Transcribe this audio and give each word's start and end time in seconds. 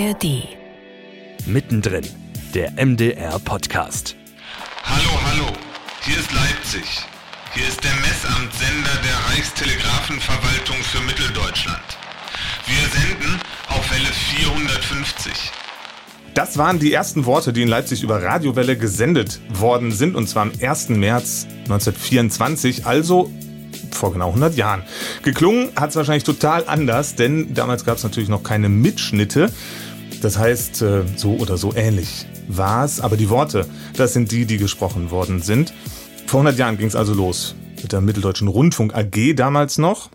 ARD. 0.00 0.48
Mittendrin, 1.44 2.06
der 2.54 2.72
MDR-Podcast. 2.72 4.16
Hallo, 4.82 5.10
hallo, 5.26 5.52
hier 6.02 6.16
ist 6.16 6.32
Leipzig. 6.32 7.04
Hier 7.52 7.68
ist 7.68 7.84
der 7.84 7.92
Messamtsender 7.96 8.96
der 9.04 9.36
Reichstelegrafenverwaltung 9.36 10.76
für 10.76 11.02
Mitteldeutschland. 11.02 11.82
Wir 12.66 12.88
senden 12.98 13.40
auf 13.68 13.90
Welle 13.90 14.06
450. 14.06 15.32
Das 16.32 16.56
waren 16.56 16.78
die 16.78 16.94
ersten 16.94 17.26
Worte, 17.26 17.52
die 17.52 17.62
in 17.62 17.68
Leipzig 17.68 18.02
über 18.02 18.22
Radiowelle 18.22 18.78
gesendet 18.78 19.38
worden 19.50 19.92
sind, 19.92 20.16
und 20.16 20.28
zwar 20.28 20.44
am 20.44 20.52
1. 20.62 20.90
März 20.90 21.46
1924, 21.64 22.86
also 22.86 23.30
vor 23.90 24.12
genau 24.12 24.28
100 24.28 24.56
Jahren. 24.56 24.82
Geklungen 25.22 25.70
hat 25.76 25.90
es 25.90 25.96
wahrscheinlich 25.96 26.24
total 26.24 26.64
anders, 26.66 27.16
denn 27.16 27.52
damals 27.52 27.84
gab 27.84 27.98
es 27.98 28.02
natürlich 28.02 28.30
noch 28.30 28.42
keine 28.42 28.70
Mitschnitte. 28.70 29.50
Das 30.20 30.38
heißt, 30.38 30.82
äh, 30.82 31.02
so 31.16 31.36
oder 31.36 31.56
so 31.56 31.74
ähnlich 31.74 32.26
war 32.48 32.84
es, 32.84 33.00
aber 33.00 33.16
die 33.16 33.30
Worte, 33.30 33.66
das 33.96 34.12
sind 34.12 34.32
die, 34.32 34.44
die 34.44 34.58
gesprochen 34.58 35.10
worden 35.10 35.40
sind. 35.42 35.72
Vor 36.26 36.40
100 36.40 36.58
Jahren 36.58 36.78
ging 36.78 36.88
es 36.88 36.96
also 36.96 37.14
los 37.14 37.54
mit 37.82 37.92
der 37.92 38.00
Mitteldeutschen 38.00 38.48
Rundfunk 38.48 38.94
AG 38.94 39.34
damals 39.34 39.78
noch. 39.78 40.10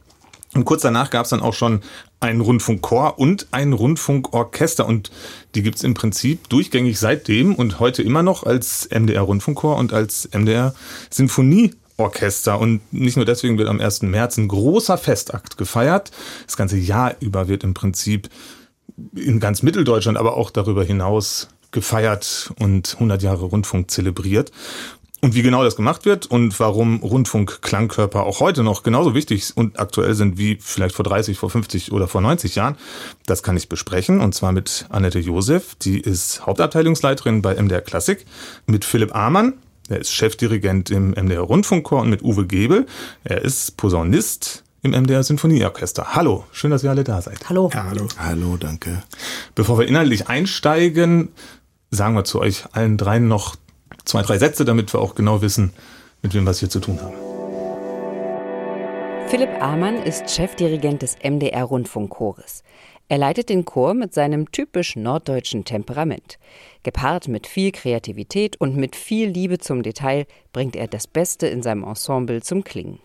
Und 0.54 0.64
kurz 0.64 0.84
danach 0.84 1.10
gab 1.10 1.26
es 1.26 1.32
dann 1.32 1.42
auch 1.42 1.54
schon 1.54 1.82
einen 2.22 2.40
Rundfunkchor 2.40 3.20
und 3.20 3.48
ein 3.52 3.74
Rundfunkorchester. 3.74 4.86
Und 4.86 5.12
die 5.54 5.64
gibt 5.64 5.78
es 5.78 5.84
im 5.84 5.94
Prinzip 5.94 6.48
durchgängig 6.48 6.98
seitdem 6.98 7.56
und 7.56 7.80
heute 7.82 8.02
immer 8.02 8.24
noch 8.24 8.44
als 8.44 8.88
MDR 8.90 9.24
Rundfunkchor 9.24 9.76
und 9.76 9.92
als 9.92 10.30
MDR 10.32 10.74
Sinfonieorchester. 11.10 12.58
Und 12.58 12.82
nicht 12.94 13.18
nur 13.18 13.26
deswegen 13.26 13.58
wird 13.58 13.68
am 13.68 13.82
1. 13.82 14.04
März 14.04 14.38
ein 14.38 14.48
großer 14.48 14.98
Festakt 14.98 15.58
gefeiert. 15.58 16.12
Das 16.46 16.56
ganze 16.56 16.78
Jahr 16.78 17.16
über 17.20 17.50
wird 17.50 17.66
im 17.66 17.74
Prinzip 17.74 18.30
in 19.16 19.40
ganz 19.40 19.64
Mitteldeutschland, 19.64 20.18
aber 20.18 20.38
auch 20.38 20.52
darüber 20.52 20.84
hinaus 20.84 21.50
gefeiert 21.72 22.54
und 22.60 22.94
100 22.96 23.22
Jahre 23.22 23.46
Rundfunk 23.46 23.92
zelebriert. 23.92 24.52
Und 25.22 25.34
wie 25.34 25.42
genau 25.42 25.64
das 25.64 25.76
gemacht 25.76 26.06
wird 26.06 26.28
und 26.28 26.60
warum 26.60 27.00
Rundfunk-Klangkörper 27.00 28.24
auch 28.24 28.42
heute 28.42 28.64
noch 28.64 28.84
genauso 28.84 29.16
wichtig 29.16 29.54
und 29.56 29.80
aktuell 29.80 30.14
sind 30.14 30.38
wie 30.38 30.60
vielleicht 30.62 30.94
vor 30.94 31.04
30, 31.04 31.38
vor 31.38 31.50
50 31.50 31.92
oder 31.92 32.08
vor 32.08 32.22
90 32.22 32.54
Jahren, 32.56 32.78
das 33.26 33.42
kann 33.42 33.58
ich 33.58 33.68
besprechen. 33.68 34.22
Und 34.22 34.36
zwar 34.36 34.52
mit 34.52 34.86
Annette 34.90 35.20
Josef, 35.20 35.76
die 35.76 36.00
ist 36.00 36.46
Hauptabteilungsleiterin 36.46 37.42
bei 37.42 37.56
MDR 37.56 37.82
Klassik, 37.82 38.26
mit 38.68 38.86
Philipp 38.86 39.16
Amann, 39.16 39.54
er 39.90 40.00
ist 40.00 40.14
Chefdirigent 40.14 40.92
im 40.92 41.12
MDR 41.12 41.42
Rundfunkchor 41.42 42.02
und 42.02 42.10
mit 42.10 42.22
Uwe 42.22 42.46
Gebel, 42.46 42.86
er 43.24 43.42
ist 43.42 43.78
Posaunist 43.78 44.65
im 44.86 44.92
MDR 44.92 45.24
Sinfonieorchester. 45.24 46.16
Hallo, 46.16 46.46
schön, 46.52 46.72
dass 46.72 46.84
ihr 46.84 46.92
alle 46.92 47.04
da 47.04 47.22
seid. 47.22 47.50
Hallo. 47.50 47.70
Ja, 47.74 47.86
hallo. 47.90 48.08
Hallo, 48.18 48.56
danke. 48.58 49.02
Bevor 49.56 49.80
wir 49.80 49.88
inhaltlich 49.88 50.30
einsteigen, 50.30 51.30
sagen 51.90 52.16
wir 52.16 52.24
zu 52.24 52.40
euch 52.40 52.66
allen 52.72 52.98
dreien 52.98 53.28
noch 53.28 53.56
zwei, 54.06 54.22
drei 54.22 54.38
Sätze, 54.38 54.64
damit 54.64 54.94
wir 54.94 55.02
auch 55.02 55.16
genau 55.16 55.42
wissen, 55.42 55.74
mit 56.22 56.34
wem 56.34 56.44
wir 56.46 56.52
es 56.52 56.60
hier 56.60 56.70
zu 56.70 56.80
tun 56.80 57.02
haben. 57.02 57.16
Philipp 59.28 59.50
Amann 59.60 59.96
ist 60.04 60.30
Chefdirigent 60.30 61.02
des 61.02 61.18
MDR 61.24 61.64
Rundfunkchores. 61.64 62.62
Er 63.08 63.18
leitet 63.18 63.50
den 63.50 63.66
Chor 63.66 63.96
mit 63.96 64.14
seinem 64.14 64.52
typisch 64.52 64.96
norddeutschen 64.96 65.66
Temperament. 65.66 66.38
Gepaart 66.84 67.28
mit 67.28 67.48
viel 67.48 67.72
Kreativität 67.72 68.60
und 68.62 68.78
mit 68.78 68.96
viel 68.96 69.30
Liebe 69.30 69.58
zum 69.58 69.82
Detail 69.82 70.28
bringt 70.54 70.76
er 70.76 70.88
das 70.88 71.08
Beste 71.08 71.48
in 71.48 71.64
seinem 71.64 71.84
Ensemble 71.84 72.42
zum 72.42 72.64
Klingen. 72.64 73.00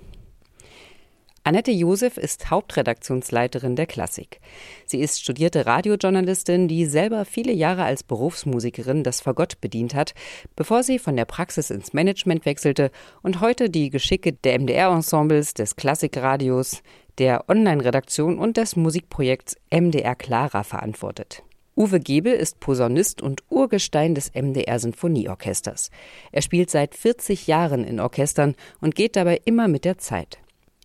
Annette 1.42 1.70
Josef 1.70 2.18
ist 2.18 2.50
Hauptredaktionsleiterin 2.50 3.74
der 3.74 3.86
Klassik. 3.86 4.40
Sie 4.84 5.00
ist 5.00 5.22
studierte 5.22 5.64
Radiojournalistin, 5.64 6.68
die 6.68 6.84
selber 6.84 7.24
viele 7.24 7.52
Jahre 7.52 7.84
als 7.84 8.02
Berufsmusikerin 8.02 9.04
das 9.04 9.22
Fagott 9.22 9.58
bedient 9.62 9.94
hat, 9.94 10.12
bevor 10.54 10.82
sie 10.82 10.98
von 10.98 11.16
der 11.16 11.24
Praxis 11.24 11.70
ins 11.70 11.94
Management 11.94 12.44
wechselte 12.44 12.90
und 13.22 13.40
heute 13.40 13.70
die 13.70 13.88
Geschicke 13.88 14.34
der 14.34 14.58
MDR-Ensembles, 14.58 15.54
des 15.54 15.76
Klassikradios, 15.76 16.82
der 17.16 17.48
Online-Redaktion 17.48 18.38
und 18.38 18.58
des 18.58 18.76
Musikprojekts 18.76 19.56
MDR 19.70 20.16
Clara 20.16 20.62
verantwortet. 20.62 21.42
Uwe 21.74 22.00
Gebel 22.00 22.34
ist 22.34 22.60
Posaunist 22.60 23.22
und 23.22 23.42
Urgestein 23.48 24.14
des 24.14 24.34
MDR 24.34 24.78
Sinfonieorchesters. 24.78 25.90
Er 26.32 26.42
spielt 26.42 26.68
seit 26.68 26.94
40 26.94 27.46
Jahren 27.46 27.84
in 27.84 27.98
Orchestern 27.98 28.56
und 28.82 28.94
geht 28.94 29.16
dabei 29.16 29.40
immer 29.46 29.68
mit 29.68 29.86
der 29.86 29.96
Zeit. 29.96 30.38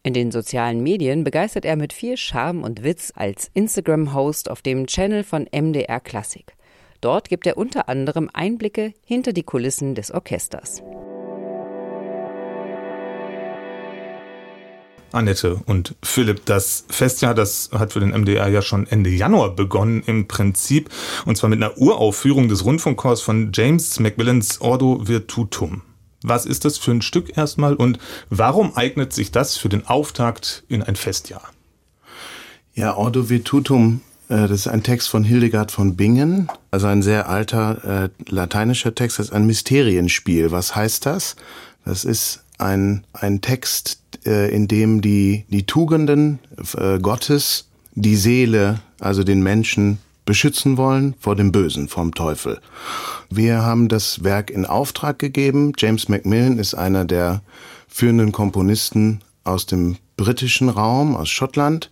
In 0.06 0.14
den 0.14 0.30
sozialen 0.30 0.84
Medien 0.84 1.24
begeistert 1.24 1.66
er 1.66 1.76
mit 1.76 1.92
viel 1.92 2.16
Charme 2.16 2.62
und 2.62 2.84
Witz 2.84 3.12
als 3.16 3.50
Instagram-Host 3.56 4.52
auf 4.52 4.62
dem 4.62 4.86
Channel 4.86 5.24
von 5.24 5.48
MDR 5.52 6.00
Klassik. 6.00 6.54
Dort 7.02 7.28
gibt 7.28 7.48
er 7.48 7.58
unter 7.58 7.90
anderem 7.90 8.30
Einblicke 8.32 8.94
hinter 9.04 9.34
die 9.34 9.42
Kulissen 9.42 9.96
des 9.96 10.12
Orchesters. 10.12 10.84
Annette 15.12 15.60
und 15.66 15.96
Philipp, 16.04 16.46
das 16.46 16.86
Festjahr, 16.88 17.34
das 17.34 17.72
hat 17.74 17.94
für 17.94 18.00
den 18.00 18.12
MDR 18.12 18.48
ja 18.50 18.62
schon 18.62 18.86
Ende 18.86 19.10
Januar 19.10 19.56
begonnen 19.56 20.04
im 20.06 20.28
Prinzip, 20.28 20.92
und 21.26 21.36
zwar 21.36 21.50
mit 21.50 21.64
einer 21.64 21.80
Uraufführung 21.80 22.48
des 22.48 22.64
Rundfunkchors 22.64 23.24
von 23.24 23.50
James 23.56 24.00
Macmillans 24.00 24.62
Ordo 24.62 25.00
Virtutum. 25.08 25.82
Was 26.28 26.46
ist 26.46 26.66
das 26.66 26.78
für 26.78 26.91
ein 26.91 27.03
Stück 27.03 27.38
erstmal 27.38 27.75
und 27.75 28.00
warum 28.30 28.75
eignet 28.75 29.13
sich 29.13 29.31
das 29.31 29.58
für 29.58 29.69
den 29.69 29.86
Auftakt 29.86 30.63
in 30.68 30.81
ein 30.81 30.96
Festjahr? 30.96 31.52
Ja, 32.74 32.96
Ordo 32.96 33.30
Virtutum, 33.30 34.02
äh, 34.28 34.47
das 34.47 34.52
ist 34.52 34.68
ein 34.68 34.81
Text 34.81 35.08
von 35.08 35.24
Hildegard 35.24 35.72
von 35.72 35.96
Bingen, 35.96 36.50
also 36.72 36.88
ein 36.88 37.03
sehr 37.03 37.30
alter 37.30 38.06
äh, 38.06 38.09
lateinischer 38.28 38.96
Text, 38.96 39.19
das 39.19 39.28
ist 39.28 39.34
ein 39.34 39.46
Mysterienspiel. 39.46 40.52
Was 40.52 40.75
heißt 40.75 41.06
das? 41.06 41.35
Das 41.85 42.03
ist 42.03 42.44
ein, 42.58 43.06
ein 43.14 43.41
Text, 43.41 44.00
äh, 44.25 44.50
in 44.53 44.68
dem 44.68 45.02
die, 45.02 45.46
die 45.50 45.68
Tugenden 45.68 46.40
äh, 46.75 46.97
Gottes 47.00 47.68
die 47.96 48.18
Seele, 48.18 48.81
also 49.00 49.24
den 49.24 49.41
Menschen, 49.41 50.00
beschützen 50.25 50.78
wollen 50.78 51.13
vor 51.19 51.36
dem 51.36 51.52
Bösen, 51.52 51.88
vom 51.88 52.13
Teufel. 52.13 52.59
Wir 53.30 53.62
haben 53.62 53.88
das 53.88 54.24
Werk 54.24 54.50
in 54.50 54.66
Auftrag 54.66 55.19
gegeben. 55.19 55.74
James 55.78 56.09
Macmillan 56.09 56.59
ist 56.59 56.74
einer 56.74 57.06
der 57.06 57.41
führenden 57.88 58.31
Komponisten 58.31 59.22
aus 59.44 59.66
dem 59.66 59.97
britischen 60.18 60.69
Raum, 60.69 61.16
aus 61.16 61.30
Schottland. 61.30 61.91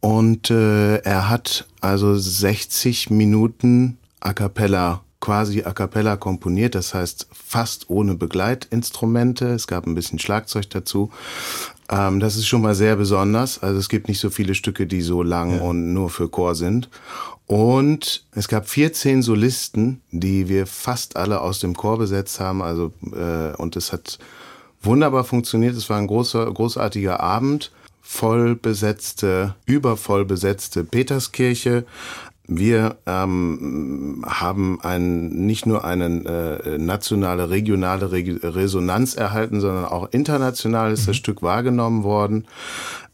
Und 0.00 0.50
äh, 0.50 0.98
er 0.98 1.30
hat 1.30 1.66
also 1.80 2.14
60 2.14 3.10
Minuten 3.10 3.96
a 4.20 4.34
cappella, 4.34 5.00
quasi 5.20 5.62
a 5.62 5.72
cappella 5.72 6.16
komponiert, 6.16 6.74
das 6.74 6.92
heißt 6.92 7.28
fast 7.32 7.88
ohne 7.88 8.14
Begleitinstrumente. 8.14 9.46
Es 9.46 9.66
gab 9.66 9.86
ein 9.86 9.94
bisschen 9.94 10.18
Schlagzeug 10.18 10.68
dazu. 10.68 11.10
Ähm, 11.90 12.20
das 12.20 12.36
ist 12.36 12.46
schon 12.46 12.62
mal 12.62 12.74
sehr 12.74 12.96
besonders. 12.96 13.62
Also 13.62 13.78
es 13.78 13.88
gibt 13.88 14.08
nicht 14.08 14.20
so 14.20 14.30
viele 14.30 14.54
Stücke, 14.54 14.86
die 14.86 15.02
so 15.02 15.22
lang 15.22 15.56
ja. 15.56 15.62
und 15.62 15.92
nur 15.92 16.10
für 16.10 16.28
Chor 16.28 16.54
sind. 16.54 16.88
Und 17.46 18.24
es 18.32 18.48
gab 18.48 18.68
14 18.68 19.22
Solisten, 19.22 20.00
die 20.10 20.48
wir 20.48 20.66
fast 20.66 21.16
alle 21.16 21.40
aus 21.40 21.58
dem 21.58 21.76
Chor 21.76 21.98
besetzt 21.98 22.40
haben. 22.40 22.62
Also, 22.62 22.92
äh, 23.12 23.54
und 23.56 23.76
es 23.76 23.92
hat 23.92 24.18
wunderbar 24.82 25.24
funktioniert. 25.24 25.76
Es 25.76 25.90
war 25.90 25.98
ein 25.98 26.06
großer, 26.06 26.50
großartiger 26.52 27.20
Abend. 27.20 27.70
Voll 28.00 28.54
besetzte, 28.54 29.54
übervoll 29.66 30.24
besetzte 30.24 30.84
Peterskirche. 30.84 31.84
Wir 32.46 32.98
ähm, 33.06 34.22
haben 34.26 34.78
ein, 34.82 35.28
nicht 35.28 35.64
nur 35.64 35.84
eine 35.84 36.06
äh, 36.64 36.78
nationale, 36.78 37.48
regionale 37.48 38.12
Re 38.12 38.38
Resonanz 38.42 39.14
erhalten, 39.14 39.60
sondern 39.60 39.86
auch 39.86 40.08
international 40.10 40.92
ist 40.92 41.02
mhm. 41.02 41.06
das 41.06 41.16
Stück 41.16 41.40
wahrgenommen 41.40 42.02
worden. 42.02 42.46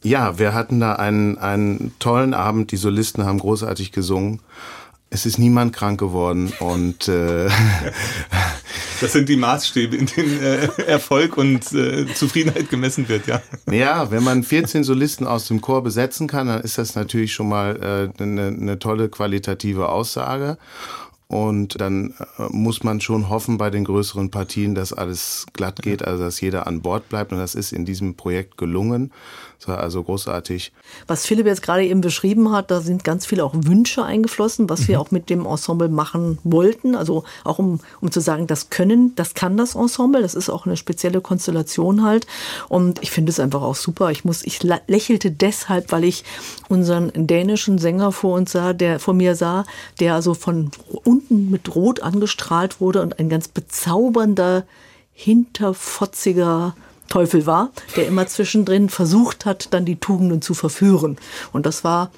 Ja, 0.03 0.39
wir 0.39 0.53
hatten 0.53 0.81
da 0.81 0.95
einen, 0.95 1.39
einen 1.39 1.93
tollen 2.01 2.35
Abend. 2.35 2.73
Die 2.73 2.77
Solisten 2.77 3.25
haben 3.25 3.39
großartig 3.39 3.93
gesungen. 3.93 4.41
Es 5.13 5.27
ist 5.27 5.39
niemand 5.39 5.75
krank 5.75 5.99
geworden 5.99 6.53
und 6.61 7.09
äh, 7.09 7.49
das 9.01 9.13
sind 9.13 9.29
die 9.29 9.37
Maßstäbe, 9.37 9.97
in 9.97 10.07
denen 10.07 10.41
äh, 10.41 10.69
Erfolg 10.87 11.37
und 11.37 11.73
äh, 11.73 12.07
Zufriedenheit 12.15 12.71
gemessen 12.71 13.09
wird, 13.09 13.27
ja. 13.27 13.43
Ja, 13.69 14.13
wenn 14.13 14.23
man 14.23 14.45
14 14.45 14.85
Solisten 14.85 15.27
aus 15.27 15.49
dem 15.49 15.61
Chor 15.61 15.83
besetzen 15.83 16.29
kann, 16.29 16.47
dann 16.47 16.61
ist 16.61 16.79
das 16.79 16.95
natürlich 16.95 17.33
schon 17.33 17.49
mal 17.49 18.11
äh, 18.19 18.23
eine, 18.23 18.47
eine 18.47 18.79
tolle 18.79 19.09
qualitative 19.09 19.89
Aussage. 19.89 20.59
Und 21.27 21.81
dann 21.81 22.15
äh, 22.39 22.45
muss 22.51 22.83
man 22.83 23.01
schon 23.01 23.29
hoffen 23.29 23.57
bei 23.57 23.71
den 23.71 23.85
größeren 23.85 24.31
Partien, 24.31 24.75
dass 24.75 24.93
alles 24.93 25.47
glatt 25.53 25.81
geht, 25.83 26.05
also 26.05 26.25
dass 26.25 26.41
jeder 26.41 26.67
an 26.67 26.83
Bord 26.83 27.09
bleibt. 27.09 27.33
Und 27.33 27.39
das 27.39 27.55
ist 27.55 27.73
in 27.73 27.85
diesem 27.85 28.17
Projekt 28.17 28.59
gelungen. 28.59 29.13
Also 29.69 30.03
großartig. 30.03 30.73
Was 31.07 31.27
Philipp 31.27 31.47
jetzt 31.47 31.63
gerade 31.63 31.85
eben 31.85 32.01
beschrieben 32.01 32.51
hat, 32.51 32.71
da 32.71 32.81
sind 32.81 33.05
ganz 33.05 33.27
viele 33.27 33.45
auch 33.45 33.53
Wünsche 33.55 34.03
eingeflossen, 34.05 34.71
was 34.71 34.89
wir 34.89 34.97
mhm. 34.97 35.03
auch 35.03 35.11
mit 35.11 35.29
dem 35.29 35.45
Ensemble 35.45 35.89
machen 35.89 36.39
wollten. 36.45 36.95
Also 36.95 37.25
auch 37.45 37.59
um, 37.59 37.81
um 38.01 38.11
zu 38.11 38.21
sagen, 38.21 38.47
das 38.47 38.71
können, 38.71 39.15
das 39.17 39.35
kann 39.35 39.57
das 39.57 39.75
Ensemble. 39.75 40.23
Das 40.23 40.35
ist 40.35 40.49
auch 40.49 40.67
eine 40.67 40.77
spezielle 40.77 41.21
Konstellation 41.21 42.03
halt. 42.03 42.27
Und 42.69 43.03
ich 43.03 43.11
finde 43.11 43.31
es 43.31 43.41
einfach 43.41 43.63
auch 43.63 43.77
super. 43.77 44.11
Ich 44.11 44.25
muss, 44.25 44.43
ich 44.45 44.63
lächelte 44.63 45.31
deshalb, 45.31 45.93
weil 45.93 46.05
ich 46.05 46.25
unseren 46.69 47.11
dänischen 47.15 47.79
Sänger 47.79 48.13
vor 48.13 48.37
uns 48.37 48.53
sah, 48.53 48.73
der 48.73 48.99
vor 48.99 49.15
mir 49.15 49.35
sah, 49.35 49.65
der 50.01 50.15
also 50.15 50.35
von 50.35 50.71
unten 51.05 51.51
mit 51.51 51.75
Rot 51.75 52.01
angestrahlt 52.01 52.81
wurde 52.81 53.03
und 53.03 53.19
ein 53.19 53.29
ganz 53.29 53.49
bezaubernder, 53.49 54.65
hinterfotziger 55.13 56.75
Teufel 57.11 57.45
war, 57.45 57.71
der 57.97 58.07
immer 58.07 58.27
zwischendrin 58.27 58.89
versucht 58.89 59.45
hat, 59.45 59.75
dann 59.75 59.85
die 59.85 59.97
Tugenden 59.97 60.41
zu 60.41 60.55
verführen. 60.55 61.19
Und 61.53 61.67
das 61.67 61.85
war 61.85 62.11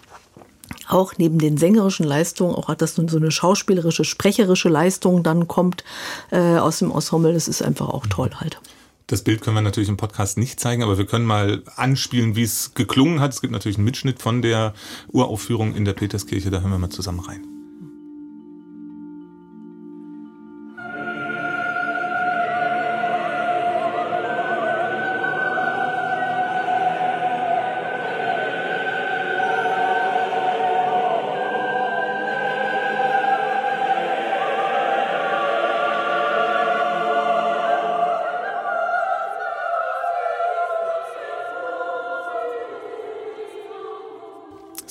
auch 0.89 1.15
neben 1.19 1.39
den 1.39 1.57
sängerischen 1.57 2.07
Leistungen, 2.07 2.55
auch 2.55 2.69
hat 2.69 2.83
das 2.83 2.97
nun 2.97 3.09
so 3.09 3.17
eine 3.17 3.31
schauspielerische, 3.31 4.05
sprecherische 4.05 4.69
Leistung 4.69 5.23
dann 5.23 5.49
kommt 5.49 5.83
äh, 6.31 6.57
aus 6.59 6.79
dem 6.79 6.91
Ensemble. 6.91 7.33
Das 7.33 7.49
ist 7.49 7.63
einfach 7.63 7.89
auch 7.89 8.07
toll 8.07 8.31
halt. 8.37 8.61
Das 9.09 9.23
Bild 9.23 9.43
können 9.43 9.57
wir 9.57 9.63
natürlich 9.63 9.89
im 9.89 9.97
Podcast 9.97 10.39
nicht 10.39 10.61
zeigen, 10.61 10.83
aber 10.83 10.97
wir 10.97 11.07
können 11.07 11.27
mal 11.27 11.63
anspielen, 11.77 12.37
wie 12.37 12.45
es 12.45 12.73
geklungen 12.75 13.21
hat. 13.21 13.33
Es 13.33 13.41
gibt 13.41 13.53
natürlich 13.53 13.77
einen 13.77 13.85
Mitschnitt 13.85 14.23
von 14.23 14.41
der 14.41 14.75
Uraufführung 15.09 15.75
in 15.75 15.85
der 15.85 15.93
Peterskirche, 15.93 16.51
da 16.51 16.61
hören 16.61 16.71
wir 16.71 16.79
mal 16.79 16.91
zusammen 16.91 17.21
rein. 17.21 17.52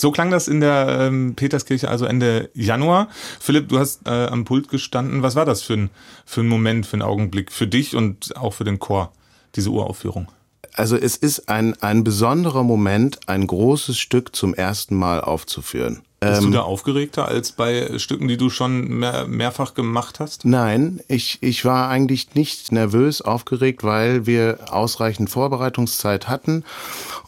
So 0.02 0.12
klang 0.12 0.32
das 0.32 0.48
in 0.48 0.62
der 0.62 0.98
ähm, 1.00 1.36
Peterskirche, 1.36 1.88
also 1.88 2.06
Ende 2.06 2.50
Januar. 2.56 3.08
Philipp, 3.40 3.70
du 3.70 3.78
hast 3.78 4.08
äh, 4.08 4.26
am 4.26 4.46
Pult 4.46 4.68
gestanden. 4.68 5.22
Was 5.22 5.36
war 5.36 5.46
das 5.46 5.62
für 5.62 5.74
ein, 5.74 5.90
für 6.26 6.42
ein 6.42 6.48
Moment, 6.48 6.88
für 6.88 6.94
einen 6.94 7.04
Augenblick 7.04 7.52
für 7.52 7.68
dich 7.68 7.96
und 7.96 8.36
auch 8.36 8.56
für 8.56 8.64
den 8.64 8.80
Chor, 8.80 9.14
diese 9.56 9.70
Uraufführung? 9.70 10.28
Also 10.74 10.98
es 10.98 11.18
ist 11.18 11.50
ein, 11.50 11.80
ein 11.84 12.04
besonderer 12.04 12.64
Moment, 12.64 13.20
ein 13.30 13.46
großes 13.46 14.00
Stück 14.00 14.36
zum 14.36 14.56
ersten 14.56 14.96
Mal 14.96 15.22
aufzuführen. 15.22 16.02
Bist 16.22 16.44
ähm, 16.44 16.52
du 16.52 16.58
da 16.58 16.62
aufgeregter 16.62 17.28
als 17.28 17.52
bei 17.52 17.98
Stücken, 17.98 18.28
die 18.28 18.38
du 18.38 18.52
schon 18.52 19.00
mehr, 19.00 19.26
mehrfach 19.26 19.74
gemacht 19.74 20.20
hast? 20.20 20.46
Nein, 20.46 21.02
ich, 21.08 21.40
ich 21.42 21.66
war 21.66 21.90
eigentlich 21.90 22.36
nicht 22.36 22.72
nervös 22.72 23.24
aufgeregt, 23.24 23.84
weil 23.84 24.28
wir 24.28 24.60
ausreichend 24.70 25.32
Vorbereitungszeit 25.32 26.28
hatten 26.28 26.64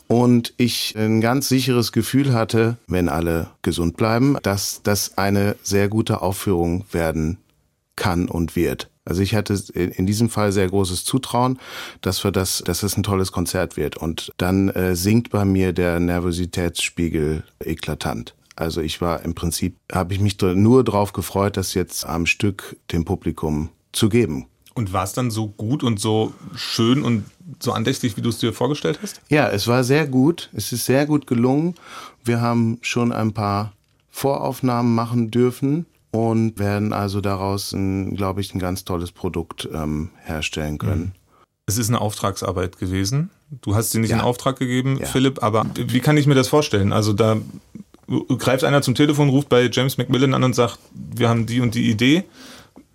und 0.07 0.53
ich 0.57 0.93
ein 0.95 1.21
ganz 1.21 1.49
sicheres 1.49 1.91
Gefühl 1.91 2.33
hatte, 2.33 2.77
wenn 2.85 3.09
alle 3.09 3.49
gesund 3.63 3.97
bleiben, 3.97 4.37
dass 4.43 4.81
das 4.83 5.17
eine 5.17 5.55
sehr 5.63 5.89
gute 5.89 6.21
Aufführung 6.21 6.85
werden 6.91 7.39
kann 7.95 8.27
und 8.27 8.55
wird. 8.55 8.91
Also 9.05 9.23
ich 9.23 9.33
hatte 9.33 9.59
in 9.73 10.05
diesem 10.05 10.29
Fall 10.29 10.51
sehr 10.51 10.67
großes 10.67 11.03
Zutrauen, 11.03 11.59
dass 12.01 12.23
wir 12.23 12.31
das, 12.31 12.63
dass 12.65 12.83
es 12.83 12.95
ein 12.95 13.03
tolles 13.03 13.31
Konzert 13.31 13.75
wird. 13.75 13.97
Und 13.97 14.31
dann 14.37 14.69
äh, 14.69 14.95
sinkt 14.95 15.31
bei 15.31 15.45
mir 15.45 15.73
der 15.73 15.99
Nervositätsspiegel 15.99 17.43
eklatant. 17.59 18.35
Also 18.55 18.81
ich 18.81 19.01
war 19.01 19.23
im 19.23 19.33
Prinzip, 19.33 19.77
habe 19.91 20.13
ich 20.13 20.19
mich 20.19 20.39
nur 20.39 20.83
darauf 20.83 21.13
gefreut, 21.13 21.57
das 21.57 21.73
jetzt 21.73 22.05
am 22.05 22.25
Stück 22.25 22.77
dem 22.91 23.05
Publikum 23.05 23.69
zu 23.91 24.09
geben. 24.09 24.47
Und 24.75 24.91
war 24.91 25.03
es 25.03 25.13
dann 25.13 25.29
so 25.29 25.47
gut 25.47 25.83
und 25.83 25.99
so 25.99 26.33
schön 26.55 27.03
und 27.03 27.25
so 27.59 27.73
andächtig, 27.73 28.17
wie 28.17 28.21
du 28.21 28.29
es 28.29 28.39
dir 28.39 28.53
vorgestellt 28.53 28.99
hast? 29.01 29.21
Ja, 29.29 29.49
es 29.49 29.67
war 29.67 29.83
sehr 29.83 30.07
gut. 30.07 30.49
Es 30.53 30.71
ist 30.71 30.85
sehr 30.85 31.05
gut 31.05 31.27
gelungen. 31.27 31.75
Wir 32.23 32.41
haben 32.41 32.79
schon 32.81 33.11
ein 33.11 33.33
paar 33.33 33.73
Voraufnahmen 34.09 34.95
machen 34.95 35.29
dürfen 35.29 35.85
und 36.11 36.59
werden 36.59 36.93
also 36.93 37.21
daraus, 37.21 37.71
glaube 37.71 38.41
ich, 38.41 38.53
ein 38.53 38.59
ganz 38.59 38.83
tolles 38.85 39.11
Produkt 39.11 39.67
ähm, 39.73 40.09
herstellen 40.23 40.77
können. 40.77 41.01
Mhm. 41.01 41.11
Es 41.65 41.77
ist 41.77 41.89
eine 41.89 42.01
Auftragsarbeit 42.01 42.77
gewesen. 42.77 43.29
Du 43.61 43.75
hast 43.75 43.91
sie 43.91 43.99
nicht 43.99 44.09
ja. 44.09 44.17
in 44.17 44.21
Auftrag 44.21 44.57
gegeben, 44.57 44.97
ja. 44.99 45.05
Philipp, 45.05 45.41
aber 45.43 45.65
wie 45.75 45.99
kann 45.99 46.17
ich 46.17 46.27
mir 46.27 46.35
das 46.35 46.47
vorstellen? 46.47 46.91
Also 46.91 47.13
da 47.13 47.37
greift 48.37 48.63
einer 48.63 48.81
zum 48.81 48.95
Telefon, 48.95 49.29
ruft 49.29 49.49
bei 49.49 49.69
James 49.71 49.97
Macmillan 49.97 50.33
an 50.33 50.43
und 50.43 50.53
sagt, 50.53 50.79
wir 50.93 51.29
haben 51.29 51.45
die 51.45 51.61
und 51.61 51.75
die 51.75 51.89
Idee 51.89 52.23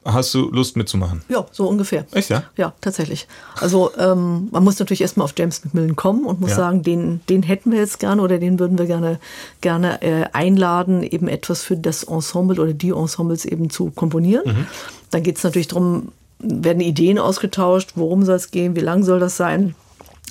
Hast 0.05 0.33
du 0.33 0.51
Lust 0.51 0.77
mitzumachen? 0.77 1.23
Ja, 1.29 1.45
so 1.51 1.69
ungefähr. 1.69 2.07
Echt, 2.13 2.31
ja? 2.31 2.45
Ja, 2.57 2.73
tatsächlich. 2.81 3.27
Also 3.61 3.91
ähm, 3.99 4.49
man 4.51 4.65
muss 4.65 4.79
natürlich 4.79 5.03
erstmal 5.03 5.25
auf 5.25 5.35
James 5.37 5.65
McMillan 5.65 5.97
kommen 5.97 6.25
und 6.25 6.41
muss 6.41 6.51
ja. 6.51 6.57
sagen, 6.57 6.83
den, 6.83 7.21
den 7.29 7.43
hätten 7.43 7.73
wir 7.73 7.79
jetzt 7.79 7.99
gerne 7.99 8.23
oder 8.23 8.39
den 8.39 8.59
würden 8.59 8.79
wir 8.79 8.87
gerne, 8.87 9.19
gerne 9.61 10.01
äh, 10.01 10.25
einladen, 10.33 11.03
eben 11.03 11.29
etwas 11.29 11.63
für 11.63 11.77
das 11.77 12.05
Ensemble 12.05 12.61
oder 12.61 12.73
die 12.73 12.91
Ensembles 12.91 13.45
eben 13.45 13.69
zu 13.71 13.91
komponieren. 13.91 14.47
Mhm. 14.47 14.67
Dann 15.11 15.23
geht 15.23 15.37
es 15.37 15.45
natürlich 15.45 15.69
darum, 15.69 16.13
werden 16.39 16.81
Ideen 16.81 17.19
ausgetauscht, 17.19 17.93
worum 17.97 18.25
soll 18.25 18.37
es 18.37 18.51
gehen, 18.51 18.77
wie 18.77 18.81
lang 18.81 19.03
soll 19.03 19.21
das 19.21 19.37
sein. 19.37 19.75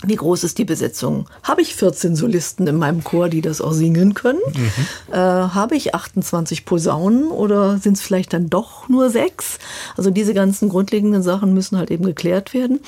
Wie 0.04 0.16
groß 0.16 0.44
ist 0.44 0.60
die 0.60 0.66
Besetzung? 0.66 1.28
Habe 1.42 1.62
ich 1.62 1.76
14 1.76 2.16
Solisten 2.16 2.68
in 2.68 2.78
meinem 2.78 3.04
Chor, 3.04 3.30
die 3.30 3.42
das 3.42 3.62
auch 3.62 3.72
singen 3.72 4.14
können? 4.14 4.42
Mhm. 4.54 5.14
Äh, 5.14 5.18
habe 5.18 5.76
ich 5.76 5.96
28 5.96 6.66
Posaunen 6.66 7.30
oder 7.30 7.80
sind 7.80 7.98
es 7.98 8.02
vielleicht 8.02 8.34
dann 8.34 8.50
doch 8.50 8.90
nur 8.90 9.10
sechs? 9.10 9.58
Also 9.96 10.12
diese 10.12 10.36
ganzen 10.36 10.70
grundlegenden 10.70 11.24
Sachen 11.24 11.54
müssen 11.54 11.78
halt 11.78 11.90
eben 11.90 12.06
geklärt 12.06 12.54
werden. 12.54 12.80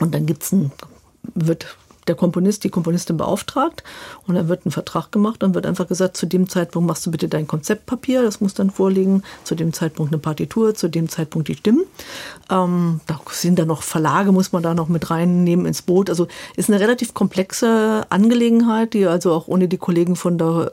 Und 0.00 0.14
dann 0.14 0.24
gibt's 0.24 0.52
ein, 0.52 0.72
wird 1.34 1.76
der 2.08 2.14
Komponist, 2.14 2.64
die 2.64 2.68
Komponistin 2.68 3.16
beauftragt 3.16 3.84
und 4.26 4.34
dann 4.34 4.48
wird 4.48 4.66
ein 4.66 4.70
Vertrag 4.70 5.12
gemacht 5.12 5.42
und 5.42 5.54
wird 5.54 5.66
einfach 5.66 5.86
gesagt, 5.86 6.16
zu 6.16 6.26
dem 6.26 6.48
Zeitpunkt 6.48 6.88
machst 6.88 7.06
du 7.06 7.10
bitte 7.10 7.28
dein 7.28 7.46
Konzeptpapier, 7.46 8.22
das 8.22 8.40
muss 8.40 8.54
dann 8.54 8.70
vorliegen, 8.70 9.22
zu 9.44 9.54
dem 9.54 9.72
Zeitpunkt 9.72 10.12
eine 10.12 10.18
Partitur, 10.18 10.74
zu 10.74 10.88
dem 10.88 11.08
Zeitpunkt 11.08 11.48
die 11.48 11.54
Stimmen. 11.54 11.84
Ähm, 12.50 13.00
da 13.06 13.20
sind 13.30 13.58
dann 13.58 13.68
noch 13.68 13.82
Verlage, 13.82 14.32
muss 14.32 14.52
man 14.52 14.62
da 14.62 14.74
noch 14.74 14.88
mit 14.88 15.10
reinnehmen 15.10 15.66
ins 15.66 15.82
Boot. 15.82 16.10
Also 16.10 16.26
ist 16.56 16.68
eine 16.68 16.80
relativ 16.80 17.14
komplexe 17.14 18.02
Angelegenheit, 18.10 18.94
die 18.94 19.06
also 19.06 19.32
auch 19.32 19.48
ohne 19.48 19.68
die 19.68 19.78
Kollegen 19.78 20.16
von 20.16 20.38
der 20.38 20.70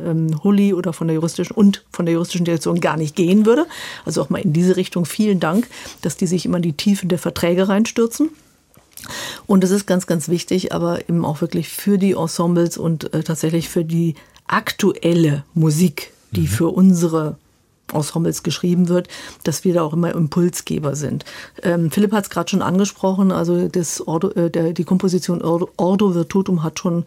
äh, 0.00 0.10
ähm, 0.10 0.40
Hulli 0.42 0.72
oder 0.74 0.92
von 0.92 1.08
der 1.08 1.14
juristischen 1.14 1.56
und 1.56 1.84
von 1.90 2.06
der 2.06 2.14
juristischen 2.14 2.44
Direktion 2.44 2.80
gar 2.80 2.96
nicht 2.96 3.16
gehen 3.16 3.46
würde. 3.46 3.66
Also 4.04 4.22
auch 4.22 4.30
mal 4.30 4.38
in 4.38 4.52
diese 4.52 4.76
Richtung 4.76 5.04
vielen 5.04 5.40
Dank, 5.40 5.68
dass 6.02 6.16
die 6.16 6.26
sich 6.26 6.46
immer 6.46 6.58
in 6.58 6.62
die 6.62 6.72
Tiefen 6.74 7.08
der 7.08 7.18
Verträge 7.18 7.68
reinstürzen. 7.68 8.30
Und 9.46 9.64
es 9.64 9.70
ist 9.70 9.86
ganz, 9.86 10.06
ganz 10.06 10.28
wichtig, 10.28 10.72
aber 10.72 11.08
eben 11.08 11.24
auch 11.24 11.40
wirklich 11.40 11.68
für 11.68 11.98
die 11.98 12.12
Ensembles 12.12 12.78
und 12.78 13.12
äh, 13.12 13.22
tatsächlich 13.22 13.68
für 13.68 13.84
die 13.84 14.14
aktuelle 14.46 15.44
Musik, 15.54 16.12
die 16.32 16.42
mhm. 16.42 16.46
für 16.46 16.68
unsere 16.68 17.36
Ensembles 17.92 18.42
geschrieben 18.42 18.88
wird, 18.88 19.08
dass 19.44 19.64
wir 19.64 19.74
da 19.74 19.82
auch 19.82 19.92
immer 19.92 20.14
Impulsgeber 20.14 20.94
sind. 20.94 21.24
Ähm, 21.62 21.90
Philipp 21.90 22.12
hat 22.12 22.24
es 22.24 22.30
gerade 22.30 22.48
schon 22.48 22.62
angesprochen, 22.62 23.32
also 23.32 23.68
das 23.68 24.06
Ordo, 24.06 24.30
äh, 24.30 24.50
der, 24.50 24.72
die 24.72 24.84
Komposition 24.84 25.42
Ordo, 25.42 25.70
Ordo 25.76 26.14
Virtutum 26.14 26.62
hat 26.62 26.78
schon 26.78 27.04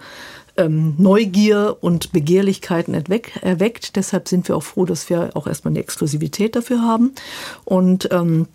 ähm, 0.57 0.95
Neugier 0.97 1.77
und 1.81 2.11
Begehrlichkeiten 2.11 2.93
erweck, 2.93 3.39
erweckt. 3.41 3.95
Deshalb 3.95 4.27
sind 4.27 4.47
wir 4.47 4.55
auch 4.55 4.63
froh, 4.63 4.85
dass 4.85 5.09
wir 5.09 5.31
auch 5.35 5.47
erstmal 5.47 5.71
eine 5.71 5.79
Exklusivität 5.79 6.55
dafür 6.55 6.81
haben. 6.81 7.13
Und 7.65 8.09
ähm, 8.11 8.47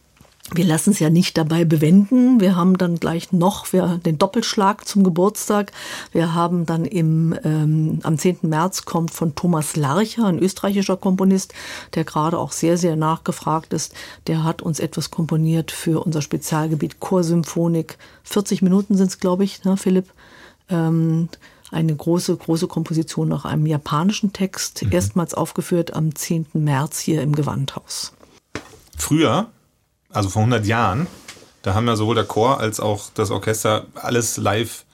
wir 0.54 0.64
lassen 0.64 0.90
es 0.90 0.98
ja 0.98 1.10
nicht 1.10 1.36
dabei 1.36 1.64
bewenden. 1.64 2.40
Wir 2.40 2.56
haben 2.56 2.78
dann 2.78 2.96
gleich 2.96 3.32
noch 3.32 3.72
wir, 3.72 4.00
den 4.04 4.16
Doppelschlag 4.16 4.86
zum 4.88 5.04
Geburtstag. 5.04 5.72
Wir 6.12 6.34
haben 6.34 6.64
dann 6.64 6.86
im, 6.86 7.38
ähm, 7.44 8.00
am 8.02 8.16
10. 8.16 8.38
März 8.42 8.86
kommt 8.86 9.10
von 9.10 9.34
Thomas 9.34 9.76
Larcher, 9.76 10.24
ein 10.24 10.38
österreichischer 10.38 10.96
Komponist, 10.96 11.52
der 11.94 12.04
gerade 12.04 12.38
auch 12.38 12.52
sehr, 12.52 12.78
sehr 12.78 12.96
nachgefragt 12.96 13.74
ist. 13.74 13.94
Der 14.26 14.42
hat 14.42 14.62
uns 14.62 14.80
etwas 14.80 15.10
komponiert 15.10 15.70
für 15.70 16.04
unser 16.04 16.22
Spezialgebiet 16.22 16.98
Chorsymphonik. 16.98 17.98
40 18.24 18.62
Minuten 18.62 18.96
sind 18.96 19.08
es, 19.08 19.20
glaube 19.20 19.44
ich, 19.44 19.64
ne, 19.64 19.76
Philipp? 19.76 20.06
Ähm, 20.70 21.28
eine 21.70 21.94
große, 21.94 22.34
große 22.34 22.66
Komposition 22.66 23.28
nach 23.28 23.44
einem 23.44 23.66
japanischen 23.66 24.32
Text, 24.32 24.82
mhm. 24.82 24.92
erstmals 24.92 25.34
aufgeführt 25.34 25.92
am 25.92 26.14
10. 26.14 26.46
März 26.54 26.98
hier 27.00 27.20
im 27.20 27.34
Gewandhaus. 27.34 28.14
Früher 28.96 29.48
also 30.10 30.28
vor 30.28 30.40
100 30.40 30.66
Jahren, 30.66 31.06
da 31.62 31.74
haben 31.74 31.86
ja 31.86 31.96
sowohl 31.96 32.14
der 32.14 32.24
Chor 32.24 32.60
als 32.60 32.80
auch 32.80 33.10
das 33.14 33.30
Orchester 33.30 33.86
alles 33.94 34.36
live 34.36 34.84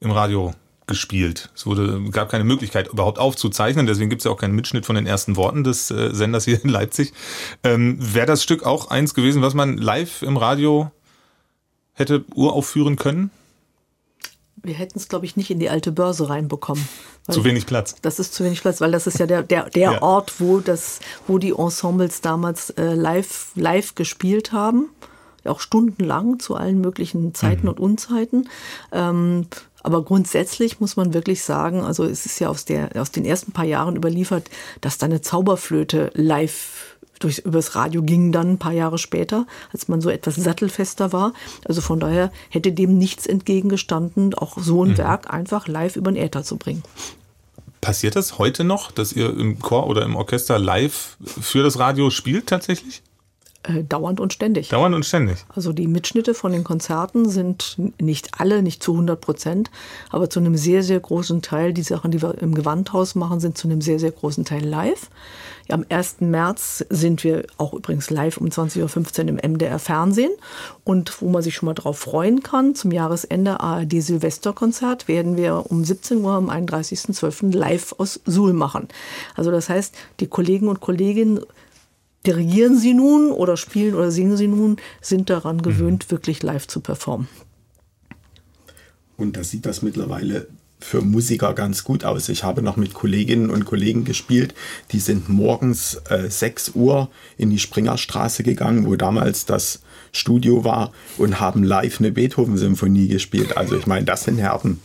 im 0.00 0.10
Radio 0.10 0.52
gespielt. 0.86 1.50
Es 1.54 1.66
wurde, 1.66 2.02
gab 2.10 2.30
keine 2.30 2.44
Möglichkeit, 2.44 2.88
überhaupt 2.88 3.18
aufzuzeichnen, 3.18 3.86
deswegen 3.86 4.10
gibt 4.10 4.22
es 4.22 4.24
ja 4.24 4.32
auch 4.32 4.36
keinen 4.36 4.56
Mitschnitt 4.56 4.84
von 4.84 4.96
den 4.96 5.06
ersten 5.06 5.36
Worten 5.36 5.62
des 5.62 5.90
äh, 5.90 6.12
Senders 6.12 6.44
hier 6.44 6.62
in 6.62 6.68
Leipzig. 6.68 7.12
Ähm, 7.62 7.96
Wäre 8.00 8.26
das 8.26 8.42
Stück 8.42 8.64
auch 8.64 8.90
eins 8.90 9.14
gewesen, 9.14 9.40
was 9.40 9.54
man 9.54 9.78
live 9.78 10.22
im 10.22 10.36
Radio 10.36 10.90
hätte 11.92 12.24
uraufführen 12.34 12.96
können? 12.96 13.30
Wir 14.62 14.74
hätten 14.74 14.98
es, 14.98 15.08
glaube 15.08 15.26
ich, 15.26 15.36
nicht 15.36 15.50
in 15.50 15.58
die 15.58 15.70
alte 15.70 15.92
Börse 15.92 16.28
reinbekommen. 16.28 16.86
Zu 17.28 17.44
wenig 17.44 17.66
Platz. 17.66 17.94
Das 18.02 18.18
ist 18.18 18.34
zu 18.34 18.44
wenig 18.44 18.60
Platz, 18.60 18.80
weil 18.80 18.92
das 18.92 19.06
ist 19.06 19.18
ja 19.18 19.26
der, 19.26 19.42
der, 19.42 19.70
der 19.70 19.92
ja. 19.92 20.02
Ort, 20.02 20.40
wo, 20.40 20.60
das, 20.60 21.00
wo 21.26 21.38
die 21.38 21.50
Ensembles 21.50 22.20
damals 22.20 22.70
äh, 22.70 22.94
live, 22.94 23.52
live 23.54 23.94
gespielt 23.94 24.52
haben. 24.52 24.88
Auch 25.44 25.60
stundenlang 25.60 26.38
zu 26.38 26.54
allen 26.54 26.80
möglichen 26.80 27.34
Zeiten 27.34 27.62
mhm. 27.62 27.68
und 27.70 27.80
Unzeiten. 27.80 28.48
Ähm, 28.92 29.46
aber 29.82 30.02
grundsätzlich 30.04 30.80
muss 30.80 30.96
man 30.96 31.14
wirklich 31.14 31.42
sagen, 31.42 31.82
also 31.82 32.04
es 32.04 32.26
ist 32.26 32.38
ja 32.38 32.48
aus, 32.48 32.64
der, 32.66 32.90
aus 32.96 33.10
den 33.10 33.24
ersten 33.24 33.52
paar 33.52 33.64
Jahren 33.64 33.96
überliefert, 33.96 34.50
dass 34.80 34.98
da 34.98 35.06
eine 35.06 35.22
Zauberflöte 35.22 36.10
live 36.14 36.96
durchs, 37.20 37.38
übers 37.38 37.76
Radio 37.76 38.02
ging 38.02 38.32
dann 38.32 38.52
ein 38.52 38.58
paar 38.58 38.72
Jahre 38.72 38.98
später, 38.98 39.46
als 39.72 39.86
man 39.86 40.00
so 40.00 40.10
etwas 40.10 40.34
sattelfester 40.34 41.12
war. 41.12 41.32
Also 41.64 41.80
von 41.80 42.00
daher 42.00 42.32
hätte 42.48 42.72
dem 42.72 42.98
nichts 42.98 43.26
entgegengestanden, 43.26 44.34
auch 44.34 44.58
so 44.58 44.84
ein 44.84 44.92
mhm. 44.92 44.98
Werk 44.98 45.32
einfach 45.32 45.68
live 45.68 45.94
über 45.94 46.10
den 46.10 46.20
Äther 46.20 46.42
zu 46.42 46.56
bringen. 46.56 46.82
Passiert 47.80 48.16
das 48.16 48.38
heute 48.38 48.64
noch, 48.64 48.90
dass 48.90 49.12
ihr 49.12 49.30
im 49.30 49.58
Chor 49.60 49.86
oder 49.86 50.02
im 50.02 50.16
Orchester 50.16 50.58
live 50.58 51.16
für 51.22 51.62
das 51.62 51.78
Radio 51.78 52.10
spielt 52.10 52.46
tatsächlich? 52.46 53.02
Äh, 53.62 53.84
dauernd 53.84 54.20
und 54.20 54.32
ständig. 54.32 54.70
Dauernd 54.70 54.94
und 54.94 55.04
ständig. 55.04 55.44
Also 55.54 55.74
die 55.74 55.86
Mitschnitte 55.86 56.32
von 56.32 56.52
den 56.52 56.64
Konzerten 56.64 57.28
sind 57.28 57.76
nicht 58.00 58.40
alle, 58.40 58.62
nicht 58.62 58.82
zu 58.82 58.92
100 58.92 59.20
Prozent, 59.20 59.70
aber 60.08 60.30
zu 60.30 60.40
einem 60.40 60.56
sehr, 60.56 60.82
sehr 60.82 60.98
großen 60.98 61.42
Teil, 61.42 61.74
die 61.74 61.82
Sachen, 61.82 62.10
die 62.10 62.22
wir 62.22 62.38
im 62.40 62.54
Gewandhaus 62.54 63.14
machen, 63.14 63.38
sind 63.38 63.58
zu 63.58 63.68
einem 63.68 63.82
sehr, 63.82 63.98
sehr 63.98 64.12
großen 64.12 64.46
Teil 64.46 64.64
live. 64.64 65.10
Am 65.72 65.84
1. 65.88 66.20
März 66.20 66.84
sind 66.90 67.24
wir 67.24 67.46
auch 67.56 67.74
übrigens 67.74 68.10
live 68.10 68.36
um 68.38 68.48
20.15 68.48 69.22
Uhr 69.22 69.28
im 69.28 69.52
MDR 69.52 69.78
Fernsehen 69.78 70.32
und 70.84 71.20
wo 71.20 71.28
man 71.28 71.42
sich 71.42 71.54
schon 71.54 71.66
mal 71.66 71.74
drauf 71.74 71.98
freuen 71.98 72.42
kann, 72.42 72.74
zum 72.74 72.92
Jahresende 72.92 73.60
ARD 73.60 74.02
Silvesterkonzert 74.02 75.08
werden 75.08 75.36
wir 75.36 75.70
um 75.70 75.84
17 75.84 76.18
Uhr 76.18 76.32
am 76.32 76.50
31.12. 76.50 77.56
live 77.56 77.94
aus 77.98 78.20
Suhl 78.24 78.52
machen. 78.52 78.88
Also 79.34 79.50
das 79.50 79.68
heißt, 79.68 79.94
die 80.20 80.26
Kollegen 80.26 80.68
und 80.68 80.80
Kolleginnen 80.80 81.40
dirigieren 82.26 82.78
sie 82.78 82.94
nun 82.94 83.30
oder 83.30 83.56
spielen 83.56 83.94
oder 83.94 84.10
singen 84.10 84.36
sie 84.36 84.48
nun, 84.48 84.76
sind 85.00 85.30
daran 85.30 85.56
mhm. 85.56 85.62
gewöhnt, 85.62 86.06
mhm. 86.06 86.10
wirklich 86.10 86.42
live 86.42 86.66
zu 86.66 86.80
performen. 86.80 87.28
Und 89.16 89.36
da 89.36 89.44
sieht 89.44 89.66
das 89.66 89.82
mittlerweile 89.82 90.48
für 90.80 91.02
Musiker 91.02 91.54
ganz 91.54 91.84
gut 91.84 92.04
aus. 92.04 92.28
Ich 92.28 92.44
habe 92.44 92.62
noch 92.62 92.76
mit 92.76 92.94
Kolleginnen 92.94 93.50
und 93.50 93.64
Kollegen 93.64 94.04
gespielt, 94.04 94.54
die 94.92 95.00
sind 95.00 95.28
morgens 95.28 96.00
äh, 96.08 96.28
6 96.28 96.72
Uhr 96.74 97.10
in 97.36 97.50
die 97.50 97.58
Springerstraße 97.58 98.42
gegangen, 98.42 98.86
wo 98.86 98.96
damals 98.96 99.46
das 99.46 99.80
Studio 100.12 100.64
war, 100.64 100.92
und 101.18 101.40
haben 101.40 101.62
live 101.62 102.00
eine 102.00 102.10
Beethoven-Symphonie 102.10 103.08
gespielt. 103.08 103.56
Also 103.56 103.76
ich 103.76 103.86
meine, 103.86 104.04
das 104.04 104.24
sind 104.24 104.38
Herden. 104.38 104.80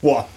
Boah, 0.00 0.28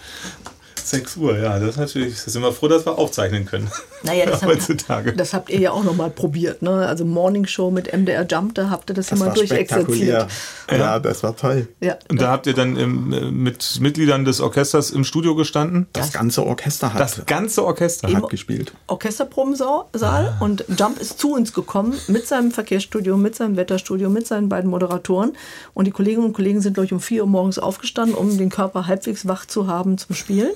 6 0.94 1.18
Uhr, 1.18 1.38
ja, 1.38 1.60
das 1.60 1.72
ist 1.72 1.78
natürlich, 1.78 2.24
da 2.24 2.32
sind 2.32 2.42
wir 2.42 2.52
froh, 2.52 2.68
dass 2.68 2.86
wir 2.86 2.98
aufzeichnen 2.98 3.46
können. 3.46 3.70
Naja, 4.04 4.26
das, 4.26 4.42
heutzutage. 4.46 5.14
das 5.14 5.34
habt 5.34 5.50
ihr 5.50 5.60
ja 5.60 5.72
auch 5.72 5.84
nochmal 5.84 6.10
probiert, 6.10 6.62
ne? 6.62 6.88
Also 6.88 7.06
Morning 7.06 7.46
Show 7.48 7.72
mit 7.72 7.92
MDR 7.92 8.26
Jump, 8.30 8.56
da 8.56 8.70
habt 8.70 8.90
ihr 8.90 8.94
das, 8.94 9.08
das 9.08 9.20
ja 9.20 9.26
mal 9.26 9.34
durchexerziert. 9.34 10.28
Ja. 10.70 10.76
ja, 10.76 11.00
das 11.00 11.24
war 11.24 11.36
toll. 11.36 11.68
Ja, 11.80 11.98
Und 12.10 12.22
da 12.22 12.30
habt 12.30 12.48
ihr 12.48 12.54
dann 12.54 12.78
im, 12.78 13.44
mit 13.44 13.80
Mitgliedern 13.80 14.26
des 14.26 14.40
Orchesters 14.42 14.92
im 14.92 15.04
Studio 15.04 15.36
gestanden? 15.36 15.88
Das, 15.94 16.08
das 16.08 16.14
ganze 16.14 16.46
Orchester 16.46 16.94
hat 16.94 17.00
Das 17.00 17.26
ganze 17.26 17.66
Orchester 17.66 18.12
hat 18.14 18.30
gespielt. 18.30 18.74
Orchesterprobensaal 18.88 19.86
ah. 20.02 20.38
und 20.40 20.66
Jump 20.78 21.00
ist 21.00 21.20
zu 21.20 21.34
uns 21.34 21.54
gekommen 21.54 21.98
mit 22.08 22.28
seinem 22.28 22.52
Verkehrsstudio, 22.52 23.18
mit 23.18 23.36
seinem 23.36 23.56
Wetterstudio, 23.56 24.10
mit 24.10 24.28
seinen 24.28 24.50
beiden 24.50 24.70
Moderatoren. 24.70 25.34
Und 25.74 25.86
die 25.86 25.92
Kolleginnen 25.92 26.26
und 26.26 26.34
Kollegen 26.34 26.62
sind, 26.62 26.74
glaube 26.74 26.86
ich, 26.86 26.94
um 26.94 27.00
4 27.00 27.24
Uhr 27.24 27.30
morgens 27.30 27.60
aufgestanden, 27.60 28.16
um 28.16 28.38
den 28.38 28.50
Körper 28.50 28.88
halbwegs 28.88 29.28
wach 29.28 29.46
zu 29.46 29.68
haben 29.68 29.98
zum 29.98 30.16
Spielen. 30.16 30.52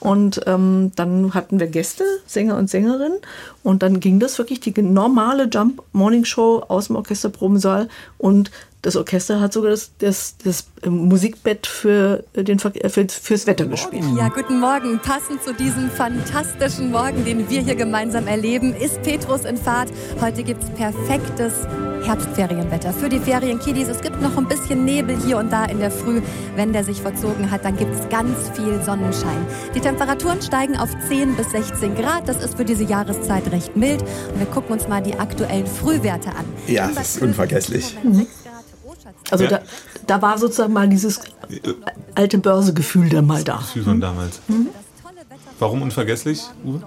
Und 0.00 0.40
ähm, 0.46 0.92
dann 0.96 1.34
hatten 1.34 1.60
wir 1.60 1.66
Gäste, 1.66 2.04
Sänger 2.26 2.56
und 2.56 2.70
Sängerinnen. 2.70 3.18
Und 3.62 3.82
dann 3.82 4.00
ging 4.00 4.20
das 4.20 4.38
wirklich 4.38 4.60
die 4.60 4.80
normale 4.80 5.48
Jump 5.50 5.82
Morning 5.92 6.24
Show 6.24 6.64
aus 6.68 6.86
dem 6.86 6.96
Orchesterprobensaal. 6.96 7.88
Und 8.16 8.50
das 8.82 8.94
Orchester 8.96 9.40
hat 9.40 9.52
sogar 9.52 9.70
das, 9.70 9.90
das, 9.98 10.36
das 10.44 10.68
Musikbett 10.86 11.66
für 11.66 12.24
den, 12.34 12.58
für, 12.58 12.72
fürs 13.08 13.46
Wetter 13.46 13.66
gespielt. 13.66 14.04
Ja, 14.16 14.28
guten 14.28 14.60
Morgen. 14.60 15.00
Passend 15.00 15.42
zu 15.42 15.52
diesem 15.52 15.90
fantastischen 15.90 16.92
Morgen, 16.92 17.24
den 17.24 17.50
wir 17.50 17.60
hier 17.60 17.74
gemeinsam 17.74 18.28
erleben, 18.28 18.74
ist 18.74 19.02
Petrus 19.02 19.44
in 19.44 19.56
Fahrt. 19.56 19.90
Heute 20.20 20.44
gibt 20.44 20.62
es 20.62 20.70
perfektes 20.70 21.52
Herbstferienwetter 22.04 22.92
für 22.92 23.08
die 23.08 23.18
Ferienkiddies. 23.18 23.88
Es 23.88 24.00
gibt 24.00 24.22
noch 24.22 24.36
ein 24.36 24.46
bisschen 24.46 24.84
Nebel 24.84 25.18
hier 25.26 25.38
und 25.38 25.50
da 25.50 25.64
in 25.64 25.80
der 25.80 25.90
Früh. 25.90 26.22
Wenn 26.54 26.72
der 26.72 26.84
sich 26.84 27.02
verzogen 27.02 27.50
hat, 27.50 27.64
dann 27.64 27.76
gibt 27.76 27.92
es 27.94 28.08
ganz 28.08 28.50
viel 28.54 28.80
Sonnenschein. 28.84 29.44
Die 29.74 29.80
Temperaturen 29.80 30.40
steigen 30.40 30.76
auf 30.76 30.90
10 31.08 31.34
bis 31.34 31.50
16 31.50 31.96
Grad. 31.96 32.28
Das 32.28 32.42
ist 32.42 32.56
für 32.56 32.64
diese 32.64 32.84
Jahreszeit 32.84 33.50
recht 33.50 33.76
mild. 33.76 34.02
Und 34.02 34.38
wir 34.38 34.46
gucken 34.46 34.72
uns 34.72 34.86
mal 34.86 35.02
die 35.02 35.18
aktuellen 35.18 35.66
Frühwerte 35.66 36.30
an. 36.30 36.44
Ja, 36.68 36.88
das 36.94 37.16
ist 37.16 37.22
unvergesslich. 37.22 37.96
Mhm. 38.04 38.26
Also 39.30 39.44
ja. 39.44 39.50
da, 39.50 39.60
da 40.06 40.22
war 40.22 40.38
sozusagen 40.38 40.72
mal 40.72 40.88
dieses 40.88 41.20
alte 42.14 42.38
Börsegefühl 42.38 43.08
dann 43.08 43.26
mal 43.26 43.44
da. 43.44 43.56
Das 43.56 43.66
Gefühl 43.66 43.84
von 43.84 44.00
damals. 44.00 44.40
Mhm. 44.48 44.68
Warum 45.58 45.82
unvergesslich, 45.82 46.42
Uwe? 46.64 46.82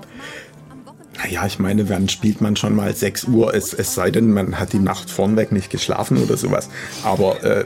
Naja, 1.17 1.45
ich 1.45 1.59
meine, 1.59 1.89
wann 1.89 2.09
spielt 2.09 2.41
man 2.41 2.55
schon 2.55 2.75
mal 2.75 2.95
6 2.95 3.25
Uhr? 3.25 3.53
Es, 3.53 3.73
es 3.73 3.93
sei 3.93 4.11
denn, 4.11 4.31
man 4.31 4.59
hat 4.59 4.73
die 4.73 4.79
Nacht 4.79 5.09
vornweg 5.09 5.51
nicht 5.51 5.69
geschlafen 5.69 6.17
oder 6.17 6.37
sowas. 6.37 6.69
Aber 7.03 7.43
äh, 7.43 7.65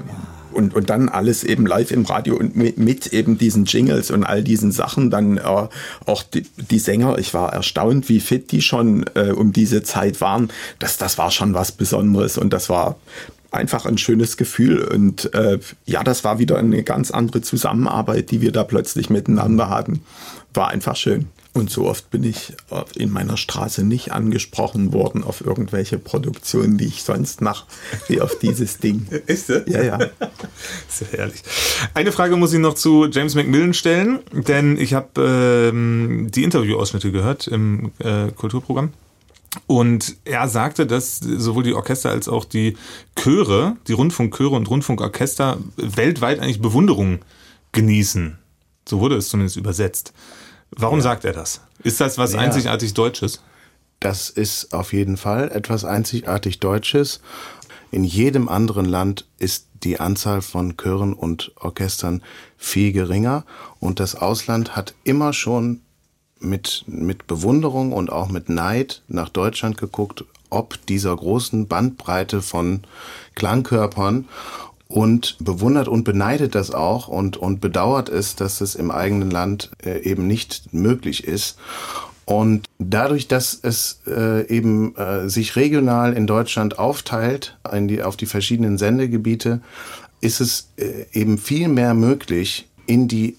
und, 0.51 0.73
und 0.73 0.89
dann 0.89 1.09
alles 1.09 1.43
eben 1.43 1.65
live 1.65 1.91
im 1.91 2.05
Radio 2.05 2.35
und 2.35 2.55
mit, 2.55 2.77
mit 2.77 3.07
eben 3.13 3.37
diesen 3.37 3.65
Jingles 3.65 4.09
und 4.09 4.23
all 4.23 4.43
diesen 4.43 4.71
Sachen. 4.71 5.11
Dann 5.11 5.37
äh, 5.37 5.41
auch 5.41 6.23
die, 6.23 6.45
die 6.71 6.79
Sänger, 6.79 7.17
ich 7.19 7.33
war 7.33 7.53
erstaunt, 7.53 8.09
wie 8.09 8.19
fit 8.19 8.51
die 8.51 8.61
schon 8.61 9.05
äh, 9.15 9.31
um 9.31 9.53
diese 9.53 9.83
Zeit 9.83 10.21
waren. 10.21 10.49
Das, 10.79 10.97
das 10.97 11.17
war 11.17 11.31
schon 11.31 11.53
was 11.53 11.71
Besonderes 11.71 12.37
und 12.37 12.51
das 12.51 12.69
war 12.69 12.95
einfach 13.55 13.85
ein 13.85 13.97
schönes 13.97 14.37
Gefühl. 14.37 14.83
Und 14.83 15.33
äh, 15.33 15.59
ja, 15.85 16.03
das 16.03 16.23
war 16.23 16.39
wieder 16.39 16.57
eine 16.57 16.83
ganz 16.83 17.11
andere 17.11 17.41
Zusammenarbeit, 17.41 18.31
die 18.31 18.41
wir 18.41 18.51
da 18.51 18.63
plötzlich 18.63 19.09
miteinander 19.09 19.69
hatten. 19.69 20.03
War 20.53 20.69
einfach 20.69 20.95
schön. 20.95 21.29
Und 21.55 21.69
so 21.69 21.87
oft 21.87 22.11
bin 22.11 22.25
ich 22.25 22.51
in 22.95 23.11
meiner 23.11 23.37
Straße 23.37 23.85
nicht 23.85 24.11
angesprochen 24.11 24.91
worden 24.91 25.23
auf 25.23 25.39
irgendwelche 25.39 25.97
Produktionen, 25.97 26.77
die 26.77 26.87
ich 26.87 27.03
sonst 27.03 27.39
mache, 27.39 27.65
wie 28.09 28.19
auf 28.19 28.37
dieses 28.39 28.79
Ding. 28.79 29.07
Ist 29.25 29.49
das? 29.49 29.63
Ja, 29.65 29.81
ja. 29.81 29.99
Sehr 30.89 31.07
herrlich. 31.11 31.41
Eine 31.93 32.11
Frage 32.11 32.35
muss 32.35 32.51
ich 32.51 32.59
noch 32.59 32.73
zu 32.73 33.05
James 33.05 33.35
Macmillan 33.35 33.73
stellen, 33.73 34.19
denn 34.33 34.77
ich 34.77 34.93
habe 34.93 35.71
ähm, 35.71 36.27
die 36.29 36.43
Interviewausschnitte 36.43 37.13
gehört 37.13 37.47
im 37.47 37.93
äh, 37.99 38.31
Kulturprogramm. 38.35 38.91
Und 39.67 40.17
er 40.25 40.47
sagte, 40.47 40.85
dass 40.85 41.17
sowohl 41.17 41.63
die 41.63 41.73
Orchester 41.73 42.09
als 42.09 42.27
auch 42.27 42.45
die 42.45 42.77
Chöre, 43.15 43.77
die 43.87 43.93
Rundfunkchöre 43.93 44.55
und 44.55 44.69
Rundfunkorchester 44.69 45.57
weltweit 45.77 46.39
eigentlich 46.39 46.61
Bewunderung 46.61 47.19
genießen. 47.71 48.37
So 48.87 48.99
wurde 48.99 49.15
es 49.15 49.29
zumindest 49.29 49.57
übersetzt. 49.57 50.13
Warum 50.71 50.99
ja. 50.99 51.03
sagt 51.03 51.25
er 51.25 51.33
das? 51.33 51.61
Ist 51.83 52.01
das 52.01 52.17
was 52.17 52.33
ja. 52.33 52.39
einzigartig 52.39 52.93
Deutsches? 52.93 53.41
Das 53.99 54.29
ist 54.29 54.73
auf 54.73 54.93
jeden 54.93 55.17
Fall 55.17 55.51
etwas 55.51 55.85
einzigartig 55.85 56.59
Deutsches. 56.59 57.21
In 57.91 58.03
jedem 58.03 58.49
anderen 58.49 58.85
Land 58.85 59.25
ist 59.39 59.67
die 59.83 59.99
Anzahl 59.99 60.41
von 60.41 60.75
Chören 60.77 61.13
und 61.13 61.53
Orchestern 61.55 62.21
viel 62.57 62.91
geringer 62.91 63.45
und 63.79 63.99
das 63.99 64.15
Ausland 64.15 64.75
hat 64.75 64.95
immer 65.03 65.31
schon 65.31 65.81
mit, 66.45 66.83
mit 66.87 67.27
Bewunderung 67.27 67.91
und 67.91 68.11
auch 68.11 68.29
mit 68.29 68.49
Neid 68.49 69.01
nach 69.07 69.29
Deutschland 69.29 69.77
geguckt, 69.77 70.23
ob 70.49 70.85
dieser 70.87 71.15
großen 71.15 71.67
Bandbreite 71.67 72.41
von 72.41 72.81
Klangkörpern 73.35 74.25
und 74.87 75.37
bewundert 75.39 75.87
und 75.87 76.03
beneidet 76.03 76.55
das 76.55 76.71
auch 76.71 77.07
und, 77.07 77.37
und 77.37 77.59
bedauert 77.59 78.09
es, 78.09 78.35
dass 78.35 78.61
es 78.61 78.75
im 78.75 78.91
eigenen 78.91 79.31
Land 79.31 79.71
äh, 79.83 79.99
eben 80.03 80.27
nicht 80.27 80.73
möglich 80.73 81.25
ist. 81.25 81.57
Und 82.25 82.65
dadurch, 82.79 83.27
dass 83.27 83.59
es 83.61 84.01
äh, 84.07 84.47
eben 84.47 84.95
äh, 84.95 85.29
sich 85.29 85.55
regional 85.55 86.13
in 86.13 86.25
Deutschland 86.25 86.79
aufteilt 86.79 87.57
in 87.71 87.87
die, 87.87 88.01
auf 88.01 88.17
die 88.17 88.25
verschiedenen 88.25 88.77
Sendegebiete, 88.77 89.61
ist 90.21 90.39
es 90.39 90.69
äh, 90.77 91.05
eben 91.13 91.37
viel 91.37 91.67
mehr 91.67 91.93
möglich, 91.93 92.67
in 92.87 93.07
die 93.07 93.37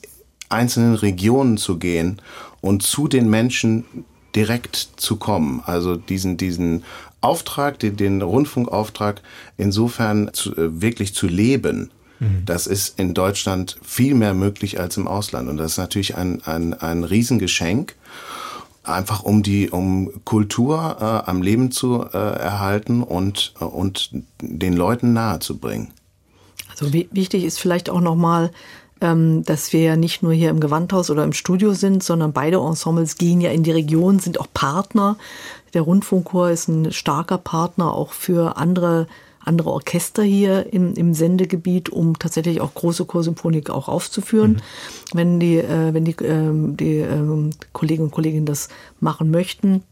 einzelnen 0.49 0.95
Regionen 0.95 1.57
zu 1.57 1.79
gehen 1.79 2.21
und 2.67 2.83
zu 2.83 3.09
den 3.09 3.31
Menschen 3.31 3.85
direkt 4.35 4.77
zu 4.97 5.17
kommen. 5.17 5.63
Also 5.65 5.97
diesen, 5.97 6.37
diesen 6.37 6.85
Auftrag, 7.21 7.79
den, 7.79 7.97
den 7.97 8.23
Rundfunkauftrag 8.23 9.23
insofern 9.57 10.31
zu, 10.33 10.55
äh, 10.57 10.81
wirklich 10.83 11.15
zu 11.15 11.27
leben. 11.27 11.91
Mhm. 12.21 12.43
Das 12.45 12.67
ist 12.67 12.99
in 12.99 13.15
Deutschland 13.15 13.79
viel 13.83 14.15
mehr 14.15 14.35
möglich 14.35 14.79
als 14.79 14.97
im 14.97 15.09
Ausland. 15.09 15.49
Und 15.49 15.57
das 15.57 15.73
ist 15.73 15.79
natürlich 15.79 16.17
ein, 16.17 16.43
ein, 16.45 16.75
ein 16.75 17.05
Riesengeschenk 17.05 17.95
einfach 18.83 19.25
um 19.25 19.43
die 19.43 19.71
um 19.71 20.25
Kultur 20.25 20.97
äh, 21.01 21.29
am 21.29 21.43
Leben 21.43 21.73
zu 21.73 22.05
äh, 22.05 22.17
erhalten 22.17 23.03
und 23.03 23.53
äh, 23.61 23.65
und 23.65 24.11
den 24.41 24.75
Leuten 24.75 25.13
nahe 25.13 25.41
zu 25.41 25.59
bringen. 25.59 25.93
Also 26.71 26.93
wichtig 26.93 27.43
ist 27.43 27.59
vielleicht 27.59 27.91
auch 27.91 28.01
nochmal, 28.01 28.53
ähm, 29.01 29.43
dass 29.45 29.73
wir 29.73 29.81
ja 29.81 29.97
nicht 29.97 30.23
nur 30.23 30.33
hier 30.33 30.51
im 30.51 30.61
Gewandhaus 30.61 31.11
oder 31.11 31.25
im 31.25 31.33
Studio 31.33 31.75
sind, 31.75 32.03
sondern 32.03 32.33
beide 32.33 32.59
Ensembles 32.59 33.17
gehen 33.17 33.41
ja 33.41 33.51
in 33.51 33.63
die 33.63 33.73
Region, 33.73 34.19
sind 34.19 34.41
auch 34.41 34.49
Partner. 34.53 35.17
Der 35.75 35.83
Rundfunkchor 35.83 36.51
ist 36.51 36.69
ein 36.69 36.93
starker 36.93 37.39
Partner 37.39 37.93
auch 37.93 38.13
für 38.13 38.57
andere 38.57 39.07
andere 39.47 39.71
Orchester 39.71 40.25
hier 40.25 40.73
im, 40.73 40.95
im 40.95 41.15
Sendegebiet, 41.15 41.89
um 41.89 42.19
tatsächlich 42.19 42.61
auch 42.61 42.75
große 42.75 43.05
Chorsymphonik 43.05 43.71
auch 43.71 43.87
aufzuführen, 43.87 44.55
mhm. 44.55 44.59
wenn 45.13 45.39
die, 45.39 45.59
äh, 45.59 45.95
wenn 45.95 46.05
die, 46.05 46.17
äh, 46.17 46.51
die 46.53 46.99
äh, 46.99 47.51
Kollegen 47.73 48.03
und 48.03 48.11
Kolleginnen 48.11 48.45
das 48.45 48.69
machen 48.99 49.31
möchten 49.31 49.85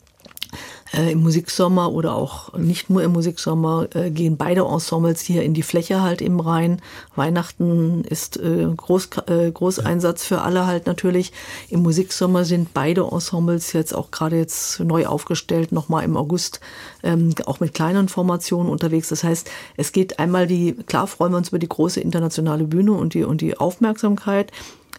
äh, 0.93 1.13
im 1.13 1.23
Musiksommer 1.23 1.93
oder 1.93 2.15
auch 2.15 2.53
nicht 2.55 2.91
nur 2.91 3.03
im 3.03 3.13
Musiksommer 3.13 3.89
äh, 3.95 4.11
gehen 4.11 4.37
beide 4.37 4.63
Ensembles 4.63 5.21
hier 5.21 5.43
in 5.43 5.55
die 5.55 5.63
Fläche 5.63 6.03
halt 6.03 6.23
eben 6.23 6.41
rein. 6.41 6.81
Weihnachten 7.17 8.05
ist 8.05 8.37
äh, 8.37 8.67
Groß, 8.77 9.11
äh, 9.27 9.51
Großeinsatz 9.51 10.25
für 10.25 10.43
alle 10.43 10.67
halt 10.67 10.87
natürlich. 10.87 11.33
Im 11.71 11.83
Musiksommer 11.83 12.45
sind 12.45 12.75
beide 12.75 13.03
Ensembles 13.11 13.73
jetzt 13.73 13.95
auch 13.95 14.11
gerade 14.11 14.37
jetzt 14.37 14.81
neu 14.81 15.07
aufgestellt, 15.07 15.73
nochmal 15.73 16.05
im 16.05 16.17
August, 16.17 16.61
ähm, 17.03 17.35
auch 17.47 17.61
mit 17.61 17.75
kleineren 17.75 18.09
Formationen 18.09 18.71
unterwegs. 18.71 19.09
Das 19.09 19.25
heißt, 19.25 19.51
es 19.77 19.93
geht 19.93 20.19
einmal 20.19 20.47
die, 20.47 20.75
klar 20.87 21.07
freuen 21.07 21.33
wir 21.33 21.39
uns 21.39 21.49
über 21.49 21.59
die 21.59 21.69
große 21.69 22.01
internationale 22.01 22.65
Bühne 22.65 22.93
und 22.93 23.15
die, 23.15 23.25
und 23.25 23.41
die 23.41 23.57
Aufmerksamkeit. 23.57 24.53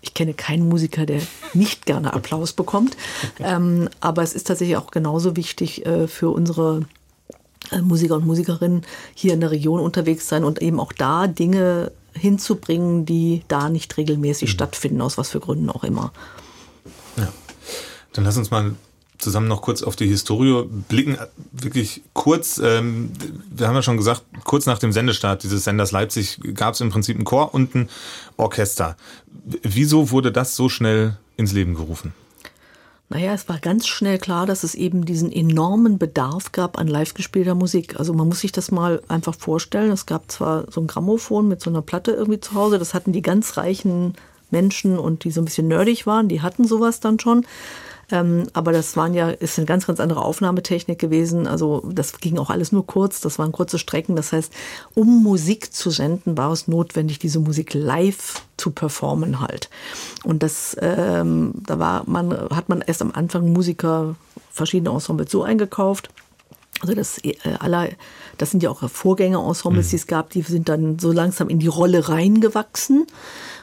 Ich 0.05 0.13
kenne 0.13 0.35
keinen 0.35 0.69
Musiker, 0.69 1.05
der 1.05 1.19
nicht 1.53 1.85
gerne 1.85 2.13
Applaus 2.13 2.53
bekommt. 2.53 2.95
Ähm, 3.39 3.89
aber 3.99 4.21
es 4.21 4.33
ist 4.33 4.47
tatsächlich 4.47 4.77
auch 4.77 4.91
genauso 4.91 5.35
wichtig 5.35 5.85
äh, 5.85 6.07
für 6.07 6.29
unsere 6.29 6.85
äh, 7.71 7.81
Musiker 7.81 8.15
und 8.15 8.25
Musikerinnen 8.25 8.83
hier 9.15 9.33
in 9.33 9.41
der 9.41 9.49
Region 9.49 9.79
unterwegs 9.79 10.29
sein 10.29 10.43
und 10.43 10.61
eben 10.61 10.79
auch 10.79 10.93
da 10.93 11.25
Dinge 11.25 11.91
hinzubringen, 12.13 13.05
die 13.05 13.43
da 13.47 13.69
nicht 13.69 13.97
regelmäßig 13.97 14.49
mhm. 14.49 14.53
stattfinden, 14.53 15.01
aus 15.01 15.17
was 15.17 15.31
für 15.31 15.39
Gründen 15.39 15.69
auch 15.69 15.83
immer. 15.83 16.13
Ja. 17.17 17.27
Dann 18.13 18.23
lass 18.23 18.37
uns 18.37 18.51
mal 18.51 18.75
zusammen 19.25 19.47
noch 19.47 19.61
kurz 19.61 19.83
auf 19.83 19.95
die 19.95 20.07
Historie 20.07 20.63
blicken. 20.87 21.17
Wirklich 21.51 22.03
kurz, 22.13 22.59
ähm, 22.59 23.11
wir 23.49 23.67
haben 23.67 23.75
ja 23.75 23.81
schon 23.81 23.97
gesagt, 23.97 24.23
kurz 24.45 24.65
nach 24.65 24.79
dem 24.79 24.91
Sendestart 24.91 25.43
dieses 25.43 25.65
Senders 25.65 25.91
Leipzig 25.91 26.39
gab 26.53 26.75
es 26.75 26.81
im 26.81 26.91
Prinzip 26.91 27.19
ein 27.19 27.25
Chor 27.25 27.53
und 27.53 27.75
ein 27.75 27.89
Orchester. 28.37 28.95
Wieso 29.63 30.11
wurde 30.11 30.31
das 30.31 30.55
so 30.55 30.69
schnell 30.69 31.17
ins 31.35 31.51
Leben 31.51 31.73
gerufen? 31.73 32.13
Naja, 33.09 33.33
es 33.33 33.49
war 33.49 33.59
ganz 33.59 33.87
schnell 33.87 34.17
klar, 34.17 34.45
dass 34.45 34.63
es 34.63 34.73
eben 34.73 35.05
diesen 35.05 35.31
enormen 35.31 35.97
Bedarf 35.97 36.51
gab 36.51 36.79
an 36.79 36.87
live 36.87 37.13
gespielter 37.13 37.53
Musik. 37.53 37.99
Also 37.99 38.13
man 38.13 38.27
muss 38.27 38.39
sich 38.39 38.51
das 38.51 38.71
mal 38.71 39.01
einfach 39.07 39.35
vorstellen. 39.35 39.91
Es 39.91 40.05
gab 40.05 40.31
zwar 40.31 40.71
so 40.71 40.81
ein 40.81 40.87
Grammophon 40.87 41.47
mit 41.47 41.61
so 41.61 41.69
einer 41.69 41.81
Platte 41.81 42.11
irgendwie 42.11 42.39
zu 42.39 42.53
Hause, 42.53 42.79
das 42.79 42.93
hatten 42.93 43.11
die 43.11 43.21
ganz 43.21 43.57
reichen 43.57 44.15
Menschen 44.51 44.97
und 44.97 45.23
die 45.23 45.31
so 45.31 45.41
ein 45.41 45.45
bisschen 45.45 45.67
nerdig 45.67 46.07
waren, 46.07 46.29
die 46.29 46.41
hatten 46.41 46.65
sowas 46.65 46.99
dann 46.99 47.19
schon. 47.19 47.45
Ähm, 48.11 48.47
aber 48.53 48.71
das 48.71 48.95
waren 48.95 49.13
ja, 49.13 49.29
ist 49.29 49.57
eine 49.57 49.65
ganz, 49.65 49.87
ganz 49.87 49.99
andere 49.99 50.23
Aufnahmetechnik 50.23 50.99
gewesen. 50.99 51.47
Also 51.47 51.83
das 51.91 52.19
ging 52.19 52.37
auch 52.37 52.49
alles 52.49 52.71
nur 52.71 52.85
kurz, 52.85 53.21
das 53.21 53.39
waren 53.39 53.51
kurze 53.51 53.79
Strecken. 53.79 54.15
Das 54.15 54.31
heißt, 54.31 54.53
um 54.93 55.23
Musik 55.23 55.73
zu 55.73 55.89
senden, 55.89 56.37
war 56.37 56.51
es 56.51 56.67
notwendig, 56.67 57.19
diese 57.19 57.39
Musik 57.39 57.73
live 57.73 58.41
zu 58.57 58.71
performen 58.71 59.39
halt. 59.39 59.69
Und 60.23 60.43
das, 60.43 60.77
ähm, 60.79 61.53
da 61.65 61.79
war 61.79 62.03
man, 62.07 62.31
hat 62.49 62.69
man 62.69 62.81
erst 62.81 63.01
am 63.01 63.11
Anfang 63.11 63.51
Musiker 63.51 64.15
verschiedene 64.51 64.91
Ensembles 64.91 65.31
so 65.31 65.43
eingekauft. 65.43 66.09
Also 66.81 66.93
das 66.93 67.17
äh, 67.23 67.35
aller, 67.59 67.89
das 68.37 68.51
sind 68.51 68.61
ja 68.61 68.69
auch 68.69 68.87
Vorgängerensembles, 68.89 69.87
mhm. 69.87 69.89
die 69.89 69.95
es 69.95 70.07
gab, 70.07 70.29
die 70.29 70.41
sind 70.41 70.69
dann 70.69 70.99
so 70.99 71.11
langsam 71.11 71.49
in 71.49 71.59
die 71.59 71.67
Rolle 71.67 72.09
reingewachsen. 72.09 73.07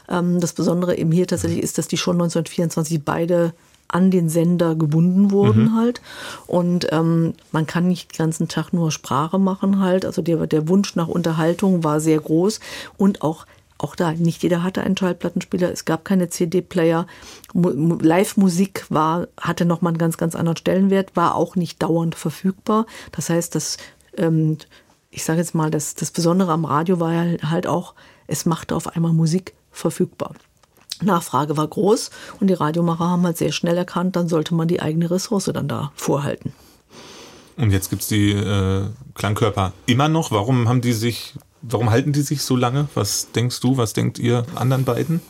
Ähm, 0.09 0.41
das 0.41 0.53
Besondere 0.53 0.97
eben 0.97 1.13
hier 1.13 1.27
tatsächlich 1.27 1.63
ist, 1.63 1.79
dass 1.79 1.89
die 1.89 1.99
schon 1.99 2.17
1924 2.17 3.05
beide 3.05 3.55
an 3.93 4.11
den 4.11 4.29
Sender 4.29 4.75
gebunden 4.75 5.31
wurden 5.31 5.65
mhm. 5.67 5.77
halt. 5.77 6.01
Und 6.47 6.89
ähm, 6.91 7.35
man 7.53 7.67
kann 7.67 7.87
nicht 7.87 8.13
den 8.13 8.19
ganzen 8.19 8.49
Tag 8.49 8.73
nur 8.73 8.91
Sprache 8.91 9.39
machen 9.39 9.79
halt. 9.79 10.05
Also 10.05 10.23
der, 10.23 10.47
der 10.47 10.69
Wunsch 10.69 10.97
nach 10.97 11.09
Unterhaltung 11.09 11.85
war 11.85 12.01
sehr 12.01 12.19
groß 12.19 12.61
und 12.97 13.23
auch 13.23 13.47
auch 13.79 13.97
da, 13.97 14.13
nicht 14.13 14.45
jeder 14.45 14.63
hatte 14.63 14.83
einen 14.83 14.97
Schallplattenspieler, 14.97 15.73
es 15.73 15.85
gab 15.85 16.05
keine 16.05 16.29
CD-Player. 16.29 17.07
Live-Musik 17.53 18.87
war, 18.91 19.27
hatte 19.41 19.65
nochmal 19.65 19.91
einen 19.91 19.99
ganz, 19.99 20.17
ganz 20.17 20.37
anderen 20.37 20.57
Stellenwert, 20.57 21.17
war 21.17 21.35
auch 21.35 21.57
nicht 21.57 21.83
dauernd 21.83 22.15
verfügbar. 22.15 22.87
Das 23.11 23.29
heißt, 23.29 23.57
das, 23.57 23.79
ähm, 24.17 24.59
ich 25.11 25.25
sage 25.25 25.41
jetzt 25.41 25.57
mal, 25.57 25.71
das, 25.71 25.97
das 25.97 26.13
Besondere 26.13 26.53
am 26.53 26.65
Radio 26.65 27.01
war 27.01 27.13
ja 27.13 27.51
halt 27.51 27.67
auch, 27.67 27.95
es 28.29 28.47
machte 28.47 28.77
auf 28.77 28.87
einmal 28.95 29.13
Musik 29.13 29.55
verfügbar. 29.73 30.35
Nachfrage 31.05 31.57
war 31.57 31.67
groß 31.67 32.11
und 32.41 32.49
die 32.49 32.55
Radiomacher 32.55 33.09
haben 33.09 33.25
halt 33.25 33.39
sehr 33.39 33.53
schnell 33.53 33.77
erkannt, 33.77 34.17
dann 34.17 34.29
sollte 34.29 34.55
man 34.55 34.69
die 34.69 34.81
eigene 34.81 35.11
Ressource 35.11 35.51
dann 35.53 35.69
da 35.69 35.93
vorhalten. 35.95 36.53
Und 37.57 37.71
jetzt 37.71 37.91
gibt 37.91 38.03
es 38.03 38.09
die 38.09 38.33
äh, 38.33 38.87
Klangkörper 39.15 39.73
immer 39.87 40.09
noch. 40.09 40.31
Warum 40.31 40.69
haben 40.69 40.81
die 40.81 40.93
sich, 40.93 41.35
warum 41.61 41.91
halten 41.91 42.13
die 42.13 42.23
sich 42.23 42.43
so 42.43 42.57
lange? 42.57 42.89
Was 42.95 43.31
denkst 43.33 43.61
du, 43.61 43.77
was 43.77 43.93
denkt 43.93 44.19
ihr 44.19 44.47
anderen 44.55 44.85
beiden? 44.85 45.21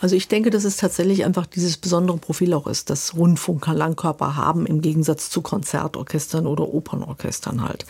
Also 0.00 0.14
ich 0.14 0.28
denke, 0.28 0.50
dass 0.50 0.64
es 0.64 0.76
tatsächlich 0.76 1.24
einfach 1.24 1.46
dieses 1.46 1.78
besondere 1.78 2.18
Profil 2.18 2.52
auch 2.52 2.66
ist, 2.66 2.90
das 2.90 3.14
Rundfunker 3.16 3.72
Langkörper 3.72 4.36
haben 4.36 4.66
im 4.66 4.82
Gegensatz 4.82 5.30
zu 5.30 5.40
Konzertorchestern 5.40 6.46
oder 6.46 6.68
Opernorchestern 6.72 7.62
halt. 7.62 7.86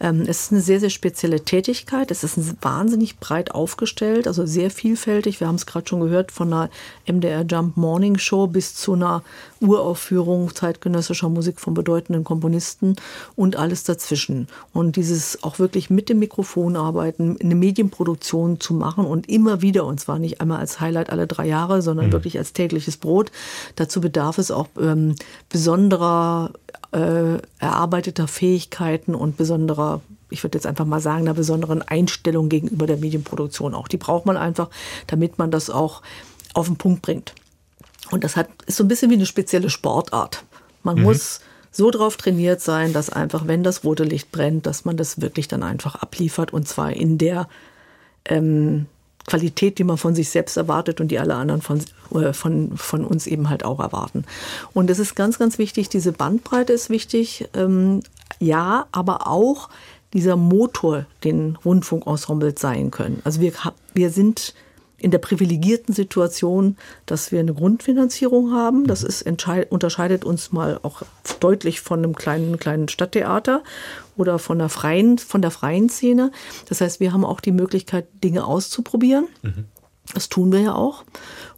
Ähm, 0.00 0.22
es 0.22 0.44
ist 0.44 0.52
eine 0.52 0.60
sehr, 0.60 0.80
sehr 0.80 0.90
spezielle 0.90 1.44
Tätigkeit. 1.44 2.10
Es 2.10 2.24
ist 2.24 2.38
wahnsinnig 2.62 3.18
breit 3.18 3.52
aufgestellt, 3.52 4.26
also 4.26 4.46
sehr 4.46 4.70
vielfältig. 4.70 5.40
Wir 5.40 5.46
haben 5.46 5.54
es 5.54 5.66
gerade 5.66 5.88
schon 5.88 6.00
gehört 6.00 6.32
von 6.32 6.52
einer 6.52 6.70
MDR 7.06 7.44
Jump 7.44 7.76
Morning 7.76 8.18
Show 8.18 8.48
bis 8.48 8.74
zu 8.74 8.94
einer 8.94 9.22
Uraufführung 9.60 10.54
zeitgenössischer 10.54 11.28
Musik 11.28 11.60
von 11.60 11.74
bedeutenden 11.74 12.24
Komponisten 12.24 12.96
und 13.36 13.56
alles 13.56 13.84
dazwischen. 13.84 14.48
Und 14.72 14.96
dieses 14.96 15.42
auch 15.42 15.58
wirklich 15.58 15.88
mit 15.88 16.08
dem 16.08 16.18
Mikrofon 16.18 16.76
arbeiten, 16.76 17.36
eine 17.40 17.54
Medienproduktion 17.54 18.58
zu 18.60 18.74
machen 18.74 19.04
und 19.04 19.28
immer 19.28 19.62
wieder, 19.62 19.86
und 19.86 20.00
zwar 20.00 20.18
nicht 20.18 20.40
einmal 20.40 20.58
als 20.58 20.80
Highlight 20.80 21.10
alle 21.10 21.26
drei 21.26 21.43
Jahre, 21.44 21.82
sondern 21.82 22.06
mhm. 22.06 22.12
wirklich 22.12 22.38
als 22.38 22.52
tägliches 22.52 22.96
Brot. 22.96 23.30
Dazu 23.76 24.00
bedarf 24.00 24.38
es 24.38 24.50
auch 24.50 24.68
ähm, 24.80 25.14
besonderer 25.48 26.52
äh, 26.92 27.38
erarbeiteter 27.58 28.28
Fähigkeiten 28.28 29.14
und 29.14 29.36
besonderer 29.36 30.00
ich 30.30 30.42
würde 30.42 30.58
jetzt 30.58 30.66
einfach 30.66 30.84
mal 30.84 31.00
sagen, 31.00 31.22
einer 31.22 31.34
besonderen 31.34 31.80
Einstellung 31.82 32.48
gegenüber 32.48 32.86
der 32.86 32.96
Medienproduktion 32.96 33.72
auch. 33.72 33.86
Die 33.86 33.98
braucht 33.98 34.26
man 34.26 34.36
einfach, 34.36 34.68
damit 35.06 35.38
man 35.38 35.52
das 35.52 35.70
auch 35.70 36.02
auf 36.54 36.66
den 36.66 36.76
Punkt 36.76 37.02
bringt. 37.02 37.34
Und 38.10 38.24
das 38.24 38.36
hat, 38.36 38.48
ist 38.66 38.76
so 38.76 38.84
ein 38.84 38.88
bisschen 38.88 39.10
wie 39.10 39.14
eine 39.14 39.26
spezielle 39.26 39.70
Sportart. 39.70 40.44
Man 40.82 40.96
mhm. 40.96 41.02
muss 41.04 41.40
so 41.70 41.90
drauf 41.90 42.16
trainiert 42.16 42.60
sein, 42.60 42.92
dass 42.92 43.10
einfach, 43.10 43.46
wenn 43.46 43.64
das 43.64 43.84
rote 43.84 44.04
Licht 44.04 44.30
brennt, 44.30 44.66
dass 44.66 44.84
man 44.84 44.96
das 44.96 45.20
wirklich 45.20 45.48
dann 45.48 45.62
einfach 45.62 45.96
abliefert 45.96 46.52
und 46.52 46.68
zwar 46.68 46.92
in 46.92 47.18
der 47.18 47.48
ähm, 48.26 48.86
Qualität, 49.26 49.78
die 49.78 49.84
man 49.84 49.96
von 49.96 50.14
sich 50.14 50.28
selbst 50.28 50.56
erwartet 50.56 51.00
und 51.00 51.08
die 51.08 51.18
alle 51.18 51.34
anderen 51.34 51.62
von, 51.62 51.80
äh, 52.14 52.32
von, 52.32 52.76
von 52.76 53.04
uns 53.04 53.26
eben 53.26 53.48
halt 53.48 53.64
auch 53.64 53.80
erwarten. 53.80 54.24
Und 54.72 54.90
es 54.90 54.98
ist 54.98 55.14
ganz, 55.14 55.38
ganz 55.38 55.58
wichtig, 55.58 55.88
diese 55.88 56.12
Bandbreite 56.12 56.72
ist 56.72 56.90
wichtig, 56.90 57.48
ähm, 57.54 58.00
ja, 58.38 58.86
aber 58.92 59.26
auch 59.26 59.68
dieser 60.12 60.36
Motor, 60.36 61.06
den 61.24 61.58
Rundfunkensembles 61.64 62.60
sein 62.60 62.90
können. 62.90 63.20
Also 63.24 63.40
wir, 63.40 63.52
wir 63.94 64.10
sind 64.10 64.54
in 64.98 65.10
der 65.10 65.18
privilegierten 65.18 65.94
Situation, 65.94 66.76
dass 67.06 67.32
wir 67.32 67.40
eine 67.40 67.54
Grundfinanzierung 67.54 68.52
haben. 68.52 68.86
Das 68.86 69.02
ist, 69.02 69.26
unterscheidet 69.70 70.24
uns 70.24 70.52
mal 70.52 70.78
auch 70.82 71.02
deutlich 71.40 71.80
von 71.80 71.98
einem 71.98 72.14
kleinen, 72.14 72.58
kleinen 72.58 72.88
Stadttheater 72.88 73.62
oder 74.16 74.38
von 74.38 74.58
der 74.58 74.68
freien, 74.68 75.18
von 75.18 75.42
der 75.42 75.50
freien 75.50 75.88
Szene. 75.88 76.30
Das 76.68 76.80
heißt, 76.80 77.00
wir 77.00 77.12
haben 77.12 77.24
auch 77.24 77.40
die 77.40 77.52
Möglichkeit, 77.52 78.06
Dinge 78.22 78.46
auszuprobieren. 78.46 79.26
Mhm. 79.42 79.64
Das 80.14 80.28
tun 80.28 80.52
wir 80.52 80.60
ja 80.60 80.74
auch 80.74 81.04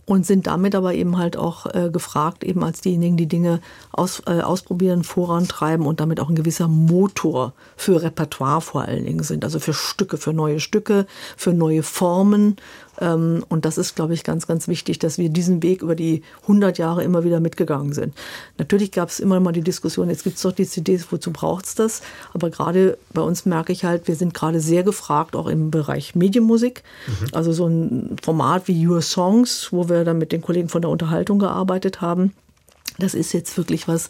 und 0.07 0.25
sind 0.25 0.47
damit 0.47 0.75
aber 0.75 0.95
eben 0.95 1.19
halt 1.19 1.37
auch 1.37 1.67
äh, 1.67 1.91
gefragt, 1.91 2.45
eben 2.45 2.63
als 2.63 2.81
diejenigen, 2.81 3.17
die 3.17 3.27
Dinge 3.27 3.61
aus, 3.93 4.23
äh, 4.27 4.41
ausprobieren, 4.41 5.03
vorantreiben 5.03 5.85
und 5.85 6.01
damit 6.01 6.21
auch 6.21 6.29
ein 6.29 6.37
gewisser 6.37 6.69
Motor 6.69 7.55
für 7.77 8.03
Repertoire 8.03 8.61
vor 8.61 8.83
allen 8.83 9.05
Dingen 9.05 9.25
sind, 9.25 9.45
also 9.45 9.59
für 9.59 9.75
Stücke, 9.75 10.17
für 10.17 10.33
neue 10.33 10.61
Stücke, 10.61 11.07
für 11.37 11.53
neue 11.53 11.83
Formen. 11.83 12.57
Ähm, 13.01 13.45
und 13.49 13.65
das 13.65 13.79
ist, 13.79 13.97
glaube 13.97 14.15
ich, 14.15 14.23
ganz, 14.23 14.47
ganz 14.47 14.69
wichtig, 14.69 14.99
dass 15.01 15.19
wir 15.19 15.29
diesen 15.29 15.63
Weg 15.63 15.83
über 15.83 15.97
die 15.97 16.23
100 16.43 16.79
Jahre 16.79 17.03
immer 17.03 17.25
wieder 17.25 17.41
mitgegangen 17.41 17.93
sind. 17.93 18.15
Natürlich 18.59 18.93
gab 18.93 19.09
es 19.09 19.19
immer 19.19 19.41
mal 19.41 19.53
die 19.53 19.63
Diskussion, 19.63 20.09
jetzt 20.09 20.25
gibt 20.25 20.37
es 20.37 20.43
doch 20.43 20.53
die 20.53 20.67
CDs, 20.67 21.11
wozu 21.11 21.33
braucht 21.33 21.67
es 21.67 21.75
das? 21.75 22.03
Aber 22.33 22.51
gerade 22.51 22.97
bei 23.13 23.23
uns 23.23 23.45
merke 23.45 23.73
ich 23.73 23.85
halt, 23.85 24.07
wir 24.07 24.15
sind 24.15 24.35
gerade 24.35 24.61
sehr 24.61 24.85
gefragt, 24.85 25.35
auch 25.35 25.49
im 25.49 25.71
Bereich 25.73 26.15
Medienmusik. 26.15 26.85
Mhm. 27.07 27.27
Also 27.33 27.53
so 27.53 27.67
ein 27.67 28.17
Format 28.23 28.69
wie 28.69 28.87
Your 28.87 29.03
Songs, 29.03 29.73
wo 29.73 29.89
wir 29.89 29.97
wir 29.97 30.05
dann 30.05 30.19
mit 30.19 30.33
den 30.33 30.43
Kollegen 30.43 30.69
von 30.69 30.83
der 30.83 30.91
Unterhaltung 30.91 31.39
gearbeitet 31.39 32.01
haben. 32.01 32.33
Das 32.99 33.15
ist 33.15 33.33
jetzt 33.33 33.57
wirklich 33.57 33.89
was, 33.89 34.09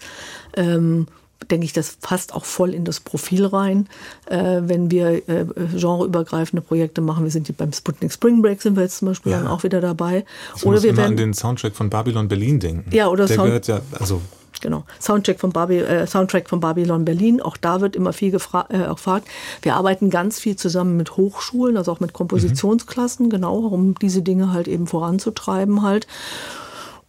ähm, 0.54 1.06
denke 1.50 1.64
ich, 1.64 1.72
das 1.72 1.96
passt 1.96 2.34
auch 2.34 2.44
voll 2.44 2.74
in 2.74 2.84
das 2.84 3.00
Profil 3.00 3.46
rein, 3.46 3.88
äh, 4.26 4.62
wenn 4.62 4.90
wir 4.90 5.28
äh, 5.28 5.46
genreübergreifende 5.74 6.62
Projekte 6.62 7.00
machen. 7.00 7.24
Wir 7.24 7.30
sind 7.30 7.46
hier 7.46 7.56
beim 7.56 7.72
Sputnik 7.72 8.12
Spring 8.12 8.42
Break 8.42 8.62
sind 8.62 8.76
wir 8.76 8.82
jetzt 8.82 8.98
zum 8.98 9.08
Beispiel 9.08 9.32
ja. 9.32 9.38
dann 9.38 9.48
auch 9.48 9.62
wieder 9.62 9.80
dabei. 9.80 10.24
Ich 10.56 10.64
oder 10.64 10.72
muss 10.74 10.82
wir 10.82 10.90
immer 10.90 10.98
werden, 10.98 11.12
an 11.12 11.16
den 11.16 11.34
Soundtrack 11.34 11.74
von 11.74 11.90
Babylon 11.90 12.28
Berlin 12.28 12.58
denken. 12.60 12.94
Ja, 12.94 13.08
oder 13.08 13.26
Der 13.26 13.36
Sound 13.36 13.46
gehört 13.48 13.66
ja, 13.68 13.80
also 13.98 14.20
Genau. 14.60 14.84
Soundtrack 15.00 15.38
von, 15.38 15.52
Baby, 15.52 15.78
äh, 15.78 16.06
Soundtrack 16.06 16.48
von 16.48 16.60
Babylon 16.60 17.04
Berlin. 17.04 17.40
Auch 17.42 17.56
da 17.56 17.80
wird 17.80 17.94
immer 17.94 18.12
viel 18.12 18.30
gefra 18.30 18.66
äh, 18.70 18.88
gefragt. 18.88 19.28
Wir 19.62 19.74
arbeiten 19.74 20.10
ganz 20.10 20.38
viel 20.38 20.56
zusammen 20.56 20.96
mit 20.96 21.16
Hochschulen, 21.16 21.76
also 21.76 21.92
auch 21.92 22.00
mit 22.00 22.12
Kompositionsklassen, 22.12 23.26
mhm. 23.26 23.30
genau, 23.30 23.58
um 23.58 23.94
diese 23.96 24.22
Dinge 24.22 24.52
halt 24.52 24.68
eben 24.68 24.86
voranzutreiben 24.86 25.82
halt. 25.82 26.06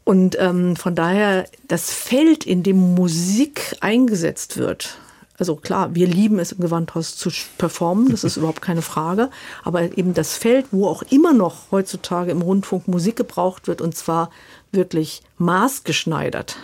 Und 0.07 0.37
ähm, 0.39 0.77
von 0.77 0.95
daher, 0.95 1.45
das 1.67 1.91
Feld, 1.91 2.45
in 2.45 2.63
dem 2.63 2.95
Musik 2.95 3.75
eingesetzt 3.81 4.57
wird, 4.57 4.97
also 5.37 5.55
klar, 5.55 5.93
wir 5.95 6.07
lieben 6.07 6.39
es 6.39 6.53
im 6.53 6.61
Gewandhaus 6.61 7.17
zu 7.17 7.29
performen, 7.57 8.09
das 8.09 8.23
ist 8.23 8.37
überhaupt 8.37 8.61
keine 8.61 8.81
Frage. 8.81 9.29
Aber 9.63 9.97
eben 9.97 10.13
das 10.13 10.37
Feld, 10.37 10.67
wo 10.71 10.87
auch 10.87 11.03
immer 11.09 11.33
noch 11.33 11.71
heutzutage 11.71 12.31
im 12.31 12.41
Rundfunk 12.41 12.87
Musik 12.87 13.17
gebraucht 13.17 13.67
wird, 13.67 13.81
und 13.81 13.95
zwar 13.95 14.29
wirklich 14.71 15.23
maßgeschneidert 15.37 16.55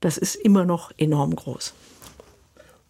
das 0.00 0.18
ist 0.18 0.36
immer 0.36 0.64
noch 0.64 0.92
enorm 0.96 1.34
groß. 1.34 1.72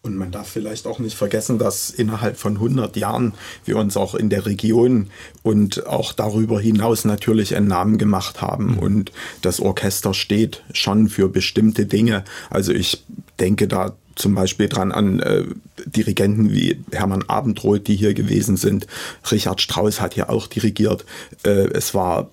Und 0.00 0.16
man 0.16 0.30
darf 0.30 0.48
vielleicht 0.48 0.87
auch 0.87 1.00
nicht 1.00 1.16
vergessen, 1.16 1.58
dass 1.58 1.90
innerhalb 1.90 2.37
von 2.37 2.54
100 2.54 2.96
Jahren 2.96 3.34
wir 3.64 3.76
uns 3.76 3.96
auch 3.96 4.14
in 4.14 4.30
der 4.30 4.46
Region 4.46 5.08
und 5.42 5.87
auch 5.87 6.12
darüber 6.12 6.61
hinaus 6.61 7.04
natürlich 7.04 7.56
einen 7.56 7.66
Namen 7.66 7.98
gemacht 7.98 8.40
haben. 8.40 8.74
Mhm. 8.74 8.78
Und 8.78 9.12
das 9.42 9.61
Orchester 9.61 10.14
steht 10.14 10.62
schon 10.72 11.08
für 11.08 11.28
bestimmte 11.28 11.87
Dinge. 11.87 12.24
Also 12.48 12.72
ich 12.72 13.04
denke 13.40 13.66
da 13.66 13.96
zum 14.14 14.34
Beispiel 14.34 14.68
dran 14.68 14.92
an 14.92 15.20
äh, 15.20 15.44
Dirigenten 15.87 16.52
wie 16.52 16.82
Hermann 16.92 17.24
Abendroth, 17.28 17.87
die 17.87 17.96
hier 17.96 18.14
gewesen 18.14 18.56
sind. 18.56 18.87
Richard 19.30 19.61
Strauss 19.61 20.00
hat 20.00 20.14
hier 20.14 20.30
auch 20.30 20.46
dirigiert. 20.46 21.04
Äh, 21.44 21.68
es 21.72 21.94
war 21.94 22.30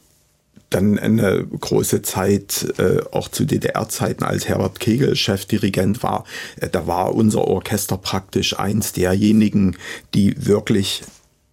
dann 0.70 1.00
eine 1.00 1.46
große 1.46 2.02
Zeit, 2.02 2.74
äh, 2.78 3.02
auch 3.12 3.28
zu 3.30 3.46
DDR-Zeiten, 3.46 4.24
als 4.24 4.48
Herbert 4.48 4.80
Kegel 4.80 5.16
Chefdirigent 5.16 6.04
war, 6.04 6.26
äh, 6.60 6.70
da 6.70 6.88
war 6.88 7.14
unser 7.14 7.46
Orchester 7.46 7.98
praktisch 7.98 8.58
eins 8.58 8.94
derjenigen, 8.94 9.78
die 10.14 10.46
wirklich 10.46 11.04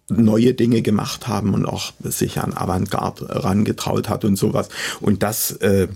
neue 0.09 0.53
Dinge 0.53 0.81
gemacht 0.81 1.27
haben 1.27 1.53
und 1.53 1.65
auch 1.65 1.93
sich 2.03 2.39
an 2.39 2.53
Avantgarde 2.53 3.27
herangetraut 3.27 4.09
hat 4.09 4.25
und 4.25 4.35
sowas. 4.35 4.69
Und 4.99 5.23
das 5.23 5.51
äh, 5.51 5.87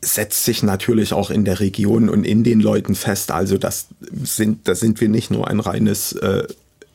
setzt 0.00 0.44
sich 0.44 0.62
natürlich 0.62 1.12
auch 1.12 1.30
in 1.30 1.44
der 1.44 1.60
Region 1.60 2.08
und 2.08 2.24
in 2.24 2.44
den 2.44 2.60
Leuten 2.60 2.94
fest. 2.94 3.32
Also 3.32 3.58
das 3.58 3.88
sind, 4.22 4.68
da 4.68 4.74
sind 4.74 5.00
wir 5.00 5.08
nicht 5.08 5.30
nur 5.30 5.48
ein 5.48 5.60
reines 5.60 6.12
äh, 6.12 6.46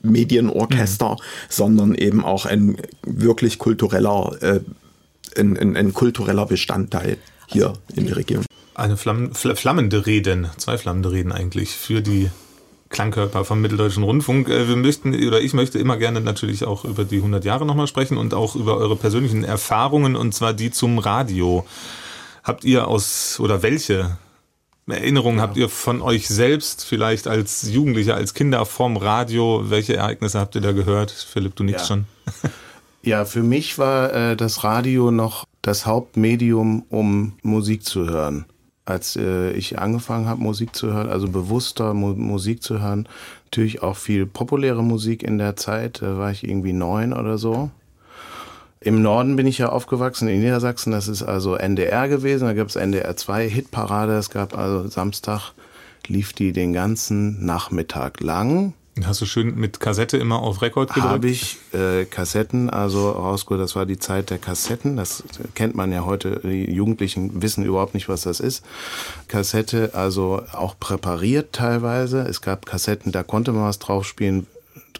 Medienorchester, 0.01 1.11
mhm. 1.11 1.17
sondern 1.49 1.95
eben 1.95 2.23
auch 2.23 2.45
ein 2.45 2.77
wirklich 3.03 3.57
kultureller 3.57 4.37
äh, 4.41 4.59
ein, 5.37 5.57
ein, 5.57 5.75
ein 5.75 5.93
kultureller 5.93 6.45
Bestandteil 6.45 7.17
hier 7.47 7.73
in 7.95 8.07
der 8.07 8.17
Region. 8.17 8.45
Eine 8.75 8.97
Flamm, 8.97 9.33
flammende 9.33 10.05
Reden, 10.05 10.47
zwei 10.57 10.77
flammende 10.77 11.11
Reden 11.11 11.31
eigentlich 11.31 11.71
für 11.71 12.01
die 12.01 12.29
Klangkörper 12.89 13.45
vom 13.45 13.61
Mitteldeutschen 13.61 14.03
Rundfunk. 14.03 14.49
Äh, 14.49 14.67
wir 14.67 14.75
möchten, 14.75 15.13
oder 15.27 15.41
ich 15.41 15.53
möchte 15.53 15.79
immer 15.79 15.97
gerne 15.97 16.21
natürlich 16.21 16.65
auch 16.65 16.85
über 16.85 17.05
die 17.05 17.17
100 17.17 17.45
Jahre 17.45 17.65
nochmal 17.65 17.87
sprechen 17.87 18.17
und 18.17 18.33
auch 18.33 18.55
über 18.55 18.77
eure 18.77 18.95
persönlichen 18.95 19.43
Erfahrungen 19.43 20.15
und 20.15 20.33
zwar 20.33 20.53
die 20.53 20.71
zum 20.71 20.97
Radio. 20.99 21.65
Habt 22.43 22.63
ihr 22.63 22.87
aus, 22.87 23.39
oder 23.39 23.61
welche 23.61 24.17
Erinnerungen 24.87 25.37
ja. 25.37 25.43
habt 25.43 25.57
ihr 25.57 25.69
von 25.69 26.01
euch 26.01 26.27
selbst, 26.27 26.83
vielleicht 26.83 27.27
als 27.27 27.71
Jugendlicher, 27.71 28.15
als 28.15 28.33
Kinder 28.33 28.65
vorm 28.65 28.97
Radio? 28.97 29.65
Welche 29.69 29.95
Ereignisse 29.95 30.39
habt 30.39 30.55
ihr 30.55 30.61
da 30.61 30.71
gehört? 30.71 31.11
Philipp, 31.11 31.55
du 31.55 31.63
nix 31.63 31.81
ja. 31.81 31.87
schon. 31.87 32.05
Ja, 33.01 33.23
für 33.23 33.43
mich 33.43 33.77
war 33.77 34.13
äh, 34.13 34.35
das 34.35 34.63
Radio 34.63 35.09
noch 35.09 35.45
das 35.61 35.85
Hauptmedium, 35.85 36.83
um 36.89 37.33
Musik 37.43 37.85
zu 37.85 38.09
hören. 38.09 38.45
Als 38.83 39.15
äh, 39.15 39.51
ich 39.51 39.79
angefangen 39.79 40.27
habe, 40.27 40.41
Musik 40.41 40.75
zu 40.75 40.91
hören, 40.91 41.07
also 41.07 41.29
bewusster 41.29 41.93
Mu 41.93 42.13
Musik 42.13 42.61
zu 42.61 42.81
hören, 42.81 43.07
natürlich 43.45 43.81
auch 43.83 43.95
viel 43.95 44.25
populäre 44.25 44.83
Musik 44.83 45.23
in 45.23 45.37
der 45.37 45.55
Zeit, 45.55 46.01
da 46.01 46.17
war 46.17 46.31
ich 46.31 46.43
irgendwie 46.43 46.73
neun 46.73 47.13
oder 47.13 47.37
so. 47.37 47.69
Im 48.81 49.01
Norden 49.01 49.35
bin 49.35 49.47
ich 49.47 49.59
ja 49.59 49.69
aufgewachsen, 49.69 50.27
in 50.27 50.41
Niedersachsen, 50.41 50.91
das 50.91 51.07
ist 51.07 51.23
also 51.23 51.55
NDR 51.55 52.07
gewesen, 52.09 52.45
da 52.45 52.53
gab 52.53 52.67
es 52.67 52.75
NDR 52.75 53.15
2 53.15 53.49
Hitparade, 53.49 54.17
es 54.17 54.29
gab 54.29 54.57
also 54.57 54.87
Samstag, 54.87 55.53
lief 56.07 56.33
die 56.33 56.51
den 56.51 56.73
ganzen 56.73 57.45
Nachmittag 57.45 58.21
lang 58.21 58.73
Hast 59.05 59.21
du 59.21 59.25
schön 59.25 59.55
mit 59.55 59.79
Kassette 59.79 60.17
immer 60.17 60.41
auf 60.41 60.61
Rekord 60.61 60.93
gedrückt? 60.93 61.13
Habe 61.13 61.29
ich 61.29 61.57
äh, 61.73 62.05
Kassetten, 62.05 62.69
also 62.69 63.11
rausgeholt, 63.11 63.61
das 63.61 63.75
war 63.75 63.85
die 63.85 63.99
Zeit 63.99 64.29
der 64.29 64.37
Kassetten. 64.37 64.97
Das 64.97 65.23
kennt 65.55 65.75
man 65.75 65.91
ja 65.91 66.05
heute, 66.05 66.41
die 66.43 66.71
Jugendlichen 66.71 67.41
wissen 67.41 67.63
überhaupt 67.65 67.93
nicht, 67.93 68.09
was 68.09 68.21
das 68.21 68.39
ist. 68.39 68.63
Kassette, 69.27 69.91
also 69.93 70.43
auch 70.53 70.79
präpariert 70.79 71.53
teilweise. 71.53 72.21
Es 72.21 72.41
gab 72.41 72.65
Kassetten, 72.65 73.11
da 73.11 73.23
konnte 73.23 73.51
man 73.51 73.63
was 73.63 73.79
draufspielen, 73.79 74.47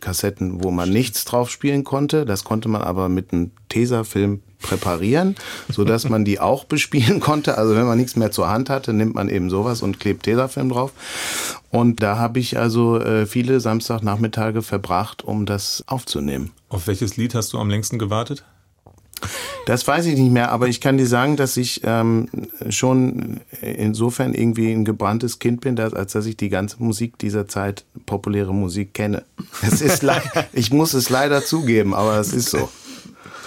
Kassetten, 0.02 0.64
wo 0.64 0.72
man 0.72 0.90
nichts 0.90 1.26
drauf 1.26 1.50
spielen 1.50 1.84
konnte. 1.84 2.26
Das 2.26 2.44
konnte 2.44 2.70
man 2.70 2.82
aber 2.82 3.10
mit 3.10 3.34
einem 3.34 3.52
Tesafilm 3.70 4.42
präparieren, 4.62 5.36
so 5.70 5.86
dass 5.86 6.08
man 6.10 6.26
die 6.26 6.40
auch 6.40 6.66
bespielen 6.66 7.20
konnte. 7.22 7.58
Also 7.58 7.76
wenn 7.76 7.86
man 7.86 7.98
nichts 7.98 8.16
mehr 8.16 8.32
zur 8.32 8.50
Hand 8.50 8.70
hatte, 8.70 8.94
nimmt 8.94 9.16
man 9.16 9.30
eben 9.30 9.50
sowas 9.50 9.82
und 9.82 10.00
klebt 10.00 10.24
Tesafilm 10.24 10.70
drauf. 10.70 10.92
Und 11.72 12.02
da 12.02 12.18
habe 12.18 12.40
ich 12.40 12.58
also 12.58 13.00
äh, 13.00 13.26
viele 13.26 13.60
Samstagnachmittage 13.60 14.62
verbracht, 14.62 15.24
um 15.24 15.46
das 15.46 15.84
aufzunehmen. 15.88 16.52
Auf 16.70 16.88
welches 16.88 17.18
Lied 17.18 17.36
hast 17.36 17.54
du 17.54 17.60
am 17.60 17.70
längsten 17.70 18.00
gewartet? 18.00 18.44
Das 19.66 19.88
weiß 19.88 20.06
ich 20.08 20.18
nicht 20.18 20.32
mehr, 20.32 20.52
aber 20.52 20.68
ich 20.68 20.82
kann 20.82 20.98
dir 20.98 21.06
sagen, 21.06 21.36
dass 21.36 21.56
ich 21.58 21.82
ähm, 21.84 22.28
schon 22.70 23.42
insofern 23.62 24.34
irgendwie 24.34 24.72
ein 24.72 24.86
gebranntes 24.86 25.40
Kind 25.40 25.62
bin, 25.62 25.76
dass, 25.76 25.94
als 25.94 26.14
dass 26.14 26.26
ich 26.26 26.38
die 26.38 26.50
ganze 26.50 26.78
Musik 26.80 27.18
dieser 27.20 27.48
Zeit, 27.48 27.86
populäre 28.06 28.54
Musik, 28.54 28.94
kenne. 28.94 29.24
Es 29.62 29.82
ist 29.82 30.04
ich 30.54 30.72
muss 30.72 30.94
es 30.94 31.10
leider 31.10 31.44
zugeben, 31.44 31.94
aber 31.94 32.20
es 32.20 32.34
ist 32.34 32.50
so. 32.50 32.70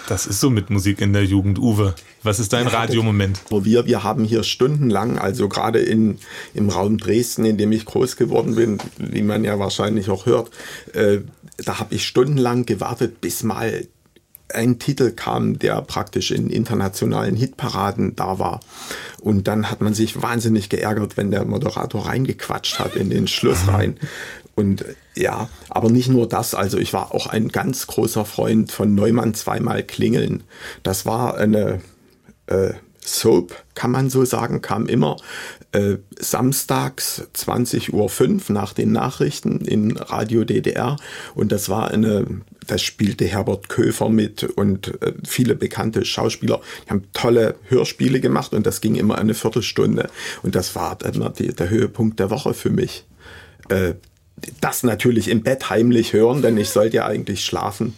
Das 0.08 0.26
ist 0.26 0.40
so 0.40 0.50
mit 0.50 0.68
Musik 0.68 1.00
in 1.00 1.12
der 1.12 1.24
Jugend, 1.24 1.58
Uwe. 1.58 1.94
Was 2.22 2.38
ist 2.38 2.52
dein 2.52 2.66
Radiomoment? 2.66 3.40
Wir, 3.50 3.86
wir 3.86 4.02
haben 4.02 4.24
hier 4.24 4.42
stundenlang, 4.42 5.18
also 5.18 5.48
gerade 5.48 5.78
in, 5.78 6.18
im 6.54 6.68
Raum 6.68 6.98
Dresden, 6.98 7.44
in 7.44 7.56
dem 7.56 7.72
ich 7.72 7.84
groß 7.84 8.16
geworden 8.16 8.54
bin, 8.54 8.78
wie 8.98 9.22
man 9.22 9.44
ja 9.44 9.58
wahrscheinlich 9.58 10.10
auch 10.10 10.26
hört, 10.26 10.50
äh, 10.92 11.18
da 11.64 11.78
habe 11.78 11.94
ich 11.94 12.06
stundenlang 12.06 12.66
gewartet, 12.66 13.20
bis 13.20 13.42
mal 13.42 13.86
ein 14.54 14.78
Titel 14.78 15.12
kam, 15.12 15.58
der 15.58 15.80
praktisch 15.82 16.30
in 16.30 16.50
internationalen 16.50 17.36
Hitparaden 17.36 18.16
da 18.16 18.38
war. 18.38 18.60
Und 19.20 19.48
dann 19.48 19.70
hat 19.70 19.80
man 19.80 19.94
sich 19.94 20.20
wahnsinnig 20.22 20.68
geärgert, 20.68 21.16
wenn 21.16 21.30
der 21.30 21.44
Moderator 21.44 22.06
reingequatscht 22.06 22.78
hat 22.78 22.96
in 22.96 23.10
den 23.10 23.28
Schluss 23.28 23.68
rein. 23.68 23.96
Und 24.54 24.84
ja, 25.14 25.48
aber 25.70 25.90
nicht 25.90 26.08
nur 26.08 26.28
das. 26.28 26.54
Also 26.54 26.78
ich 26.78 26.92
war 26.92 27.14
auch 27.14 27.26
ein 27.26 27.48
ganz 27.48 27.86
großer 27.86 28.24
Freund 28.24 28.70
von 28.70 28.94
Neumann 28.94 29.34
zweimal 29.34 29.82
klingeln. 29.82 30.42
Das 30.82 31.06
war 31.06 31.36
eine 31.36 31.80
äh, 32.46 32.74
Soap, 33.04 33.54
kann 33.74 33.90
man 33.90 34.10
so 34.10 34.24
sagen, 34.24 34.62
kam 34.62 34.86
immer 34.86 35.16
äh, 35.72 35.96
samstags 36.18 37.26
20.05 37.34 37.92
Uhr 37.92 38.40
nach 38.48 38.72
den 38.72 38.92
Nachrichten 38.92 39.60
in 39.62 39.96
Radio 39.96 40.44
DDR. 40.44 40.96
Und 41.34 41.50
das 41.50 41.68
war 41.68 41.90
eine, 41.90 42.26
das 42.66 42.82
spielte 42.82 43.24
Herbert 43.24 43.68
Köfer 43.68 44.08
mit 44.08 44.44
und 44.44 45.02
äh, 45.02 45.14
viele 45.26 45.54
bekannte 45.54 46.04
Schauspieler. 46.04 46.60
Die 46.86 46.90
haben 46.90 47.04
tolle 47.12 47.56
Hörspiele 47.68 48.20
gemacht 48.20 48.52
und 48.52 48.66
das 48.66 48.80
ging 48.80 48.94
immer 48.94 49.18
eine 49.18 49.34
Viertelstunde. 49.34 50.10
Und 50.42 50.54
das 50.54 50.74
war 50.74 50.96
dann 50.96 51.32
die, 51.38 51.48
der 51.48 51.70
Höhepunkt 51.70 52.20
der 52.20 52.30
Woche 52.30 52.54
für 52.54 52.70
mich. 52.70 53.04
Äh, 53.68 53.94
das 54.60 54.82
natürlich 54.82 55.28
im 55.28 55.42
Bett 55.42 55.70
heimlich 55.70 56.12
hören, 56.12 56.42
denn 56.42 56.56
ich 56.56 56.70
sollte 56.70 56.96
ja 56.96 57.06
eigentlich 57.06 57.44
schlafen. 57.44 57.94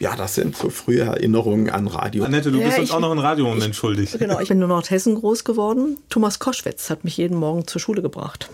Ja, 0.00 0.14
das 0.14 0.36
sind 0.36 0.56
so 0.56 0.70
frühe 0.70 1.00
Erinnerungen 1.00 1.70
an 1.70 1.88
Radio. 1.88 2.24
Annette, 2.24 2.52
du 2.52 2.60
ja, 2.60 2.66
bist 2.66 2.78
uns 2.78 2.90
auch 2.92 3.00
noch 3.00 3.10
einen 3.10 3.20
Radiomoment 3.20 3.74
schuldig. 3.74 4.16
Genau, 4.18 4.38
ich 4.38 4.48
bin 4.48 4.62
in 4.62 4.68
Nordhessen 4.68 5.16
groß 5.16 5.42
geworden. 5.42 5.96
Thomas 6.08 6.38
Koschwitz 6.38 6.88
hat 6.88 7.02
mich 7.02 7.16
jeden 7.16 7.36
Morgen 7.36 7.66
zur 7.66 7.80
Schule 7.80 8.00
gebracht. 8.00 8.48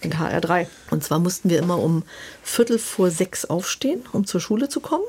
In 0.00 0.12
HR3. 0.14 0.66
Und 0.90 1.04
zwar 1.04 1.18
mussten 1.18 1.50
wir 1.50 1.58
immer 1.58 1.78
um 1.78 2.02
Viertel 2.42 2.78
vor 2.78 3.10
sechs 3.10 3.44
aufstehen, 3.44 4.02
um 4.12 4.26
zur 4.26 4.40
Schule 4.40 4.70
zu 4.70 4.80
kommen. 4.80 5.04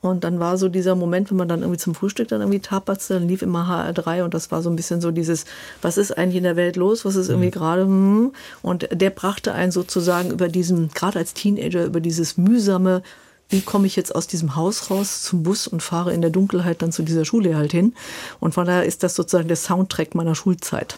Und 0.00 0.24
dann 0.24 0.40
war 0.40 0.58
so 0.58 0.68
dieser 0.68 0.94
Moment, 0.94 1.30
wenn 1.30 1.36
man 1.36 1.48
dann 1.48 1.60
irgendwie 1.60 1.78
zum 1.78 1.94
Frühstück 1.94 2.28
dann 2.28 2.40
irgendwie 2.40 2.60
tapatzte, 2.60 3.14
dann 3.14 3.28
lief 3.28 3.42
immer 3.42 3.66
HR3 3.66 4.24
und 4.24 4.34
das 4.34 4.50
war 4.50 4.62
so 4.62 4.70
ein 4.70 4.76
bisschen 4.76 5.00
so 5.00 5.10
dieses, 5.10 5.46
was 5.82 5.96
ist 5.96 6.16
eigentlich 6.16 6.36
in 6.36 6.44
der 6.44 6.56
Welt 6.56 6.76
los, 6.76 7.04
was 7.04 7.16
ist 7.16 7.28
irgendwie 7.28 7.48
mhm. 7.48 7.52
gerade, 7.52 7.82
hm? 7.82 8.32
und 8.62 8.88
der 8.92 9.10
brachte 9.10 9.52
einen 9.52 9.72
sozusagen 9.72 10.30
über 10.30 10.48
diesen, 10.48 10.90
gerade 10.90 11.18
als 11.18 11.34
Teenager, 11.34 11.84
über 11.84 12.00
dieses 12.00 12.36
mühsame, 12.36 13.02
wie 13.48 13.60
komme 13.60 13.86
ich 13.86 13.96
jetzt 13.96 14.14
aus 14.14 14.26
diesem 14.26 14.56
Haus 14.56 14.90
raus 14.90 15.22
zum 15.22 15.42
Bus 15.42 15.66
und 15.66 15.82
fahre 15.82 16.12
in 16.12 16.20
der 16.20 16.30
Dunkelheit 16.30 16.82
dann 16.82 16.92
zu 16.92 17.02
dieser 17.02 17.24
Schule 17.24 17.56
halt 17.56 17.72
hin. 17.72 17.94
Und 18.40 18.54
von 18.54 18.66
daher 18.66 18.84
ist 18.84 19.02
das 19.02 19.14
sozusagen 19.14 19.48
der 19.48 19.56
Soundtrack 19.56 20.14
meiner 20.14 20.34
Schulzeit. 20.34 20.96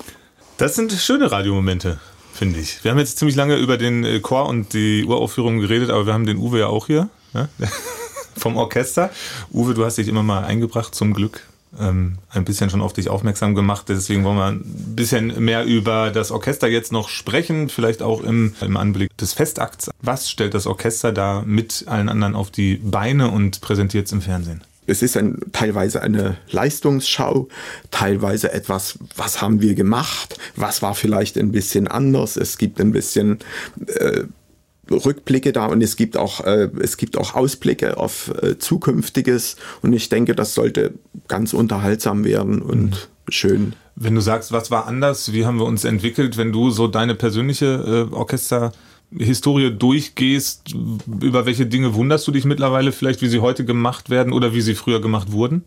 Das 0.56 0.74
sind 0.74 0.92
schöne 0.92 1.30
Radiomomente. 1.30 2.00
finde 2.32 2.60
ich. 2.60 2.82
Wir 2.84 2.90
haben 2.90 2.98
jetzt 2.98 3.18
ziemlich 3.18 3.36
lange 3.36 3.56
über 3.56 3.76
den 3.76 4.04
äh, 4.04 4.20
Chor 4.20 4.46
und 4.46 4.72
die 4.72 5.04
Uraufführung 5.04 5.58
geredet, 5.58 5.90
aber 5.90 6.06
wir 6.06 6.14
haben 6.14 6.26
den 6.26 6.38
Uwe 6.38 6.60
ja 6.60 6.66
auch 6.68 6.86
hier 6.86 7.08
ne? 7.34 7.48
vom 8.36 8.56
Orchester. 8.56 9.10
Uwe, 9.52 9.74
du 9.74 9.84
hast 9.84 9.98
dich 9.98 10.08
immer 10.08 10.22
mal 10.22 10.44
eingebracht, 10.44 10.94
zum 10.94 11.14
Glück. 11.14 11.42
Ähm, 11.78 12.18
ein 12.30 12.44
bisschen 12.44 12.70
schon 12.70 12.80
auf 12.80 12.92
dich 12.92 13.08
aufmerksam 13.08 13.54
gemacht. 13.54 13.86
Deswegen 13.88 14.24
wollen 14.24 14.36
wir 14.36 14.46
ein 14.46 14.62
bisschen 14.96 15.44
mehr 15.44 15.64
über 15.64 16.10
das 16.10 16.30
Orchester 16.30 16.68
jetzt 16.68 16.92
noch 16.92 17.08
sprechen, 17.08 17.68
vielleicht 17.68 18.02
auch 18.02 18.22
im, 18.22 18.54
im 18.60 18.76
Anblick 18.76 19.16
des 19.18 19.32
Festakts. 19.34 19.90
Was 20.00 20.30
stellt 20.30 20.54
das 20.54 20.66
Orchester 20.66 21.12
da 21.12 21.42
mit 21.44 21.84
allen 21.86 22.08
anderen 22.08 22.34
auf 22.34 22.50
die 22.50 22.76
Beine 22.76 23.30
und 23.30 23.60
präsentiert 23.60 24.06
es 24.06 24.12
im 24.12 24.22
Fernsehen? 24.22 24.62
Es 24.86 25.02
ist 25.02 25.18
ein, 25.18 25.38
teilweise 25.52 26.00
eine 26.00 26.38
Leistungsschau, 26.50 27.48
teilweise 27.90 28.52
etwas, 28.54 28.98
was 29.16 29.42
haben 29.42 29.60
wir 29.60 29.74
gemacht, 29.74 30.38
was 30.56 30.80
war 30.80 30.94
vielleicht 30.94 31.36
ein 31.36 31.52
bisschen 31.52 31.88
anders. 31.88 32.38
Es 32.38 32.56
gibt 32.56 32.80
ein 32.80 32.92
bisschen 32.92 33.38
äh, 33.86 34.22
Rückblicke 34.90 35.52
da 35.52 35.66
und 35.66 35.82
es 35.82 35.96
gibt 35.96 36.16
auch, 36.16 36.44
äh, 36.44 36.70
es 36.80 36.96
gibt 36.96 37.16
auch 37.16 37.34
Ausblicke 37.34 37.96
auf 37.96 38.32
äh, 38.42 38.58
Zukünftiges 38.58 39.56
und 39.82 39.92
ich 39.92 40.08
denke, 40.08 40.34
das 40.34 40.54
sollte 40.54 40.94
ganz 41.28 41.52
unterhaltsam 41.52 42.24
werden 42.24 42.62
und 42.62 42.90
mhm. 42.90 42.94
schön. 43.28 43.72
Wenn 43.96 44.14
du 44.14 44.20
sagst, 44.20 44.52
was 44.52 44.70
war 44.70 44.86
anders, 44.86 45.32
wie 45.32 45.44
haben 45.44 45.58
wir 45.58 45.66
uns 45.66 45.84
entwickelt, 45.84 46.36
wenn 46.36 46.52
du 46.52 46.70
so 46.70 46.86
deine 46.86 47.14
persönliche 47.14 48.08
äh, 48.10 48.14
Orchesterhistorie 48.14 49.72
durchgehst, 49.72 50.74
über 51.20 51.46
welche 51.46 51.66
Dinge 51.66 51.94
wunderst 51.94 52.26
du 52.28 52.32
dich 52.32 52.44
mittlerweile 52.44 52.92
vielleicht, 52.92 53.22
wie 53.22 53.28
sie 53.28 53.40
heute 53.40 53.64
gemacht 53.64 54.08
werden 54.10 54.32
oder 54.32 54.54
wie 54.54 54.60
sie 54.60 54.74
früher 54.74 55.00
gemacht 55.00 55.32
wurden? 55.32 55.64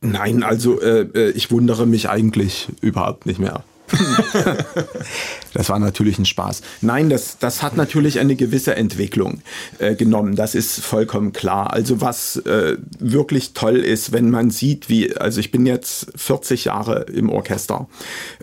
Nein, 0.00 0.42
also 0.42 0.80
äh, 0.80 1.08
äh 1.14 1.30
ich 1.30 1.50
wundere 1.50 1.86
mich 1.86 2.08
eigentlich 2.08 2.68
überhaupt 2.80 3.26
nicht 3.26 3.40
mehr. 3.40 3.64
das 5.56 5.70
war 5.70 5.78
natürlich 5.78 6.18
ein 6.18 6.26
Spaß. 6.26 6.60
Nein, 6.82 7.08
das, 7.08 7.38
das 7.38 7.62
hat 7.62 7.76
natürlich 7.76 8.20
eine 8.20 8.36
gewisse 8.36 8.76
Entwicklung 8.76 9.40
äh, 9.78 9.94
genommen. 9.94 10.36
Das 10.36 10.54
ist 10.54 10.80
vollkommen 10.80 11.32
klar. 11.32 11.72
Also 11.72 12.02
was 12.02 12.36
äh, 12.36 12.76
wirklich 12.98 13.54
toll 13.54 13.76
ist, 13.76 14.12
wenn 14.12 14.28
man 14.30 14.50
sieht, 14.50 14.90
wie, 14.90 15.16
also 15.16 15.40
ich 15.40 15.50
bin 15.50 15.64
jetzt 15.64 16.08
40 16.14 16.66
Jahre 16.66 17.06
im 17.12 17.30
Orchester 17.30 17.88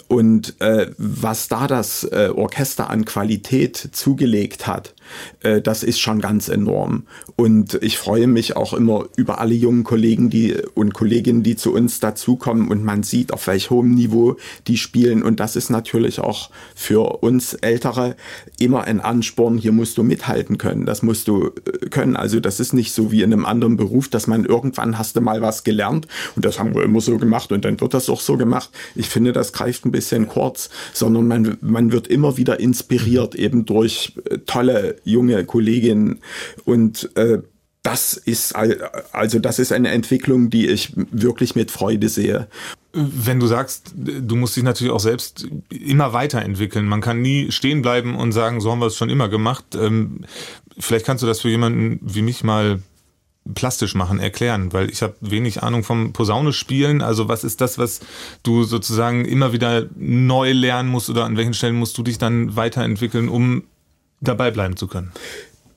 und 0.08 0.60
äh, 0.60 0.88
was 0.98 1.48
da 1.50 1.68
das 1.68 2.04
äh, 2.04 2.32
Orchester 2.34 2.90
an 2.90 3.06
Qualität 3.06 3.90
zugelegt 3.92 4.66
hat, 4.66 4.96
äh, 5.42 5.62
das 5.62 5.84
ist 5.84 6.00
schon 6.00 6.20
ganz 6.20 6.48
enorm. 6.50 7.04
Und 7.36 7.76
ich 7.82 7.98
freue 7.98 8.28
mich 8.28 8.56
auch 8.56 8.74
immer 8.74 9.06
über 9.16 9.40
alle 9.40 9.54
jungen 9.54 9.84
Kollegen 9.84 10.30
die, 10.30 10.56
und 10.74 10.94
Kolleginnen, 10.94 11.44
die 11.44 11.56
zu 11.56 11.74
uns 11.74 12.00
dazukommen 12.00 12.70
und 12.70 12.84
man 12.84 13.04
sieht, 13.04 13.34
auf 13.34 13.48
welch 13.48 13.70
hohem 13.70 13.94
Niveau 13.94 14.38
die 14.68 14.78
spielen. 14.78 15.24
Und 15.24 15.40
das 15.40 15.56
ist 15.56 15.70
natürlich 15.70 16.20
auch 16.20 16.50
für 16.76 17.03
uns 17.04 17.54
Ältere 17.54 18.16
immer 18.60 18.84
ein 18.84 19.00
Ansporn, 19.00 19.58
hier 19.58 19.72
musst 19.72 19.98
du 19.98 20.04
mithalten 20.04 20.58
können, 20.58 20.86
das 20.86 21.02
musst 21.02 21.28
du 21.28 21.48
äh, 21.48 21.90
können. 21.90 22.16
Also 22.16 22.40
das 22.40 22.60
ist 22.60 22.74
nicht 22.74 22.94
so 22.94 23.12
wie 23.12 23.22
in 23.22 23.34
einem 23.34 23.46
anderen 23.46 23.78
Beruf, 23.78 24.10
dass 24.10 24.28
man 24.28 24.46
irgendwann 24.46 24.98
hast 24.98 25.16
du 25.16 25.22
mal 25.22 25.42
was 25.42 25.64
gelernt 25.64 26.08
und 26.36 26.46
das 26.46 26.60
haben 26.60 26.76
wir 26.76 26.84
immer 26.84 27.02
so 27.02 27.18
gemacht 27.18 27.52
und 27.52 27.66
dann 27.66 27.80
wird 27.80 27.94
das 27.94 28.10
auch 28.10 28.22
so 28.22 28.38
gemacht. 28.38 28.70
Ich 28.96 29.10
finde, 29.10 29.34
das 29.34 29.54
greift 29.54 29.86
ein 29.86 29.92
bisschen 29.92 30.28
kurz, 30.28 30.70
sondern 30.94 31.28
man, 31.28 31.58
man 31.62 31.92
wird 31.92 32.08
immer 32.08 32.38
wieder 32.38 32.60
inspiriert 32.60 33.36
eben 33.36 33.66
durch 33.66 34.14
äh, 34.30 34.40
tolle 34.40 34.98
junge 35.04 35.46
Kolleginnen 35.46 36.20
und 36.66 37.10
äh, 37.16 37.40
das 37.84 38.14
ist 38.14 38.56
also 38.56 39.40
das 39.40 39.60
ist 39.60 39.74
eine 39.74 39.90
Entwicklung, 39.90 40.50
die 40.50 40.68
ich 40.68 40.94
wirklich 40.96 41.54
mit 41.56 41.70
Freude 41.70 42.08
sehe. 42.08 42.48
Wenn 42.94 43.40
du 43.40 43.48
sagst, 43.48 43.94
du 43.96 44.36
musst 44.36 44.56
dich 44.56 44.64
natürlich 44.64 44.94
auch 44.94 45.00
selbst 45.00 45.48
immer 45.70 46.14
weiterentwickeln. 46.14 46.86
Man 46.86 47.02
kann 47.02 47.22
nie 47.22 47.52
stehen 47.52 47.82
bleiben 47.82 48.16
und 48.16 48.32
sagen, 48.32 48.62
so 48.62 48.72
haben 48.72 48.80
wir 48.80 48.88
es 48.88 48.96
schon 48.96 49.10
immer 49.10 49.28
gemacht. 49.28 49.66
Ähm, 49.76 50.22
vielleicht 50.80 51.06
kannst 51.06 51.24
du 51.24 51.28
das 51.28 51.42
für 51.42 51.50
jemanden 51.50 52.00
wie 52.02 52.22
mich 52.22 52.44
mal 52.44 52.80
plastisch 53.54 53.96
machen, 53.96 54.20
erklären, 54.20 54.72
weil 54.72 54.90
ich 54.90 55.02
habe 55.02 55.16
wenig 55.20 55.64
Ahnung 55.64 55.84
vom 55.84 56.14
Posaune 56.14 56.54
spielen. 56.54 57.02
Also 57.02 57.28
was 57.28 57.44
ist 57.44 57.60
das, 57.60 57.78
was 57.78 58.00
du 58.44 58.64
sozusagen 58.64 59.26
immer 59.26 59.52
wieder 59.52 59.88
neu 59.98 60.54
lernen 60.54 60.88
musst 60.88 61.10
oder 61.10 61.26
an 61.26 61.36
welchen 61.36 61.54
Stellen 61.54 61.76
musst 61.76 61.98
du 61.98 62.04
dich 62.04 62.18
dann 62.18 62.56
weiterentwickeln, 62.56 63.28
um 63.28 63.64
dabei 64.22 64.52
bleiben 64.52 64.78
zu 64.78 64.88
können? 64.88 65.12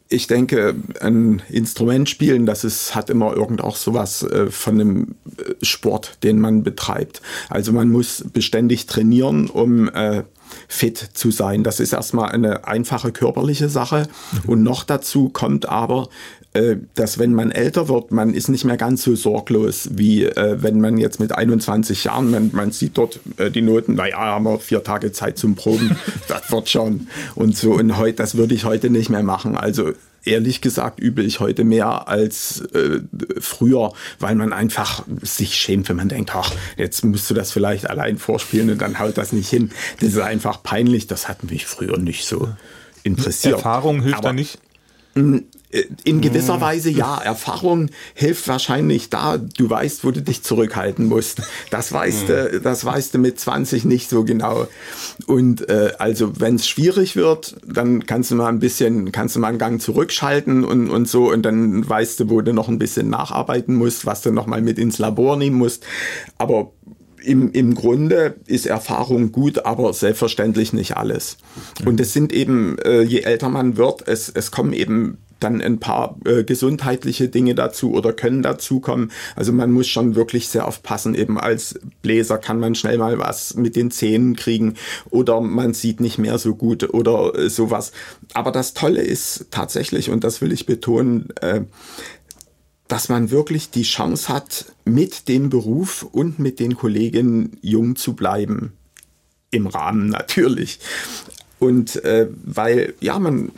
Ich 0.09 0.27
denke, 0.29 0.75
ein 1.01 1.43
Instrument 1.49 2.09
spielen, 2.09 2.47
das 2.47 2.63
ist, 2.65 2.95
hat 2.95 3.11
immer 3.11 3.35
irgend 3.35 3.61
auch 3.61 3.77
sowas 3.77 4.23
äh, 4.23 4.51
von 4.51 4.81
einem 4.81 5.15
äh, 5.39 5.55
Sport, 5.63 6.19
den 6.23 6.39
man 6.41 6.63
betreibt. 6.63 7.23
Also 7.49 7.73
man 7.73 7.91
muss 7.91 8.25
beständig 8.33 8.87
trainieren, 8.87 9.51
um 9.51 9.89
äh, 9.89 10.23
fit 10.69 11.11
zu 11.15 11.31
sein. 11.31 11.65
Das 11.65 11.81
ist 11.81 11.93
erstmal 11.93 12.31
eine 12.31 12.67
einfache 12.67 13.13
körperliche 13.13 13.69
Sache. 13.69 14.09
Mhm. 14.45 14.51
Und 14.51 14.63
noch 14.63 14.85
dazu 14.85 15.29
kommt 15.29 15.69
aber, 15.69 16.09
dass 16.95 17.19
wenn 17.19 17.35
man 17.35 17.51
älter 17.51 17.89
wird, 17.89 18.13
man 18.13 18.35
ist 18.35 18.49
nicht 18.49 18.65
mehr 18.65 18.77
ganz 18.77 19.03
so 19.03 19.15
sorglos, 19.15 19.89
wie 19.93 20.25
äh, 20.25 20.63
wenn 20.63 20.81
man 20.81 20.99
jetzt 20.99 21.21
mit 21.21 21.33
21 21.33 22.05
Jahren, 22.05 22.31
man, 22.31 22.51
man 22.53 22.73
sieht 22.73 22.97
dort 22.99 23.21
äh, 23.37 23.51
die 23.51 23.63
Noten, 23.63 23.95
naja, 23.95 24.19
haben 24.19 24.45
wir 24.45 24.59
vier 24.59 24.83
Tage 24.83 25.13
Zeit 25.13 25.39
zum 25.39 25.55
Proben, 25.55 25.97
das 26.29 26.51
wird 26.51 26.69
schon. 26.69 27.09
Und 27.35 27.57
so, 27.57 27.73
und 27.73 27.97
heute, 27.97 28.17
das 28.17 28.37
würde 28.37 28.55
ich 28.55 28.65
heute 28.65 28.91
nicht 28.91 29.11
mehr 29.11 29.23
machen. 29.23 29.57
Also 29.57 29.93
ehrlich 30.27 30.61
gesagt 30.61 31.01
übe 31.01 31.23
ich 31.23 31.41
heute 31.41 31.65
mehr 31.65 32.09
als 32.09 32.61
äh, 32.73 33.01
früher, 33.39 33.93
weil 34.19 34.35
man 34.35 34.53
einfach 34.53 35.05
sich 35.23 35.55
schämt, 35.55 35.89
wenn 35.89 35.97
man 35.97 36.09
denkt, 36.09 36.35
ach, 36.35 36.53
jetzt 36.77 37.05
musst 37.05 37.31
du 37.31 37.35
das 37.35 37.53
vielleicht 37.53 37.89
allein 37.89 38.19
vorspielen 38.19 38.71
und 38.71 38.83
dann 38.83 38.99
haut 38.99 39.17
das 39.17 39.33
nicht 39.33 39.49
hin. 39.49 39.71
Das 40.01 40.11
ist 40.11 40.19
einfach 40.19 40.63
peinlich. 40.63 41.07
Das 41.07 41.29
hat 41.29 41.45
mich 41.45 41.67
früher 41.67 41.99
nicht 41.99 42.27
so 42.27 42.49
interessiert. 43.05 43.55
Erfahrung 43.55 44.03
hilft 44.03 44.19
Aber, 44.19 44.29
da 44.29 44.33
nicht? 44.33 44.59
In 46.05 46.21
gewisser 46.21 46.61
Weise 46.61 46.91
ja. 46.91 47.19
Erfahrung 47.19 47.91
hilft 48.15 48.49
wahrscheinlich 48.49 49.11
da. 49.11 49.39
Du 49.39 49.69
weißt, 49.69 50.05
wo 50.05 50.11
du 50.11 50.23
dich 50.23 50.43
zurückhalten 50.43 51.07
musst. 51.07 51.43
Das 51.71 51.93
weißt 51.93 52.29
du, 52.29 52.61
das 52.61 52.85
weißt 52.85 53.15
du 53.15 53.19
mit 53.19 53.39
20 53.39 53.85
nicht 53.85 54.09
so 54.09 54.25
genau. 54.25 54.69
Und 55.27 55.69
äh, 55.69 55.93
also, 55.99 56.39
wenn 56.41 56.57
es 56.57 56.69
schwierig 56.69 57.17
wird, 57.17 57.57
dann 57.67 58.07
kannst 58.07 58.31
du 58.31 58.37
mal 58.37 58.49
ein 58.49 58.59
bisschen, 58.59 59.13
kannst 59.13 59.37
du 59.37 59.41
mal 59.41 59.49
einen 59.49 59.59
Gang 59.59 59.81
zurückschalten 59.81 60.65
und, 60.65 60.91
und 60.91 61.09
so. 61.09 61.31
Und 61.31 61.43
dann 61.43 61.89
weißt 61.89 62.21
du, 62.21 62.31
wo 62.31 62.41
du 62.41 62.53
noch 62.53 62.69
ein 62.69 62.79
bisschen 62.79 63.11
nacharbeiten 63.11 63.75
musst, 63.75 64.07
was 64.07 64.23
du 64.23 64.31
noch 64.31 64.47
mal 64.47 64.63
mit 64.63 64.79
ins 64.79 64.99
Labor 64.99 65.37
nehmen 65.37 65.57
musst. 65.57 65.85
Aber 66.39 66.73
im, 67.27 67.51
im 67.53 67.75
Grunde 67.75 68.37
ist 68.47 68.67
Erfahrung 68.67 69.33
gut, 69.33 69.67
aber 69.67 69.93
selbstverständlich 69.93 70.73
nicht 70.73 70.97
alles. 70.97 71.39
Und 71.85 72.01
es 72.01 72.13
sind 72.13 72.33
eben, 72.33 72.79
äh, 72.79 73.03
je 73.03 73.21
älter 73.21 73.49
man 73.49 73.77
wird, 73.77 74.07
es, 74.07 74.29
es 74.29 74.51
kommen 74.51 74.73
eben 74.73 75.19
dann 75.41 75.61
ein 75.61 75.79
paar 75.79 76.17
äh, 76.25 76.45
gesundheitliche 76.45 77.29
Dinge 77.29 77.55
dazu 77.55 77.93
oder 77.93 78.13
können 78.13 78.43
dazukommen. 78.43 79.13
Also 79.35 79.53
man 79.53 79.71
muss 79.71 79.89
schon 79.89 80.15
wirklich 80.15 80.49
sehr 80.49 80.67
aufpassen. 80.67 81.15
Eben 81.15 81.39
als 81.39 81.79
Bläser 82.03 82.39
kann 82.39 82.59
man 82.59 82.75
schnell 82.75 82.99
mal 82.99 83.19
was 83.19 83.55
mit 83.55 83.77
den 83.77 83.91
Zähnen 83.91 84.37
kriegen 84.37 84.75
oder 85.11 85.41
man 85.41 85.75
sieht 85.75 86.01
nicht 86.01 86.19
mehr 86.19 86.39
so 86.39 86.55
gut 86.55 86.95
oder 86.95 87.35
äh, 87.35 87.51
sowas. 87.51 87.93
Aber 88.35 88.51
das 88.51 88.75
Tolle 88.75 89.03
ist 89.03 89.47
tatsächlich, 89.51 90.11
und 90.11 90.25
das 90.25 90.41
will 90.41 90.53
ich 90.53 90.67
betonen, 90.67 91.29
äh, 91.41 91.63
dass 92.89 93.09
man 93.09 93.31
wirklich 93.31 93.71
die 93.71 93.83
Chance 93.83 94.29
hat, 94.33 94.73
mit 94.85 95.29
dem 95.29 95.51
Beruf 95.51 96.05
und 96.05 96.39
mit 96.39 96.61
den 96.61 96.77
Kollegen 96.77 97.59
jung 97.61 97.97
zu 97.97 98.15
bleiben. 98.15 98.73
Im 99.51 99.67
Rahmen 99.67 100.09
natürlich. 100.09 100.79
Und 101.59 102.05
äh, 102.05 102.29
weil, 102.45 102.95
ja, 103.01 103.19
man 103.19 103.51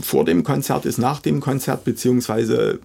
vor 0.00 0.24
dem 0.24 0.44
Konzert 0.44 0.86
ist 0.86 0.98
nach 0.98 1.20
dem 1.20 1.40
Konzert, 1.40 1.84
beziehungsweise 1.84 2.80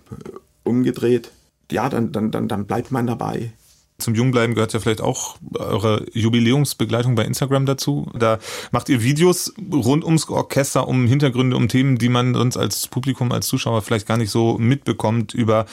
umgedreht, 0.63 1.31
ja, 1.71 1.89
dann, 1.89 2.11
dann, 2.11 2.31
dann, 2.31 2.47
dann 2.47 2.65
bleibt 2.65 2.91
man 2.91 3.07
dabei. 3.07 3.51
Zum 3.99 4.15
Jungbleiben 4.15 4.55
gehört 4.55 4.73
ja 4.73 4.79
vielleicht 4.79 5.01
auch 5.01 5.37
eure 5.53 6.05
Jubiläumsbegleitung 6.13 7.15
bei 7.15 7.25
Instagram 7.25 7.65
dazu. 7.65 8.11
Da 8.17 8.39
macht 8.71 8.89
ihr 8.89 9.03
Videos 9.03 9.53
rund 9.71 10.03
ums 10.03 10.29
Orchester, 10.29 10.87
um 10.87 11.05
Hintergründe, 11.07 11.55
um 11.55 11.67
Themen, 11.67 11.97
die 11.97 12.09
man 12.09 12.33
sonst 12.33 12.57
als 12.57 12.87
Publikum, 12.87 13.31
als 13.31 13.47
Zuschauer 13.47 13.81
vielleicht 13.81 14.07
gar 14.07 14.17
nicht 14.17 14.31
so 14.31 14.57
mitbekommt, 14.57 15.33
über 15.33 15.65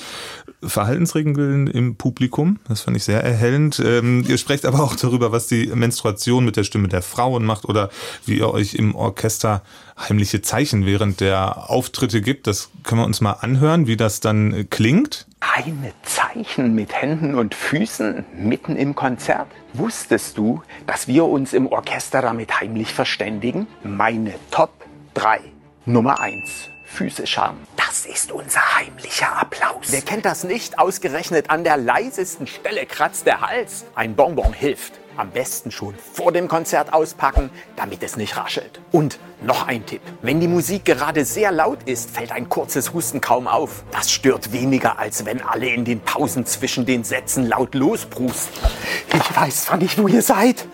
Verhaltensregeln 0.63 1.67
im 1.67 1.97
Publikum. 1.97 2.59
Das 2.69 2.83
fand 2.83 2.97
ich 2.97 3.05
sehr 3.05 3.23
erhellend. 3.23 3.83
Ähm, 3.85 4.25
ihr 4.27 4.39
sprecht 4.39 4.65
aber 4.67 4.83
auch 4.83 4.97
darüber, 4.97 5.33
was 5.33 5.47
die 5.47 5.67
Menstruation 5.67 6.45
mit 6.45 6.57
der 6.57 6.65
Stimme 6.65 6.89
der 6.89 7.03
Frauen 7.03 7.45
macht 7.45 7.65
oder 7.65 7.91
wie 8.25 8.39
ihr 8.39 8.51
euch 8.51 8.75
im 8.75 8.95
Orchester 8.95 9.63
heimliche 9.99 10.43
Zeichen 10.43 10.85
während 10.87 11.21
der 11.21 11.71
Auftritte 11.71 12.21
gibt. 12.21 12.47
Das 12.47 12.71
können 12.83 13.01
wir 13.01 13.07
uns 13.07 13.21
mal 13.21 13.33
anhören, 13.33 13.87
wie 13.87 13.97
das 13.97 14.21
dann 14.21 14.69
klingt. 14.71 15.27
Eine 15.55 15.93
Zeichen 16.03 16.75
mit 16.75 17.01
Händen 17.01 17.35
und 17.35 17.55
Füßen 17.55 18.25
mitten 18.37 18.77
im 18.77 18.95
Konzert? 18.95 19.47
Wusstest 19.73 20.37
du, 20.37 20.63
dass 20.87 21.09
wir 21.09 21.25
uns 21.25 21.53
im 21.53 21.67
Orchester 21.67 22.21
damit 22.21 22.61
heimlich 22.61 22.93
verständigen? 22.93 23.67
Meine 23.83 24.35
Top 24.51 24.73
3. 25.15 25.41
Nummer 25.87 26.21
1. 26.21 26.69
Füße 26.87 27.27
scharren. 27.27 27.59
Das 27.77 28.07
ist 28.07 28.33
unser 28.33 28.61
heimlicher 28.77 29.41
Applaus. 29.41 29.87
Wer 29.89 30.03
kennt 30.03 30.25
das 30.25 30.45
nicht? 30.45 30.79
Ausgerechnet 30.79 31.49
an 31.49 31.65
der 31.65 31.77
leisesten 31.77 32.47
Stelle 32.47 32.85
kratzt 32.85 33.27
der 33.27 33.41
Hals. 33.41 33.87
Ein 33.95 34.15
Bonbon 34.15 34.53
hilft. 34.53 34.95
Am 35.17 35.31
besten 35.31 35.71
schon 35.71 35.95
vor 36.13 36.31
dem 36.31 36.47
Konzert 36.47 36.93
auspacken, 36.93 37.49
damit 37.75 38.03
es 38.03 38.17
nicht 38.17 38.37
raschelt. 38.37 38.81
Und 38.93 39.19
noch 39.41 39.67
ein 39.67 39.87
Tipp. 39.87 40.03
Wenn 40.21 40.41
die 40.41 40.49
Musik 40.49 40.85
gerade 40.85 41.25
sehr 41.25 41.53
laut 41.53 41.79
ist, 41.87 42.11
fällt 42.11 42.33
ein 42.33 42.51
kurzes 42.51 42.93
Husten 42.93 43.23
kaum 43.23 43.49
auf. 43.49 43.85
Das 43.93 44.11
stört 44.11 44.53
weniger, 44.53 44.99
als 44.99 45.25
wenn 45.25 45.41
alle 45.43 45.69
in 45.69 45.87
den 45.87 46.01
Pausen 46.01 46.45
zwischen 46.45 46.85
den 46.85 47.03
Sätzen 47.03 47.47
laut 47.47 47.75
losbrusten. 47.75 48.69
Ich 49.15 49.37
weiß 49.37 49.65
zwar 49.65 49.79
nicht, 49.79 49.97
wo 49.97 50.07
ihr 50.07 50.23
seid, 50.23 50.67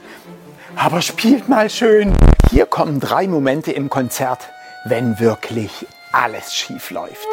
aber 0.75 1.03
spielt 1.03 1.49
mal 1.49 1.71
schön. 1.71 2.17
Hier 2.51 2.67
kommen 2.67 2.99
drei 2.99 3.29
Momente 3.29 3.71
im 3.71 3.91
Konzert, 3.91 4.51
wenn 4.85 5.21
wirklich 5.21 5.87
alles 6.13 6.55
schief 6.55 6.91
läuft. 6.91 7.29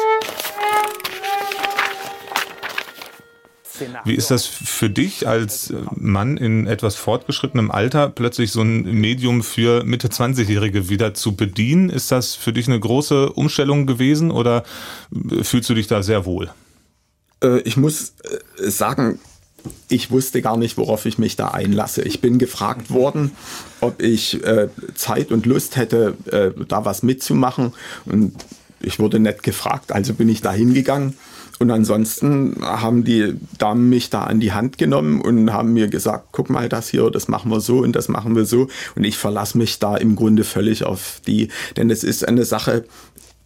Wie 4.04 4.14
ist 4.14 4.30
das 4.30 4.46
für 4.46 4.90
dich 4.90 5.26
als 5.26 5.72
Mann 5.94 6.36
in 6.36 6.66
etwas 6.66 6.96
fortgeschrittenem 6.96 7.70
Alter, 7.70 8.08
plötzlich 8.08 8.52
so 8.52 8.62
ein 8.62 8.82
Medium 8.82 9.42
für 9.42 9.84
Mitte 9.84 10.08
20-Jährige 10.08 10.88
wieder 10.88 11.14
zu 11.14 11.36
bedienen? 11.36 11.90
Ist 11.90 12.12
das 12.12 12.34
für 12.34 12.52
dich 12.52 12.68
eine 12.68 12.80
große 12.80 13.32
Umstellung 13.32 13.86
gewesen 13.86 14.30
oder 14.30 14.64
fühlst 15.42 15.68
du 15.70 15.74
dich 15.74 15.86
da 15.86 16.02
sehr 16.02 16.24
wohl? 16.24 16.50
Äh, 17.42 17.60
ich 17.60 17.76
muss 17.76 18.14
äh, 18.22 18.70
sagen, 18.70 19.18
ich 19.88 20.10
wusste 20.10 20.40
gar 20.42 20.56
nicht, 20.56 20.76
worauf 20.76 21.06
ich 21.06 21.18
mich 21.18 21.36
da 21.36 21.48
einlasse. 21.48 22.02
Ich 22.02 22.20
bin 22.20 22.38
gefragt 22.38 22.90
worden, 22.90 23.32
ob 23.80 24.00
ich 24.02 24.42
äh, 24.44 24.68
Zeit 24.94 25.32
und 25.32 25.46
Lust 25.46 25.76
hätte, 25.76 26.16
äh, 26.30 26.64
da 26.66 26.84
was 26.84 27.02
mitzumachen. 27.02 27.74
Und 28.06 28.34
ich 28.80 28.98
wurde 28.98 29.18
nett 29.18 29.42
gefragt, 29.42 29.92
also 29.92 30.14
bin 30.14 30.28
ich 30.28 30.40
da 30.40 30.52
hingegangen. 30.52 31.14
Und 31.60 31.70
ansonsten 31.70 32.56
haben 32.62 33.04
die 33.04 33.34
Damen 33.58 33.90
mich 33.90 34.08
da 34.08 34.24
an 34.24 34.40
die 34.40 34.52
Hand 34.52 34.78
genommen 34.78 35.20
und 35.20 35.52
haben 35.52 35.74
mir 35.74 35.88
gesagt, 35.88 36.28
guck 36.32 36.48
mal 36.48 36.70
das 36.70 36.88
hier, 36.88 37.10
das 37.10 37.28
machen 37.28 37.50
wir 37.50 37.60
so 37.60 37.80
und 37.80 37.94
das 37.94 38.08
machen 38.08 38.34
wir 38.34 38.46
so. 38.46 38.68
Und 38.96 39.04
ich 39.04 39.18
verlasse 39.18 39.58
mich 39.58 39.78
da 39.78 39.94
im 39.98 40.16
Grunde 40.16 40.44
völlig 40.44 40.84
auf 40.84 41.20
die, 41.26 41.48
denn 41.76 41.90
es 41.90 42.02
ist 42.02 42.26
eine 42.26 42.46
Sache, 42.46 42.86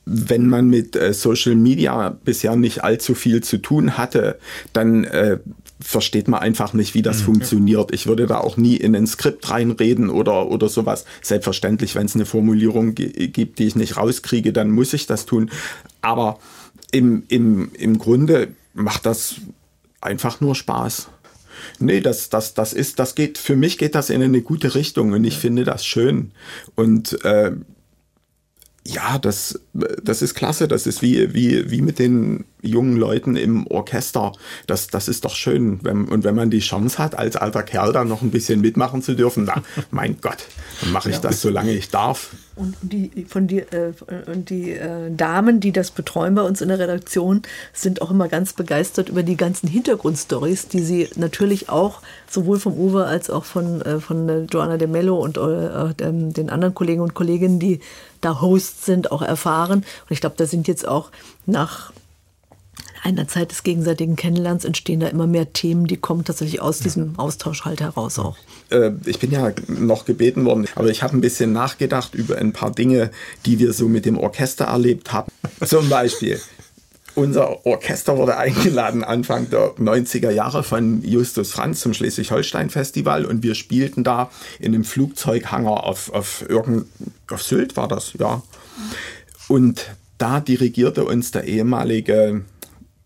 wenn 0.06 0.48
man 0.48 0.68
mit 0.68 0.96
äh, 0.96 1.14
Social 1.14 1.54
Media 1.54 2.10
bisher 2.24 2.56
nicht 2.56 2.84
allzu 2.84 3.14
viel 3.14 3.42
zu 3.42 3.58
tun 3.58 3.96
hatte, 3.96 4.38
dann 4.72 5.04
äh, 5.04 5.38
versteht 5.80 6.28
man 6.28 6.40
einfach 6.40 6.72
nicht, 6.72 6.94
wie 6.94 7.02
das 7.02 7.20
mhm. 7.20 7.24
funktioniert. 7.24 7.92
Ich 7.92 8.06
würde 8.06 8.26
da 8.26 8.38
auch 8.38 8.56
nie 8.56 8.76
in 8.76 8.94
ein 8.94 9.06
Skript 9.06 9.50
reinreden 9.50 10.10
oder, 10.10 10.50
oder 10.50 10.68
sowas. 10.68 11.04
Selbstverständlich, 11.22 11.94
wenn 11.94 12.06
es 12.06 12.14
eine 12.14 12.26
Formulierung 12.26 12.94
gibt, 12.94 13.58
die 13.58 13.66
ich 13.66 13.76
nicht 13.76 13.96
rauskriege, 13.96 14.52
dann 14.52 14.70
muss 14.70 14.92
ich 14.92 15.06
das 15.06 15.26
tun. 15.26 15.50
Aber 16.00 16.38
im, 16.90 17.24
im, 17.28 17.70
im 17.74 17.98
Grunde 17.98 18.48
macht 18.72 19.06
das 19.06 19.36
einfach 20.00 20.40
nur 20.40 20.54
Spaß. 20.54 21.08
Nee, 21.78 22.00
das, 22.00 22.28
das, 22.28 22.54
das 22.54 22.72
ist, 22.72 22.98
das 22.98 23.14
geht, 23.14 23.38
für 23.38 23.56
mich 23.56 23.78
geht 23.78 23.94
das 23.94 24.10
in 24.10 24.22
eine 24.22 24.42
gute 24.42 24.74
Richtung 24.74 25.12
und 25.12 25.24
ich 25.24 25.38
finde 25.38 25.64
das 25.64 25.84
schön. 25.84 26.32
Und 26.74 27.24
äh, 27.24 27.52
ja, 28.86 29.18
das, 29.18 29.58
das 29.72 30.20
ist 30.20 30.34
klasse. 30.34 30.68
Das 30.68 30.86
ist 30.86 31.00
wie, 31.00 31.32
wie, 31.32 31.70
wie 31.70 31.80
mit 31.80 31.98
den 31.98 32.44
jungen 32.60 32.96
Leuten 32.96 33.34
im 33.34 33.66
Orchester. 33.66 34.32
Das, 34.66 34.88
das 34.88 35.08
ist 35.08 35.24
doch 35.24 35.34
schön. 35.34 35.80
Wenn, 35.82 36.04
und 36.06 36.24
wenn 36.24 36.34
man 36.34 36.50
die 36.50 36.58
Chance 36.58 36.98
hat, 36.98 37.16
als 37.16 37.36
alter 37.36 37.62
Kerl 37.62 37.92
da 37.92 38.04
noch 38.04 38.20
ein 38.20 38.30
bisschen 38.30 38.60
mitmachen 38.60 39.00
zu 39.02 39.14
dürfen, 39.14 39.44
na, 39.44 39.62
mein 39.90 40.18
Gott, 40.20 40.46
dann 40.82 40.92
mache 40.92 41.08
ich 41.08 41.16
ja. 41.16 41.22
das, 41.22 41.40
solange 41.40 41.72
ich 41.72 41.88
darf. 41.88 42.30
Und 42.56 42.76
die, 42.82 43.26
von 43.28 43.46
die, 43.46 43.60
äh, 43.60 43.92
und 44.26 44.50
die 44.50 44.72
äh, 44.72 45.10
Damen, 45.10 45.60
die 45.60 45.72
das 45.72 45.90
betreuen 45.90 46.34
bei 46.34 46.42
uns 46.42 46.60
in 46.60 46.68
der 46.68 46.78
Redaktion, 46.78 47.42
sind 47.72 48.00
auch 48.00 48.10
immer 48.10 48.28
ganz 48.28 48.52
begeistert 48.52 49.08
über 49.08 49.22
die 49.22 49.36
ganzen 49.36 49.66
Hintergrundstories, 49.66 50.68
die 50.68 50.80
sie 50.80 51.08
natürlich 51.16 51.68
auch 51.68 52.00
sowohl 52.30 52.60
vom 52.60 52.74
Uwe 52.74 53.06
als 53.06 53.28
auch 53.28 53.44
von, 53.44 53.82
äh, 53.82 53.98
von 53.98 54.46
Joanna 54.46 54.76
de 54.76 54.86
Mello 54.86 55.18
und 55.18 55.36
äh, 55.36 55.94
den 55.98 56.50
anderen 56.50 56.74
Kollegen 56.74 57.00
und 57.00 57.14
Kolleginnen, 57.14 57.58
die 57.58 57.80
da 58.24 58.40
Hosts 58.40 58.86
sind, 58.86 59.12
auch 59.12 59.22
erfahren. 59.22 59.80
Und 59.80 60.10
ich 60.10 60.20
glaube, 60.20 60.36
da 60.38 60.46
sind 60.46 60.68
jetzt 60.68 60.86
auch 60.86 61.10
nach 61.46 61.92
einer 63.04 63.28
Zeit 63.28 63.50
des 63.50 63.62
gegenseitigen 63.62 64.16
Kennenlernens 64.16 64.64
entstehen 64.64 65.00
da 65.00 65.08
immer 65.08 65.26
mehr 65.26 65.52
Themen, 65.52 65.86
die 65.86 65.98
kommen 65.98 66.24
tatsächlich 66.24 66.62
aus 66.62 66.78
diesem 66.78 67.18
Austausch 67.18 67.64
halt 67.64 67.80
heraus 67.80 68.18
auch. 68.18 68.36
Äh, 68.70 68.92
ich 69.04 69.18
bin 69.18 69.30
ja 69.30 69.52
noch 69.68 70.06
gebeten 70.06 70.44
worden, 70.46 70.66
aber 70.74 70.88
ich 70.88 71.02
habe 71.02 71.16
ein 71.16 71.20
bisschen 71.20 71.52
nachgedacht 71.52 72.14
über 72.14 72.38
ein 72.38 72.54
paar 72.54 72.70
Dinge, 72.70 73.10
die 73.44 73.58
wir 73.58 73.74
so 73.74 73.88
mit 73.88 74.06
dem 74.06 74.16
Orchester 74.16 74.66
erlebt 74.66 75.12
haben. 75.12 75.30
Zum 75.64 75.88
Beispiel. 75.90 76.40
Unser 77.14 77.64
Orchester 77.64 78.16
wurde 78.16 78.36
eingeladen 78.36 79.04
Anfang 79.04 79.48
der 79.48 79.74
90er 79.76 80.30
Jahre 80.30 80.64
von 80.64 81.02
Justus 81.02 81.52
Franz 81.52 81.80
zum 81.80 81.94
Schleswig-Holstein-Festival 81.94 83.24
und 83.24 83.42
wir 83.42 83.54
spielten 83.54 84.02
da 84.02 84.30
in 84.58 84.74
einem 84.74 84.84
Flugzeughanger 84.84 85.84
auf, 85.84 86.12
auf, 86.12 86.44
irgend, 86.48 86.86
auf 87.30 87.42
Sylt, 87.42 87.76
war 87.76 87.86
das, 87.86 88.14
ja. 88.18 88.42
Und 89.48 89.94
da 90.18 90.40
dirigierte 90.40 91.04
uns 91.04 91.30
der 91.30 91.44
ehemalige 91.44 92.44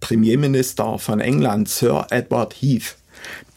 Premierminister 0.00 0.98
von 0.98 1.20
England, 1.20 1.68
Sir 1.68 2.06
Edward 2.10 2.54
Heath. 2.54 2.96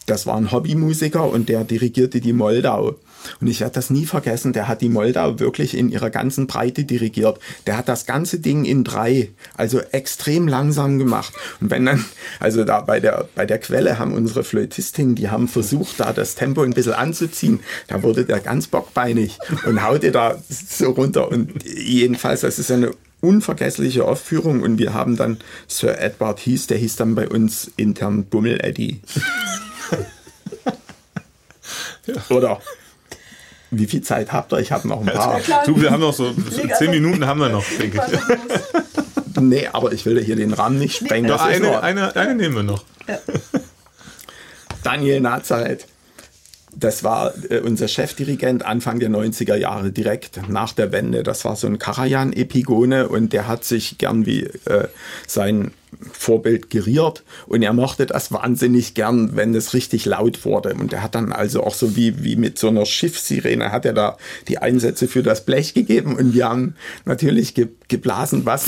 Das 0.06 0.26
war 0.26 0.36
ein 0.36 0.50
Hobbymusiker 0.50 1.30
und 1.30 1.48
der 1.48 1.64
dirigierte 1.64 2.20
die 2.20 2.32
Moldau. 2.32 2.96
Und 3.40 3.46
ich 3.46 3.60
werde 3.60 3.74
das 3.74 3.90
nie 3.90 4.06
vergessen, 4.06 4.52
der 4.52 4.68
hat 4.68 4.80
die 4.80 4.88
Moldau 4.88 5.38
wirklich 5.38 5.76
in 5.76 5.90
ihrer 5.90 6.10
ganzen 6.10 6.46
Breite 6.46 6.84
dirigiert. 6.84 7.38
Der 7.66 7.76
hat 7.76 7.88
das 7.88 8.06
ganze 8.06 8.38
Ding 8.38 8.64
in 8.64 8.84
drei, 8.84 9.30
also 9.56 9.80
extrem 9.80 10.48
langsam 10.48 10.98
gemacht. 10.98 11.32
Und 11.60 11.70
wenn 11.70 11.86
dann, 11.86 12.04
also 12.40 12.64
da 12.64 12.80
bei 12.80 13.00
der, 13.00 13.28
bei 13.34 13.46
der 13.46 13.58
Quelle 13.58 13.98
haben 13.98 14.12
unsere 14.14 14.44
Flötistinnen, 14.44 15.14
die 15.14 15.30
haben 15.30 15.48
versucht, 15.48 16.00
da 16.00 16.12
das 16.12 16.34
Tempo 16.34 16.62
ein 16.62 16.74
bisschen 16.74 16.94
anzuziehen. 16.94 17.60
Da 17.88 18.02
wurde 18.02 18.24
der 18.24 18.40
ganz 18.40 18.66
bockbeinig 18.66 19.38
und 19.66 19.82
haute 19.82 20.12
da 20.12 20.36
so 20.48 20.90
runter. 20.90 21.28
Und 21.30 21.64
jedenfalls, 21.64 22.40
das 22.40 22.58
ist 22.58 22.70
eine 22.70 22.92
unvergessliche 23.22 24.04
Aufführung 24.04 24.62
und 24.62 24.78
wir 24.78 24.94
haben 24.94 25.16
dann 25.16 25.38
Sir 25.68 25.98
Edward 25.98 26.40
hieß, 26.40 26.66
der 26.66 26.78
hieß 26.78 26.96
dann 26.96 27.14
bei 27.14 27.28
uns 27.28 27.70
intern 27.76 28.24
Bummel 28.24 28.58
Eddie. 28.62 29.00
ja. 32.06 32.14
Oder 32.36 32.60
wie 33.72 33.86
viel 33.86 34.02
Zeit 34.02 34.32
habt 34.32 34.52
ihr? 34.52 34.58
Ich 34.58 34.70
habe 34.70 34.86
noch 34.86 35.00
ein 35.00 35.06
paar. 35.06 35.40
Du, 35.64 35.80
wir 35.80 35.90
haben 35.90 36.00
noch 36.00 36.12
so, 36.12 36.32
zehn 36.78 36.90
Minuten 36.90 37.26
haben 37.26 37.40
wir 37.40 37.48
noch, 37.48 37.64
denke 37.80 38.02
ich. 38.06 39.40
nee, 39.40 39.66
aber 39.72 39.92
ich 39.92 40.04
will 40.04 40.22
hier 40.22 40.36
den 40.36 40.52
Rahmen 40.52 40.78
nicht 40.78 40.96
sprengen. 40.96 41.28
Doch, 41.28 41.42
eine, 41.42 41.82
eine, 41.82 42.14
eine 42.14 42.34
nehmen 42.34 42.54
wir 42.54 42.62
noch. 42.62 42.84
Ja. 43.08 43.18
Daniel 44.82 45.20
Nazareth. 45.20 45.86
Das 46.74 47.04
war 47.04 47.32
äh, 47.50 47.60
unser 47.60 47.88
Chefdirigent 47.88 48.64
Anfang 48.64 48.98
der 48.98 49.10
90er 49.10 49.56
Jahre, 49.56 49.92
direkt 49.92 50.48
nach 50.48 50.72
der 50.72 50.92
Wende. 50.92 51.22
Das 51.22 51.44
war 51.44 51.56
so 51.56 51.66
ein 51.66 51.78
Karajan-Epigone 51.78 53.08
und 53.08 53.32
der 53.32 53.46
hat 53.46 53.64
sich 53.64 53.98
gern 53.98 54.26
wie 54.26 54.44
äh, 54.44 54.88
sein 55.26 55.72
Vorbild 56.12 56.70
geriert 56.70 57.22
und 57.46 57.62
er 57.62 57.72
mochte 57.74 58.06
das 58.06 58.32
wahnsinnig 58.32 58.94
gern, 58.94 59.36
wenn 59.36 59.54
es 59.54 59.74
richtig 59.74 60.06
laut 60.06 60.44
wurde. 60.44 60.74
Und 60.74 60.92
er 60.92 61.02
hat 61.02 61.14
dann 61.14 61.32
also 61.32 61.62
auch 61.62 61.74
so 61.74 61.96
wie, 61.96 62.24
wie 62.24 62.36
mit 62.36 62.58
so 62.58 62.68
einer 62.68 62.86
Schiffssirene 62.86 63.70
hat 63.70 63.84
er 63.84 63.92
da 63.92 64.16
die 64.48 64.58
Einsätze 64.58 65.06
für 65.06 65.22
das 65.22 65.44
Blech 65.44 65.74
gegeben 65.74 66.16
und 66.16 66.32
wir 66.34 66.48
haben 66.48 66.74
natürlich 67.04 67.54
ge 67.54 67.68
geblasen, 67.88 68.46
was, 68.46 68.64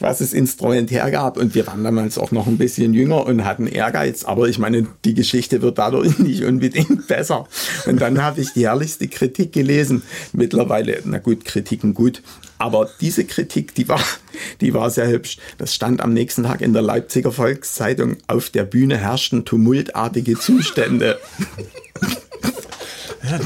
was 0.00 0.18
das 0.18 0.32
Instrument 0.32 0.90
hergab. 0.90 1.36
Und 1.36 1.54
wir 1.54 1.66
waren 1.66 1.84
damals 1.84 2.18
auch 2.18 2.30
noch 2.30 2.46
ein 2.46 2.58
bisschen 2.58 2.94
jünger 2.94 3.26
und 3.26 3.44
hatten 3.44 3.66
Ehrgeiz. 3.66 4.24
Aber 4.24 4.48
ich 4.48 4.58
meine, 4.58 4.86
die 5.04 5.14
Geschichte 5.14 5.62
wird 5.62 5.78
dadurch 5.78 6.18
nicht 6.18 6.44
unbedingt 6.44 7.06
besser. 7.06 7.46
Und 7.86 8.00
dann 8.00 8.22
habe 8.22 8.40
ich 8.40 8.52
die 8.52 8.66
herrlichste 8.66 9.08
Kritik 9.08 9.52
gelesen. 9.52 10.02
Mittlerweile, 10.32 11.00
na 11.04 11.18
gut, 11.18 11.44
Kritiken 11.44 11.94
gut. 11.94 12.22
Aber 12.58 12.88
diese 13.00 13.24
Kritik, 13.24 13.74
die 13.74 13.88
war, 13.88 14.00
die 14.60 14.74
war 14.74 14.90
sehr 14.90 15.08
hübsch. 15.08 15.38
Das 15.58 15.74
stand 15.74 16.00
am 16.00 16.12
nächsten 16.12 16.44
Tag 16.44 16.60
in 16.60 16.72
der 16.72 16.82
Leipziger 16.82 17.32
Volkszeitung. 17.32 18.16
Auf 18.26 18.50
der 18.50 18.64
Bühne 18.64 18.96
herrschten 18.96 19.44
tumultartige 19.44 20.38
Zustände. 20.38 21.18
Ja, 23.28 23.40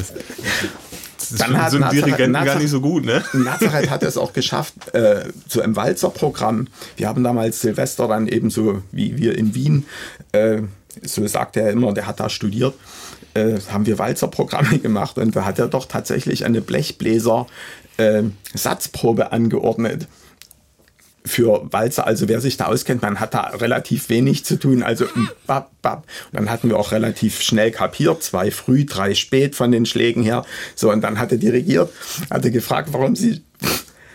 das, 1.31 1.39
dann 1.39 1.61
hat 1.61 1.71
so 1.71 1.79
ein 1.79 1.91
Dirigenten 1.91 2.33
Nazareth, 2.33 2.55
gar 2.55 2.61
nicht 2.61 2.71
so 2.71 2.81
gut, 2.81 3.05
ne? 3.05 3.23
Nazareth 3.33 3.91
hat 3.91 4.03
es 4.03 4.17
auch 4.17 4.33
geschafft 4.33 4.95
äh, 4.95 5.25
zu 5.49 5.61
einem 5.61 5.77
Walzerprogramm. 5.77 6.69
Wir 6.97 7.09
haben 7.09 7.25
damals 7.25 7.61
Silvester 7.61 8.09
dann 8.09 8.29
ebenso 8.29 8.83
wie 8.93 9.17
wir 9.17 9.37
in 9.37 9.55
Wien, 9.55 9.87
äh, 10.33 10.63
so 11.03 11.27
sagt 11.27 11.57
er 11.57 11.71
immer, 11.71 11.93
der 11.93 12.07
hat 12.07 12.21
da 12.21 12.29
studiert, 12.29 12.75
äh, 13.35 13.59
haben 13.71 13.87
wir 13.87 13.99
Walzerprogramme 13.99 14.79
gemacht 14.83 15.19
und 15.19 15.35
da 15.35 15.45
hat 15.45 15.59
er 15.59 15.69
doch 15.69 15.87
tatsächlich 15.87 16.45
eine 16.45 16.61
Blechbläser 16.61 17.47
äh, 17.97 18.23
Satzprobe 18.55 19.33
angeordnet 19.33 20.09
für 21.29 21.69
Walzer. 21.73 22.07
Also 22.07 22.29
wer 22.29 22.41
sich 22.41 22.57
da 22.57 22.67
auskennt, 22.67 23.03
man 23.03 23.21
hat 23.21 23.35
da 23.35 23.43
relativ 23.43 24.09
wenig 24.09 24.45
zu 24.45 24.59
tun. 24.59 24.83
Also 24.83 25.07
bap, 25.47 25.71
bap. 25.83 26.07
Und 26.33 26.41
dann 26.41 26.51
hatten 26.51 26.69
wir 26.69 26.79
auch 26.79 26.93
relativ 26.93 27.41
schnell 27.41 27.71
kapiert, 27.71 28.23
zwei 28.23 28.51
früh, 28.51 28.85
drei 28.85 29.15
spät 29.15 29.55
von 29.55 29.71
den 29.71 29.87
Schlägen 29.87 30.23
her. 30.23 30.45
So, 30.75 30.91
und 30.91 31.03
dann 31.03 31.19
hat 31.19 31.33
er 31.33 31.39
dirigiert, 31.39 31.91
hatte 32.31 32.51
gefragt, 32.51 32.89
warum 32.93 33.15
sie, 33.15 33.43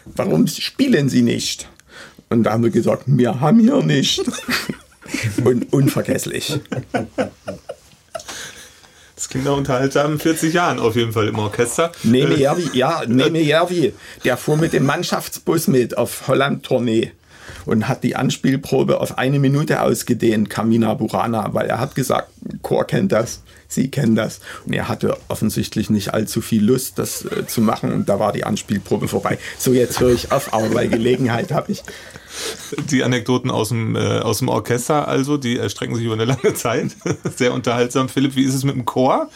warum 0.05 0.47
spielen 0.47 1.09
sie 1.09 1.21
nicht? 1.21 1.69
Und 2.29 2.43
da 2.43 2.53
haben 2.53 2.63
wir 2.63 2.71
gesagt, 2.71 3.03
wir 3.05 3.39
haben 3.39 3.59
hier 3.59 3.83
nicht. 3.83 4.21
und 5.43 5.71
unvergesslich. 5.71 6.59
Das 9.23 9.29
klingt 9.29 9.45
nach 9.45 9.55
unterhaltsamen 9.55 10.19
40 10.19 10.53
Jahren 10.53 10.79
auf 10.79 10.97
jeden 10.97 11.13
Fall 11.13 11.29
im 11.29 11.39
Orchester. 11.39 11.93
Neme 12.03 12.35
Järvi, 12.35 12.77
ja, 12.77 13.03
Neme 13.07 13.39
Järvi, 13.39 13.93
der 14.25 14.35
fuhr 14.35 14.57
mit 14.57 14.73
dem 14.73 14.85
Mannschaftsbus 14.85 15.69
mit 15.69 15.97
auf 15.97 16.27
Holland-Tournee 16.27 17.13
und 17.65 17.87
hat 17.87 18.03
die 18.03 18.17
Anspielprobe 18.17 18.99
auf 18.99 19.17
eine 19.17 19.39
Minute 19.39 19.81
ausgedehnt, 19.81 20.49
Kamina 20.49 20.93
Burana, 20.95 21.53
weil 21.53 21.67
er 21.67 21.79
hat 21.79 21.95
gesagt, 21.95 22.27
Chor 22.63 22.85
kennt 22.85 23.13
das, 23.13 23.43
sie 23.73 23.89
kennen 23.89 24.15
das. 24.15 24.39
Und 24.65 24.73
er 24.73 24.87
hatte 24.87 25.17
offensichtlich 25.27 25.89
nicht 25.89 26.13
allzu 26.13 26.41
viel 26.41 26.63
Lust, 26.63 26.99
das 26.99 27.25
äh, 27.25 27.45
zu 27.47 27.61
machen 27.61 27.91
und 27.91 28.09
da 28.09 28.19
war 28.19 28.31
die 28.31 28.43
Anspielprobe 28.43 29.07
vorbei. 29.07 29.37
So, 29.57 29.73
jetzt 29.73 29.99
höre 29.99 30.13
ich 30.13 30.31
auf, 30.31 30.53
aber 30.53 30.69
bei 30.69 30.87
Gelegenheit 30.87 31.51
habe 31.51 31.71
ich 31.71 31.83
die 32.89 33.03
Anekdoten 33.03 33.51
aus 33.51 33.69
dem, 33.69 33.95
äh, 33.95 34.19
aus 34.19 34.39
dem 34.39 34.49
Orchester, 34.49 35.07
also, 35.07 35.37
die 35.37 35.57
erstrecken 35.57 35.95
sich 35.95 36.05
über 36.05 36.13
eine 36.13 36.25
lange 36.25 36.53
Zeit. 36.53 36.95
Sehr 37.35 37.53
unterhaltsam. 37.53 38.09
Philipp, 38.09 38.35
wie 38.35 38.43
ist 38.43 38.55
es 38.55 38.63
mit 38.63 38.75
dem 38.75 38.85
Chor? 38.85 39.29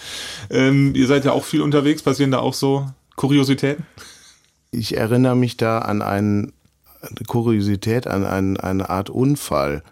Ähm, 0.49 0.95
ihr 0.95 1.07
seid 1.07 1.25
ja 1.25 1.31
auch 1.31 1.43
viel 1.43 1.61
unterwegs. 1.61 2.01
Passieren 2.01 2.31
da 2.31 2.39
auch 2.39 2.53
so 2.53 2.87
Kuriositäten? 3.15 3.85
Ich 4.71 4.97
erinnere 4.97 5.35
mich 5.35 5.57
da 5.57 5.79
an 5.79 6.01
einen, 6.01 6.53
eine 7.01 7.25
Kuriosität, 7.27 8.07
an 8.07 8.25
einen, 8.25 8.57
eine 8.57 8.89
Art 8.89 9.09
Unfall. 9.09 9.83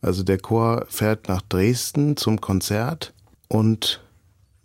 Also 0.00 0.22
der 0.22 0.38
Chor 0.38 0.86
fährt 0.88 1.28
nach 1.28 1.42
Dresden 1.42 2.16
zum 2.16 2.40
Konzert 2.40 3.12
und 3.48 4.00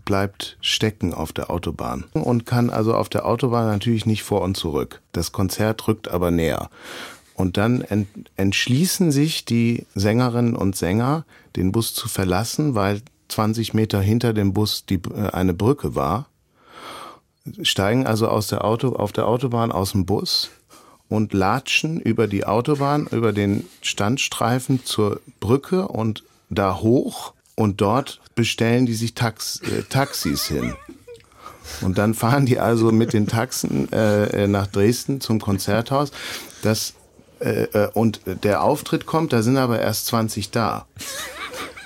bleibt 0.06 0.58
stecken 0.62 1.14
auf 1.14 1.32
der 1.32 1.50
Autobahn 1.50 2.06
und 2.14 2.46
kann 2.46 2.70
also 2.70 2.96
auf 2.96 3.10
der 3.10 3.26
Autobahn 3.26 3.68
natürlich 3.68 4.06
nicht 4.06 4.24
vor 4.24 4.42
und 4.42 4.58
zurück. 4.58 5.02
Das 5.12 5.32
Konzert 5.32 5.88
rückt 5.88 6.10
aber 6.10 6.32
näher. 6.32 6.70
Und 7.36 7.58
dann 7.58 7.82
ent 7.82 8.08
entschließen 8.36 9.12
sich 9.12 9.46
die 9.46 9.86
Sängerinnen 9.96 10.56
und 10.56 10.76
Sänger, 10.76 11.26
den 11.56 11.72
Bus 11.72 11.94
zu 11.94 12.08
verlassen, 12.08 12.76
weil 12.76 13.02
20 13.30 13.74
Meter 13.74 14.02
hinter 14.02 14.34
dem 14.34 14.54
Bus 14.54 14.86
die, 14.86 15.02
äh, 15.16 15.30
eine 15.32 15.54
Brücke 15.54 15.96
war. 15.96 16.28
Steigen 17.64 18.06
also 18.06 18.28
aus 18.28 18.48
der 18.48 18.64
Auto, 18.64 18.90
auf 18.90 19.12
der 19.12 19.28
Autobahn 19.28 19.72
aus 19.72 19.94
dem 19.94 20.06
Bus 20.06 20.52
und 21.10 21.34
latschen 21.34 22.00
über 22.00 22.28
die 22.28 22.46
Autobahn, 22.46 23.08
über 23.08 23.34
den 23.34 23.68
Standstreifen 23.82 24.86
zur 24.86 25.20
Brücke 25.40 25.88
und 25.88 26.24
da 26.50 26.78
hoch 26.78 27.34
und 27.56 27.82
dort 27.82 28.21
bestellen 28.36 28.86
die 28.86 28.94
sich 28.94 29.14
Tax 29.14 29.62
äh, 29.62 29.84
Taxis 29.90 30.46
hin. 30.46 30.74
Und 31.82 31.98
dann 31.98 32.14
fahren 32.14 32.46
die 32.46 32.60
also 32.60 32.92
mit 32.92 33.14
den 33.14 33.28
Taxen 33.28 33.92
äh, 33.92 34.48
nach 34.48 34.68
Dresden 34.68 35.22
zum 35.22 35.40
Konzerthaus. 35.40 36.12
Das 36.62 36.94
äh, 37.40 37.64
äh, 37.74 37.90
und 37.94 38.22
der 38.44 38.64
Auftritt 38.64 39.06
kommt, 39.06 39.34
da 39.34 39.42
sind 39.42 39.58
aber 39.58 39.80
erst 39.80 40.08
20 40.08 40.52
da. 40.52 40.86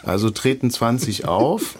Also 0.04 0.30
treten 0.30 0.70
20 0.70 1.26
auf 1.26 1.78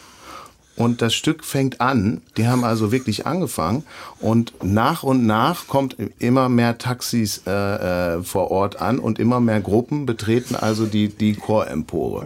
und 0.76 1.02
das 1.02 1.14
Stück 1.14 1.44
fängt 1.44 1.82
an. 1.82 2.22
Die 2.38 2.48
haben 2.48 2.64
also 2.64 2.92
wirklich 2.92 3.26
angefangen 3.26 3.84
und 4.20 4.54
nach 4.64 5.04
und 5.04 5.26
nach 5.26 5.68
kommt 5.68 5.96
immer 6.20 6.50
mehr 6.50 6.78
Taxis 6.78 7.42
äh, 7.48 7.52
äh, 8.16 8.24
vor 8.24 8.52
Ort 8.52 8.82
an 8.82 9.00
und 9.00 9.20
immer 9.20 9.40
mehr 9.40 9.62
Gruppen 9.62 10.06
betreten 10.06 10.56
also 10.56 10.86
die 10.86 11.10
die 11.10 11.36
Chorempore. 11.36 12.26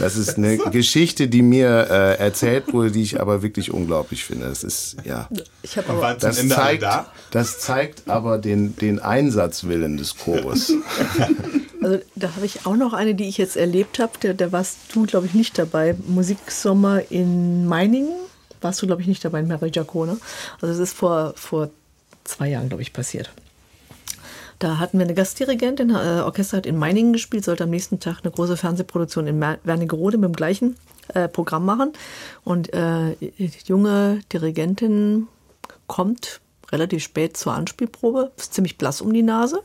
Das 0.00 0.16
ist 0.16 0.38
eine 0.38 0.56
Geschichte, 0.70 1.28
die 1.28 1.42
mir 1.42 1.86
äh, 1.90 2.18
erzählt 2.18 2.72
wurde, 2.72 2.90
die 2.90 3.02
ich 3.02 3.20
aber 3.20 3.42
wirklich 3.42 3.72
unglaublich 3.72 4.24
finde. 4.24 4.48
Das 4.48 4.64
ist 4.64 4.96
ja. 5.04 5.28
Ich 5.62 5.76
habe 5.76 5.90
aber 5.90 6.14
das 6.14 6.46
zeigt, 6.48 6.82
da? 6.82 7.06
das 7.30 7.60
zeigt 7.60 8.08
aber 8.08 8.38
den 8.38 8.76
den 8.76 8.98
Einsatzwillen 8.98 9.96
des 9.96 10.16
Chores. 10.16 10.72
Also 11.84 11.98
da 12.16 12.34
habe 12.34 12.46
ich 12.46 12.64
auch 12.64 12.76
noch 12.76 12.94
eine, 12.94 13.14
die 13.14 13.28
ich 13.28 13.36
jetzt 13.36 13.58
erlebt 13.58 13.98
habe. 13.98 14.12
Da, 14.18 14.32
da 14.32 14.52
warst 14.52 14.78
du, 14.94 15.04
glaube 15.04 15.26
ich, 15.26 15.34
nicht 15.34 15.58
dabei. 15.58 15.94
Musiksommer 16.06 17.02
in 17.10 17.66
Meiningen. 17.74 18.12
Warst 18.60 18.80
du, 18.80 18.86
glaube 18.86 19.02
ich, 19.02 19.08
nicht 19.08 19.24
dabei 19.24 19.40
in 19.40 19.48
Mary 19.48 19.70
Giacone. 19.70 20.18
Also 20.60 20.66
das 20.68 20.78
ist 20.78 20.92
vor, 20.92 21.32
vor 21.34 21.70
zwei 22.22 22.48
Jahren, 22.48 22.68
glaube 22.68 22.82
ich, 22.82 22.92
passiert. 22.92 23.32
Da 24.60 24.78
hatten 24.78 24.98
wir 24.98 25.04
eine 25.04 25.14
Gastdirigentin, 25.14 25.90
äh, 25.90 26.22
Orchester 26.24 26.58
hat 26.58 26.66
in 26.66 26.78
Meiningen 26.78 27.12
gespielt, 27.12 27.44
sollte 27.44 27.64
am 27.64 27.70
nächsten 27.70 27.98
Tag 27.98 28.20
eine 28.22 28.30
große 28.30 28.56
Fernsehproduktion 28.56 29.26
in 29.26 29.40
Wernigerode 29.40 30.16
mit 30.16 30.28
dem 30.28 30.36
gleichen 30.36 30.76
äh, 31.08 31.26
Programm 31.26 31.64
machen. 31.64 31.92
Und 32.44 32.72
äh, 32.72 33.16
die 33.20 33.50
junge 33.66 34.20
Dirigentin 34.32 35.26
kommt 35.88 36.40
relativ 36.70 37.02
spät 37.02 37.36
zur 37.36 37.54
Anspielprobe, 37.54 38.30
ist 38.36 38.54
ziemlich 38.54 38.78
blass 38.78 39.00
um 39.00 39.12
die 39.12 39.22
Nase 39.22 39.62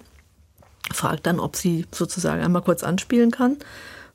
fragt 0.93 1.25
dann, 1.27 1.39
ob 1.39 1.55
sie 1.55 1.85
sozusagen 1.91 2.41
einmal 2.41 2.61
kurz 2.61 2.83
anspielen 2.83 3.31
kann. 3.31 3.57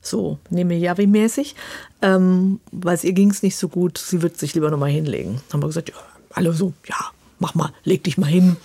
So, 0.05 0.37
nehme 0.51 0.75
Javi-mäßig, 0.75 1.55
ähm, 2.03 2.59
weil 2.71 2.93
es 2.93 3.03
ihr 3.03 3.13
ging 3.13 3.31
es 3.31 3.41
nicht 3.41 3.57
so 3.57 3.67
gut. 3.67 3.97
Sie 3.97 4.21
wird 4.21 4.37
sich 4.37 4.53
lieber 4.53 4.69
nochmal 4.69 4.91
hinlegen. 4.91 5.41
Haben 5.51 5.63
wir 5.63 5.67
gesagt, 5.67 5.89
ja, 5.89 5.95
alle 6.29 6.53
so, 6.53 6.73
ja, 6.85 6.95
mach 7.39 7.55
mal, 7.55 7.71
leg 7.83 8.03
dich 8.03 8.17
mal 8.17 8.27
hin. 8.27 8.55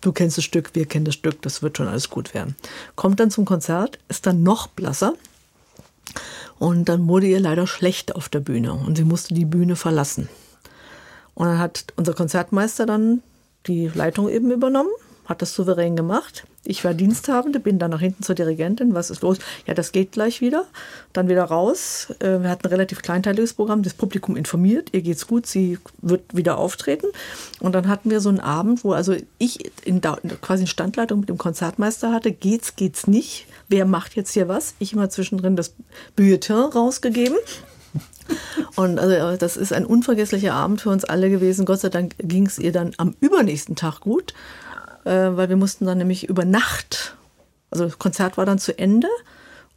Du 0.00 0.12
kennst 0.12 0.38
das 0.38 0.44
Stück, 0.44 0.74
wir 0.74 0.86
kennen 0.86 1.04
das 1.04 1.14
Stück, 1.14 1.42
das 1.42 1.60
wird 1.62 1.76
schon 1.76 1.88
alles 1.88 2.08
gut 2.08 2.32
werden. 2.32 2.56
Kommt 2.96 3.20
dann 3.20 3.30
zum 3.30 3.44
Konzert, 3.44 3.98
ist 4.08 4.26
dann 4.26 4.42
noch 4.42 4.66
blasser. 4.66 5.12
Und 6.58 6.88
dann 6.88 7.06
wurde 7.06 7.26
ihr 7.26 7.40
leider 7.40 7.66
schlecht 7.66 8.16
auf 8.16 8.30
der 8.30 8.40
Bühne 8.40 8.72
und 8.72 8.96
sie 8.96 9.04
musste 9.04 9.34
die 9.34 9.44
Bühne 9.44 9.76
verlassen. 9.76 10.30
Und 11.34 11.48
dann 11.48 11.58
hat 11.58 11.92
unser 11.96 12.14
Konzertmeister 12.14 12.86
dann 12.86 13.22
die 13.66 13.88
Leitung 13.88 14.30
eben 14.30 14.50
übernommen 14.50 14.90
hat 15.32 15.42
das 15.42 15.54
souverän 15.54 15.96
gemacht. 15.96 16.44
Ich 16.64 16.84
war 16.84 16.94
Diensthabende, 16.94 17.58
bin 17.58 17.80
dann 17.80 17.90
nach 17.90 18.00
hinten 18.00 18.22
zur 18.22 18.36
Dirigentin. 18.36 18.94
Was 18.94 19.10
ist 19.10 19.22
los? 19.22 19.38
Ja, 19.66 19.74
das 19.74 19.90
geht 19.90 20.12
gleich 20.12 20.40
wieder. 20.40 20.66
Dann 21.12 21.28
wieder 21.28 21.42
raus. 21.42 22.14
Äh, 22.20 22.40
wir 22.40 22.50
hatten 22.50 22.66
ein 22.66 22.70
relativ 22.70 23.02
kleinteiliges 23.02 23.54
Programm. 23.54 23.82
Das 23.82 23.94
Publikum 23.94 24.36
informiert, 24.36 24.90
ihr 24.92 25.02
geht's 25.02 25.26
gut, 25.26 25.46
sie 25.46 25.78
wird 26.00 26.36
wieder 26.36 26.58
auftreten. 26.58 27.06
Und 27.58 27.74
dann 27.74 27.88
hatten 27.88 28.10
wir 28.10 28.20
so 28.20 28.28
einen 28.28 28.40
Abend, 28.40 28.84
wo 28.84 28.92
also 28.92 29.16
ich 29.38 29.72
in 29.84 30.00
quasi 30.00 30.62
in 30.62 30.66
Standleitung 30.68 31.20
mit 31.20 31.28
dem 31.28 31.38
Konzertmeister 31.38 32.12
hatte. 32.12 32.30
Geht's, 32.30 32.76
geht's 32.76 33.08
nicht? 33.08 33.46
Wer 33.68 33.84
macht 33.84 34.14
jetzt 34.14 34.32
hier 34.32 34.46
was? 34.46 34.74
Ich 34.78 34.92
immer 34.92 35.10
zwischendrin 35.10 35.56
das 35.56 35.74
Bulletin 36.14 36.56
rausgegeben. 36.56 37.38
Und 38.76 38.98
also 38.98 39.36
das 39.36 39.56
ist 39.56 39.72
ein 39.72 39.84
unvergesslicher 39.84 40.54
Abend 40.54 40.80
für 40.80 40.90
uns 40.90 41.04
alle 41.04 41.28
gewesen. 41.28 41.66
Gott 41.66 41.80
sei 41.80 41.88
Dank 41.88 42.14
ging 42.18 42.46
es 42.46 42.58
ihr 42.58 42.72
dann 42.72 42.92
am 42.98 43.16
übernächsten 43.20 43.74
Tag 43.74 44.00
gut 44.00 44.32
weil 45.10 45.48
wir 45.48 45.56
mussten 45.56 45.86
dann 45.86 45.98
nämlich 45.98 46.28
über 46.28 46.44
Nacht, 46.44 47.16
also 47.70 47.84
das 47.84 47.98
Konzert 47.98 48.36
war 48.36 48.46
dann 48.46 48.58
zu 48.58 48.78
Ende 48.78 49.08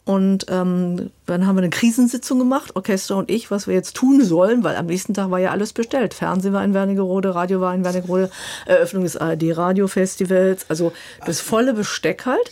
und 0.06 0.46
ähm, 0.50 1.10
dann 1.26 1.48
haben 1.48 1.56
wir 1.56 1.64
eine 1.64 1.72
Krisensitzung 1.72 2.38
gemacht, 2.38 2.76
Orchester 2.76 3.18
und 3.18 3.32
ich, 3.32 3.50
was 3.50 3.66
wir 3.66 3.74
jetzt 3.74 3.96
tun 3.96 4.24
sollen, 4.24 4.64
weil 4.64 4.76
am 4.76 4.86
nächsten 4.86 5.16
Tag 5.16 5.32
war 5.32 5.40
ja 5.40 5.50
alles 5.50 5.74
bestellt. 5.74 6.14
Fernsehen 6.14 6.54
war 6.54 6.64
in 6.64 6.76
Wernigerode, 6.76 7.34
Radio 7.34 7.60
war 7.60 7.74
in 7.74 7.84
Wernigerode, 7.84 8.30
Eröffnung 8.68 9.02
des 9.02 9.18
ARD-Radiofestivals, 9.18 10.70
also 10.70 10.94
das 11.26 11.42
volle 11.42 11.74
Besteck 11.74 12.28
halt. 12.28 12.52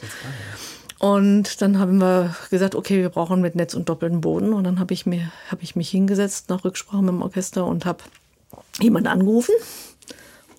Und 0.97 1.61
dann 1.61 1.77
haben 1.77 1.99
wir 1.99 2.35
gesagt, 2.49 2.73
okay, 2.73 3.01
wir 3.01 3.09
brauchen 3.09 3.41
mit 3.41 3.55
Netz 3.55 3.75
und 3.75 3.87
doppelten 3.87 4.21
Boden. 4.21 4.53
Und 4.53 4.63
dann 4.63 4.79
habe 4.79 4.93
ich, 4.93 5.05
hab 5.51 5.61
ich 5.61 5.75
mich 5.75 5.89
hingesetzt 5.89 6.49
nach 6.49 6.63
Rücksprache 6.63 7.03
mit 7.03 7.09
dem 7.09 7.21
Orchester 7.21 7.67
und 7.67 7.85
habe 7.85 7.99
jemanden 8.79 9.09
angerufen 9.09 9.53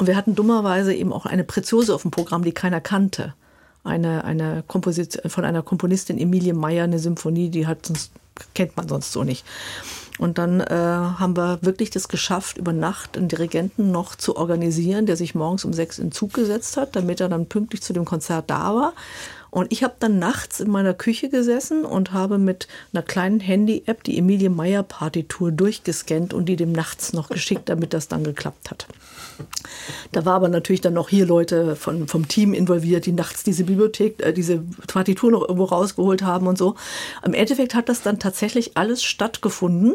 und 0.04 0.08
wir 0.08 0.16
hatten 0.16 0.34
dummerweise 0.34 0.92
eben 0.92 1.14
auch 1.14 1.24
eine 1.24 1.44
Preziose 1.44 1.94
auf 1.94 2.02
dem 2.02 2.10
Programm, 2.10 2.44
die 2.44 2.52
keiner 2.52 2.82
kannte. 2.82 3.32
Eine, 3.84 4.24
eine 4.24 4.62
Komposition 4.68 5.30
von 5.30 5.46
einer 5.46 5.62
Komponistin 5.62 6.18
Emilie 6.18 6.52
Meyer, 6.52 6.84
eine 6.84 6.98
Symphonie, 6.98 7.48
die 7.48 7.66
hat 7.66 7.86
sonst, 7.86 8.12
kennt 8.52 8.76
man 8.76 8.86
sonst 8.86 9.12
so 9.12 9.24
nicht. 9.24 9.46
Und 10.18 10.36
dann 10.36 10.60
äh, 10.60 10.74
haben 10.74 11.38
wir 11.38 11.60
wirklich 11.62 11.88
das 11.88 12.08
geschafft, 12.08 12.58
über 12.58 12.74
Nacht 12.74 13.16
einen 13.16 13.28
Dirigenten 13.28 13.92
noch 13.92 14.14
zu 14.14 14.36
organisieren, 14.36 15.06
der 15.06 15.16
sich 15.16 15.34
morgens 15.34 15.64
um 15.64 15.72
sechs 15.72 15.98
in 15.98 16.12
Zug 16.12 16.34
gesetzt 16.34 16.76
hat, 16.76 16.96
damit 16.96 17.22
er 17.22 17.30
dann 17.30 17.46
pünktlich 17.46 17.80
zu 17.80 17.94
dem 17.94 18.04
Konzert 18.04 18.50
da 18.50 18.74
war. 18.74 18.92
Und 19.54 19.70
ich 19.70 19.84
habe 19.84 19.94
dann 20.00 20.18
nachts 20.18 20.58
in 20.58 20.68
meiner 20.68 20.94
Küche 20.94 21.28
gesessen 21.28 21.84
und 21.84 22.12
habe 22.12 22.38
mit 22.38 22.66
einer 22.92 23.04
kleinen 23.04 23.38
Handy-App 23.38 24.02
die 24.02 24.18
Emilie 24.18 24.50
Meyer 24.50 24.82
Partitur 24.82 25.52
durchgescannt 25.52 26.34
und 26.34 26.46
die 26.46 26.56
dem 26.56 26.72
nachts 26.72 27.12
noch 27.12 27.28
geschickt, 27.28 27.68
damit 27.68 27.94
das 27.94 28.08
dann 28.08 28.24
geklappt 28.24 28.72
hat. 28.72 28.88
Da 30.10 30.24
war 30.24 30.34
aber 30.34 30.48
natürlich 30.48 30.80
dann 30.80 30.94
noch 30.94 31.08
hier 31.08 31.24
Leute 31.24 31.76
von, 31.76 32.08
vom 32.08 32.26
Team 32.26 32.52
involviert, 32.52 33.06
die 33.06 33.12
nachts 33.12 33.44
diese 33.44 33.62
Bibliothek, 33.62 34.20
äh, 34.24 34.32
diese 34.32 34.58
Partitur 34.88 35.30
noch 35.30 35.42
irgendwo 35.42 35.66
rausgeholt 35.66 36.22
haben 36.22 36.48
und 36.48 36.58
so. 36.58 36.74
Im 37.24 37.32
Endeffekt 37.32 37.76
hat 37.76 37.88
das 37.88 38.02
dann 38.02 38.18
tatsächlich 38.18 38.76
alles 38.76 39.04
stattgefunden. 39.04 39.94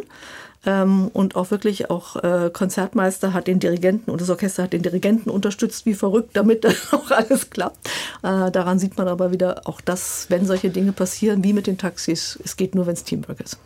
Ähm, 0.65 1.09
und 1.13 1.35
auch 1.35 1.51
wirklich 1.51 1.89
auch 1.89 2.17
äh, 2.17 2.49
Konzertmeister 2.51 3.33
hat 3.33 3.47
den 3.47 3.59
Dirigenten 3.59 4.11
und 4.11 4.19
das 4.19 4.29
Orchester 4.29 4.63
hat 4.63 4.73
den 4.73 4.81
Dirigenten 4.81 5.29
unterstützt 5.29 5.85
wie 5.85 5.93
verrückt, 5.93 6.31
damit 6.33 6.63
das 6.65 6.93
auch 6.93 7.11
alles 7.11 7.49
klappt. 7.49 7.87
Äh, 8.23 8.51
daran 8.51 8.79
sieht 8.79 8.97
man 8.97 9.07
aber 9.07 9.31
wieder 9.31 9.61
auch 9.65 9.79
das, 9.81 10.25
wenn 10.29 10.45
solche 10.45 10.69
Dinge 10.69 10.91
passieren, 10.91 11.43
wie 11.43 11.53
mit 11.53 11.67
den 11.67 11.77
Taxis, 11.77 12.37
es 12.43 12.57
geht 12.57 12.75
nur, 12.75 12.87
wenn 12.87 12.93
es 12.93 13.03
Teamwork 13.03 13.39
ist 13.39 13.57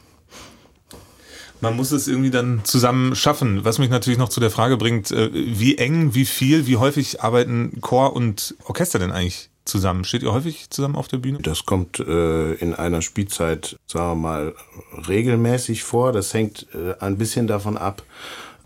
man 1.63 1.77
muss 1.77 1.93
es 1.93 2.09
irgendwie 2.09 2.29
dann 2.29 2.61
zusammen 2.65 3.15
schaffen. 3.15 3.63
Was 3.63 3.79
mich 3.79 3.89
natürlich 3.89 4.19
noch 4.19 4.27
zu 4.27 4.41
der 4.41 4.51
Frage 4.51 4.75
bringt, 4.75 5.11
äh, 5.11 5.29
wie 5.33 5.77
eng, 5.77 6.13
wie 6.13 6.25
viel, 6.25 6.67
wie 6.67 6.75
häufig 6.75 7.23
arbeiten 7.23 7.79
Chor 7.79 8.13
und 8.13 8.55
Orchester 8.65 8.99
denn 8.99 9.11
eigentlich 9.11 9.49
zusammen? 9.65 10.03
Steht 10.03 10.23
ihr 10.23 10.33
häufig 10.33 10.69
zusammen 10.69 10.95
auf 10.95 11.07
der 11.07 11.17
Bühne? 11.17 11.39
Das 11.41 11.65
kommt 11.65 11.99
äh, 11.99 12.53
in 12.53 12.73
einer 12.73 13.01
Spielzeit, 13.01 13.77
sagen 13.87 14.11
wir 14.11 14.15
mal, 14.15 14.55
regelmäßig 15.07 15.83
vor. 15.83 16.11
Das 16.11 16.33
hängt 16.33 16.67
äh, 16.73 16.95
ein 16.99 17.17
bisschen 17.17 17.47
davon 17.47 17.77
ab, 17.77 18.03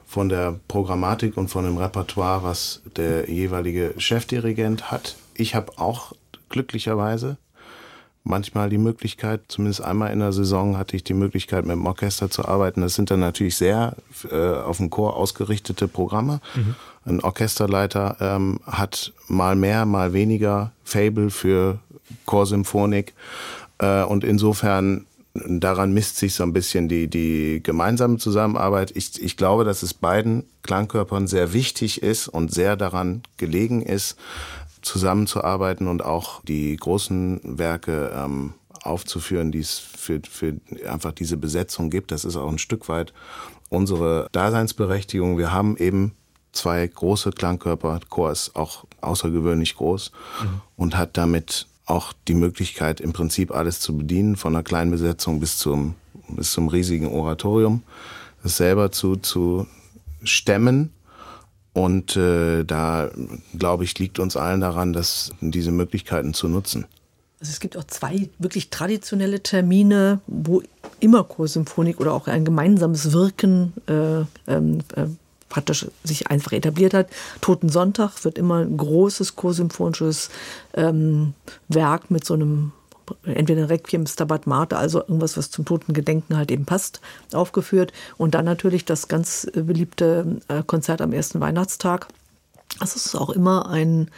von 0.05 0.29
der 0.29 0.59
Programmatik 0.67 1.37
und 1.37 1.49
von 1.49 1.65
dem 1.65 1.77
Repertoire, 1.77 2.43
was 2.43 2.81
der 2.95 3.29
jeweilige 3.29 3.93
Chefdirigent 3.97 4.91
hat. 4.91 5.15
Ich 5.33 5.53
habe 5.53 5.77
auch 5.77 6.13
glücklicherweise 6.49 7.37
manchmal 8.27 8.69
die 8.69 8.77
Möglichkeit, 8.77 9.41
zumindest 9.47 9.81
einmal 9.81 10.11
in 10.11 10.19
der 10.19 10.33
Saison 10.33 10.77
hatte 10.77 10.95
ich 10.95 11.03
die 11.03 11.13
Möglichkeit, 11.13 11.65
mit 11.65 11.75
dem 11.75 11.85
Orchester 11.85 12.29
zu 12.29 12.45
arbeiten. 12.45 12.81
Das 12.81 12.95
sind 12.95 13.09
dann 13.09 13.19
natürlich 13.19 13.55
sehr 13.55 13.95
äh, 14.29 14.35
auf 14.35 14.77
den 14.77 14.89
Chor 14.89 15.15
ausgerichtete 15.15 15.87
Programme. 15.87 16.41
Mhm. 16.55 16.75
Ein 17.07 17.21
Orchesterleiter 17.21 18.17
ähm, 18.19 18.59
hat 18.65 19.13
mal 19.27 19.55
mehr, 19.55 19.85
mal 19.85 20.13
weniger 20.13 20.71
Fable 20.83 21.29
für 21.29 21.79
Chorsymphonik. 22.25 23.13
Äh, 23.79 24.03
und 24.03 24.23
insofern 24.23 25.05
daran 25.33 25.93
misst 25.93 26.17
sich 26.17 26.33
so 26.33 26.43
ein 26.43 26.53
bisschen 26.53 26.89
die, 26.89 27.07
die 27.07 27.61
gemeinsame 27.63 28.17
Zusammenarbeit. 28.17 28.91
Ich, 28.95 29.21
ich 29.21 29.37
glaube, 29.37 29.63
dass 29.63 29.83
es 29.83 29.93
beiden 29.93 30.43
Klangkörpern 30.63 31.27
sehr 31.27 31.53
wichtig 31.53 32.03
ist 32.03 32.27
und 32.27 32.53
sehr 32.53 32.75
daran 32.75 33.23
gelegen 33.37 33.81
ist, 33.81 34.17
zusammenzuarbeiten 34.81 35.87
und 35.87 36.03
auch 36.03 36.41
die 36.43 36.75
großen 36.75 37.39
Werke 37.43 38.11
ähm, 38.15 38.53
aufzuführen, 38.83 39.51
die 39.51 39.59
es 39.59 39.79
für, 39.79 40.21
für 40.29 40.55
einfach 40.89 41.11
diese 41.11 41.37
Besetzung 41.37 41.89
gibt. 41.89 42.11
Das 42.11 42.25
ist 42.25 42.35
auch 42.35 42.49
ein 42.49 42.57
Stück 42.57 42.89
weit 42.89 43.13
unsere 43.69 44.27
Daseinsberechtigung. 44.31 45.37
Wir 45.37 45.51
haben 45.51 45.77
eben 45.77 46.13
zwei 46.57 46.85
große 46.85 47.31
Klangkörper. 47.31 47.99
Chor 48.09 48.31
ist 48.31 48.55
auch 48.55 48.85
außergewöhnlich 49.01 49.75
groß 49.75 50.11
mhm. 50.41 50.61
und 50.75 50.97
hat 50.97 51.17
damit 51.17 51.67
auch 51.85 52.13
die 52.27 52.33
Möglichkeit, 52.33 52.99
im 52.99 53.13
Prinzip 53.13 53.51
alles 53.51 53.79
zu 53.79 53.97
bedienen, 53.97 54.35
von 54.35 54.53
einer 54.55 54.63
kleinen 54.63 54.91
Besetzung 54.91 55.39
bis 55.39 55.57
zum, 55.57 55.95
bis 56.27 56.51
zum 56.51 56.67
riesigen 56.67 57.07
Oratorium, 57.07 57.83
das 58.43 58.57
selber 58.57 58.91
zu, 58.91 59.15
zu 59.15 59.67
stemmen 60.23 60.91
und 61.77 62.15
äh, 62.15 62.63
da, 62.63 63.11
glaube 63.55 63.83
ich, 63.83 63.99
liegt 63.99 64.17
uns 64.17 64.35
allen 64.35 64.61
daran, 64.61 64.93
dass 64.93 65.31
diese 65.41 65.69
Möglichkeiten 65.71 66.33
zu 66.33 66.47
nutzen. 66.47 66.85
Also 67.39 67.51
es 67.51 67.59
gibt 67.59 67.77
auch 67.77 67.83
zwei 67.83 68.29
wirklich 68.39 68.71
traditionelle 68.71 69.43
Termine, 69.43 70.19
wo 70.25 70.63
immer 70.99 71.23
Chorsymphonik 71.23 71.99
oder 71.99 72.13
auch 72.13 72.27
ein 72.27 72.45
gemeinsames 72.45 73.11
Wirken 73.11 73.73
äh, 73.87 74.21
ähm, 74.51 74.79
äh, 74.95 75.05
praktisch 75.49 75.87
sich 76.03 76.27
einfach 76.27 76.51
etabliert 76.51 76.93
hat. 76.93 77.07
Toten 77.41 77.69
Sonntag 77.69 78.23
wird 78.23 78.37
immer 78.37 78.57
ein 78.57 78.77
großes 78.77 79.35
chorsymphonisches 79.35 80.29
ähm, 80.73 81.33
Werk 81.67 82.11
mit 82.11 82.25
so 82.25 82.33
einem 82.33 82.71
entweder 83.23 83.69
Requiem, 83.69 84.05
Stabat 84.05 84.47
Mater, 84.47 84.77
also 84.77 84.99
irgendwas, 84.99 85.37
was 85.37 85.49
zum 85.49 85.65
toten 85.65 85.93
Gedenken 85.93 86.35
halt 86.35 86.51
eben 86.51 86.65
passt, 86.65 87.01
aufgeführt. 87.31 87.93
Und 88.17 88.35
dann 88.35 88.45
natürlich 88.45 88.85
das 88.85 89.07
ganz 89.07 89.49
beliebte 89.53 90.39
äh, 90.47 90.63
Konzert 90.63 91.01
am 91.01 91.13
ersten 91.13 91.39
Weihnachtstag. 91.39 92.07
Das 92.79 92.95
ist 92.95 93.15
auch 93.15 93.29
immer 93.29 93.69
ein, 93.69 94.11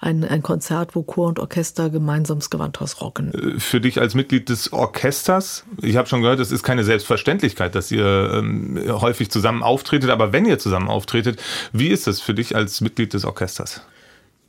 ein, 0.00 0.24
ein 0.24 0.42
Konzert, 0.42 0.94
wo 0.96 1.02
Chor 1.02 1.28
und 1.28 1.38
Orchester 1.38 1.90
gemeinsam 1.90 2.40
das 2.40 3.00
rocken. 3.00 3.32
Äh, 3.34 3.60
für 3.60 3.80
dich 3.80 4.00
als 4.00 4.14
Mitglied 4.14 4.48
des 4.48 4.72
Orchesters, 4.72 5.64
ich 5.82 5.96
habe 5.96 6.08
schon 6.08 6.22
gehört, 6.22 6.40
es 6.40 6.52
ist 6.52 6.62
keine 6.62 6.84
Selbstverständlichkeit, 6.84 7.74
dass 7.74 7.90
ihr 7.90 8.32
ähm, 8.34 8.80
häufig 8.88 9.30
zusammen 9.30 9.62
auftretet, 9.62 10.10
aber 10.10 10.32
wenn 10.32 10.46
ihr 10.46 10.58
zusammen 10.58 10.88
auftretet, 10.88 11.40
wie 11.72 11.88
ist 11.88 12.08
es 12.08 12.20
für 12.20 12.34
dich 12.34 12.56
als 12.56 12.80
Mitglied 12.80 13.12
des 13.12 13.24
Orchesters? 13.24 13.82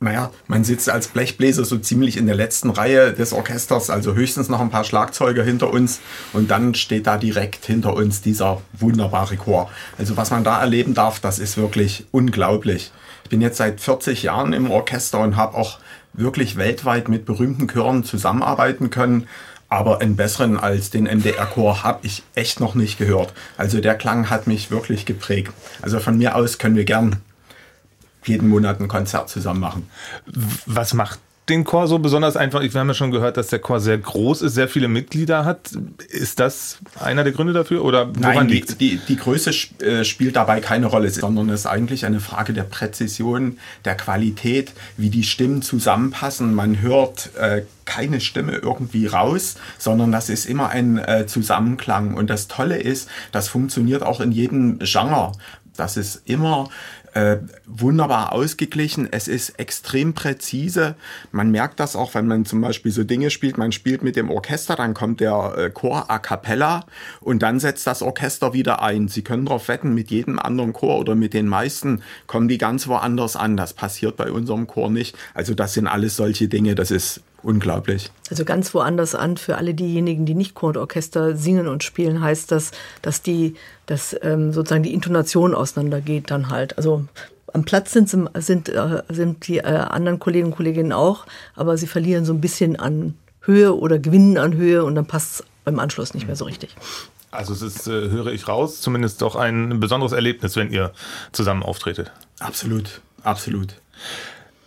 Naja, 0.02 0.30
man 0.48 0.64
sitzt 0.64 0.90
als 0.90 1.08
Blechbläser 1.08 1.64
so 1.64 1.78
ziemlich 1.78 2.16
in 2.16 2.26
der 2.26 2.34
letzten 2.34 2.70
Reihe 2.70 3.12
des 3.12 3.32
Orchesters, 3.32 3.88
also 3.88 4.14
höchstens 4.14 4.48
noch 4.48 4.60
ein 4.60 4.70
paar 4.70 4.84
Schlagzeuger 4.84 5.44
hinter 5.44 5.72
uns 5.72 6.00
und 6.32 6.50
dann 6.50 6.74
steht 6.74 7.06
da 7.06 7.16
direkt 7.16 7.64
hinter 7.64 7.94
uns 7.94 8.20
dieser 8.20 8.60
wunderbare 8.72 9.36
Chor. 9.36 9.70
Also 9.98 10.16
was 10.16 10.30
man 10.30 10.44
da 10.44 10.60
erleben 10.60 10.94
darf, 10.94 11.20
das 11.20 11.38
ist 11.38 11.56
wirklich 11.56 12.04
unglaublich. 12.10 12.90
Ich 13.24 13.30
bin 13.30 13.40
jetzt 13.40 13.58
seit 13.58 13.80
40 13.80 14.24
Jahren 14.24 14.52
im 14.52 14.70
Orchester 14.70 15.20
und 15.20 15.36
habe 15.36 15.56
auch 15.56 15.78
wirklich 16.12 16.56
weltweit 16.56 17.08
mit 17.08 17.24
berühmten 17.24 17.68
Chören 17.68 18.04
zusammenarbeiten 18.04 18.90
können. 18.90 19.28
Aber 19.68 20.02
einen 20.02 20.16
besseren 20.16 20.58
als 20.58 20.90
den 20.90 21.04
MDR-Chor 21.04 21.82
habe 21.82 22.00
ich 22.02 22.22
echt 22.34 22.60
noch 22.60 22.74
nicht 22.74 22.98
gehört. 22.98 23.32
Also 23.56 23.80
der 23.80 23.94
Klang 23.94 24.28
hat 24.28 24.46
mich 24.46 24.70
wirklich 24.70 25.06
geprägt. 25.06 25.52
Also 25.80 25.98
von 25.98 26.18
mir 26.18 26.36
aus 26.36 26.58
können 26.58 26.76
wir 26.76 26.84
gern 26.84 27.22
jeden 28.24 28.48
Monat 28.48 28.80
ein 28.80 28.88
Konzert 28.88 29.28
zusammen 29.28 29.60
machen. 29.60 29.90
Was 30.66 30.94
macht 30.94 31.18
den 31.48 31.64
Chor 31.64 31.88
so 31.88 31.98
besonders 31.98 32.36
einfach? 32.36 32.62
Wir 32.62 32.72
haben 32.72 32.88
ja 32.88 32.94
schon 32.94 33.10
gehört, 33.10 33.36
dass 33.36 33.48
der 33.48 33.58
Chor 33.58 33.80
sehr 33.80 33.98
groß 33.98 34.42
ist, 34.42 34.54
sehr 34.54 34.68
viele 34.68 34.88
Mitglieder 34.88 35.44
hat. 35.44 35.70
Ist 36.08 36.38
das 36.38 36.78
einer 37.00 37.24
der 37.24 37.32
Gründe 37.32 37.52
dafür 37.52 37.84
oder 37.84 38.08
woran 38.14 38.20
Nein, 38.20 38.48
liegt 38.48 38.80
die, 38.80 38.96
die, 38.96 39.00
die 39.08 39.16
Größe 39.16 39.50
äh, 39.80 40.04
spielt 40.04 40.36
dabei 40.36 40.60
keine 40.60 40.86
Rolle, 40.86 41.10
sondern 41.10 41.48
es 41.50 41.60
ist 41.60 41.66
eigentlich 41.66 42.06
eine 42.06 42.20
Frage 42.20 42.52
der 42.52 42.62
Präzision, 42.62 43.58
der 43.84 43.96
Qualität, 43.96 44.72
wie 44.96 45.10
die 45.10 45.24
Stimmen 45.24 45.62
zusammenpassen. 45.62 46.54
Man 46.54 46.80
hört 46.80 47.34
äh, 47.36 47.62
keine 47.84 48.20
Stimme 48.20 48.52
irgendwie 48.52 49.06
raus, 49.06 49.56
sondern 49.78 50.12
das 50.12 50.28
ist 50.28 50.46
immer 50.46 50.68
ein 50.68 50.98
äh, 50.98 51.26
Zusammenklang. 51.26 52.14
Und 52.14 52.30
das 52.30 52.46
Tolle 52.46 52.76
ist, 52.76 53.08
das 53.32 53.48
funktioniert 53.48 54.04
auch 54.04 54.20
in 54.20 54.30
jedem 54.30 54.78
Genre. 54.78 55.32
Das 55.76 55.96
ist 55.96 56.22
immer 56.26 56.68
äh, 57.14 57.38
wunderbar 57.66 58.32
ausgeglichen. 58.32 59.08
Es 59.10 59.28
ist 59.28 59.50
extrem 59.58 60.14
präzise. 60.14 60.94
Man 61.30 61.50
merkt 61.50 61.80
das 61.80 61.96
auch, 61.96 62.14
wenn 62.14 62.26
man 62.26 62.44
zum 62.44 62.60
Beispiel 62.60 62.92
so 62.92 63.04
Dinge 63.04 63.30
spielt. 63.30 63.58
Man 63.58 63.72
spielt 63.72 64.02
mit 64.02 64.16
dem 64.16 64.30
Orchester, 64.30 64.76
dann 64.76 64.94
kommt 64.94 65.20
der 65.20 65.54
äh, 65.56 65.70
Chor 65.70 66.10
a 66.10 66.18
cappella 66.18 66.86
und 67.20 67.42
dann 67.42 67.60
setzt 67.60 67.86
das 67.86 68.02
Orchester 68.02 68.52
wieder 68.52 68.82
ein. 68.82 69.08
Sie 69.08 69.22
können 69.22 69.44
darauf 69.44 69.68
wetten, 69.68 69.94
mit 69.94 70.10
jedem 70.10 70.38
anderen 70.38 70.72
Chor 70.72 70.98
oder 70.98 71.14
mit 71.14 71.34
den 71.34 71.48
meisten 71.48 72.02
kommen 72.26 72.48
die 72.48 72.58
ganz 72.58 72.88
woanders 72.88 73.36
an. 73.36 73.56
Das 73.56 73.74
passiert 73.74 74.16
bei 74.16 74.30
unserem 74.30 74.66
Chor 74.66 74.90
nicht. 74.90 75.16
Also 75.34 75.54
das 75.54 75.74
sind 75.74 75.86
alles 75.86 76.16
solche 76.16 76.48
Dinge. 76.48 76.74
Das 76.74 76.90
ist 76.90 77.20
unglaublich. 77.42 78.10
Also 78.30 78.44
ganz 78.44 78.74
woanders 78.74 79.14
an 79.14 79.36
für 79.36 79.56
alle 79.56 79.74
diejenigen, 79.74 80.26
die 80.26 80.34
nicht 80.34 80.54
Chor 80.54 80.70
und 80.70 80.76
Orchester 80.76 81.36
singen 81.36 81.66
und 81.66 81.82
spielen, 81.84 82.22
heißt 82.22 82.50
das, 82.50 82.70
dass 83.02 83.22
die, 83.22 83.54
dass 83.86 84.16
ähm, 84.22 84.52
sozusagen 84.52 84.82
die 84.82 84.94
Intonation 84.94 85.54
auseinandergeht 85.54 86.30
dann 86.30 86.50
halt. 86.50 86.76
Also 86.76 87.06
am 87.52 87.64
Platz 87.64 87.92
sind, 87.92 88.08
sind, 88.08 88.68
äh, 88.68 89.02
sind 89.08 89.46
die 89.46 89.58
äh, 89.58 89.62
anderen 89.62 90.18
Kolleginnen 90.18 90.52
und 90.52 90.56
Kolleginnen 90.56 90.92
auch, 90.92 91.26
aber 91.54 91.76
sie 91.76 91.86
verlieren 91.86 92.24
so 92.24 92.32
ein 92.32 92.40
bisschen 92.40 92.76
an 92.76 93.14
Höhe 93.42 93.76
oder 93.76 93.98
gewinnen 93.98 94.38
an 94.38 94.54
Höhe 94.54 94.84
und 94.84 94.94
dann 94.94 95.06
passt 95.06 95.40
es 95.40 95.46
beim 95.64 95.78
Anschluss 95.78 96.14
nicht 96.14 96.26
mehr 96.26 96.36
so 96.36 96.44
richtig. 96.44 96.74
Also 97.30 97.54
es 97.54 97.62
ist, 97.62 97.86
äh, 97.86 98.10
höre 98.10 98.28
ich 98.28 98.46
raus, 98.46 98.80
zumindest 98.80 99.22
doch 99.22 99.36
ein 99.36 99.80
besonderes 99.80 100.12
Erlebnis, 100.12 100.56
wenn 100.56 100.70
ihr 100.70 100.92
zusammen 101.32 101.62
auftretet. 101.62 102.12
Absolut, 102.40 103.00
absolut. 103.22 103.74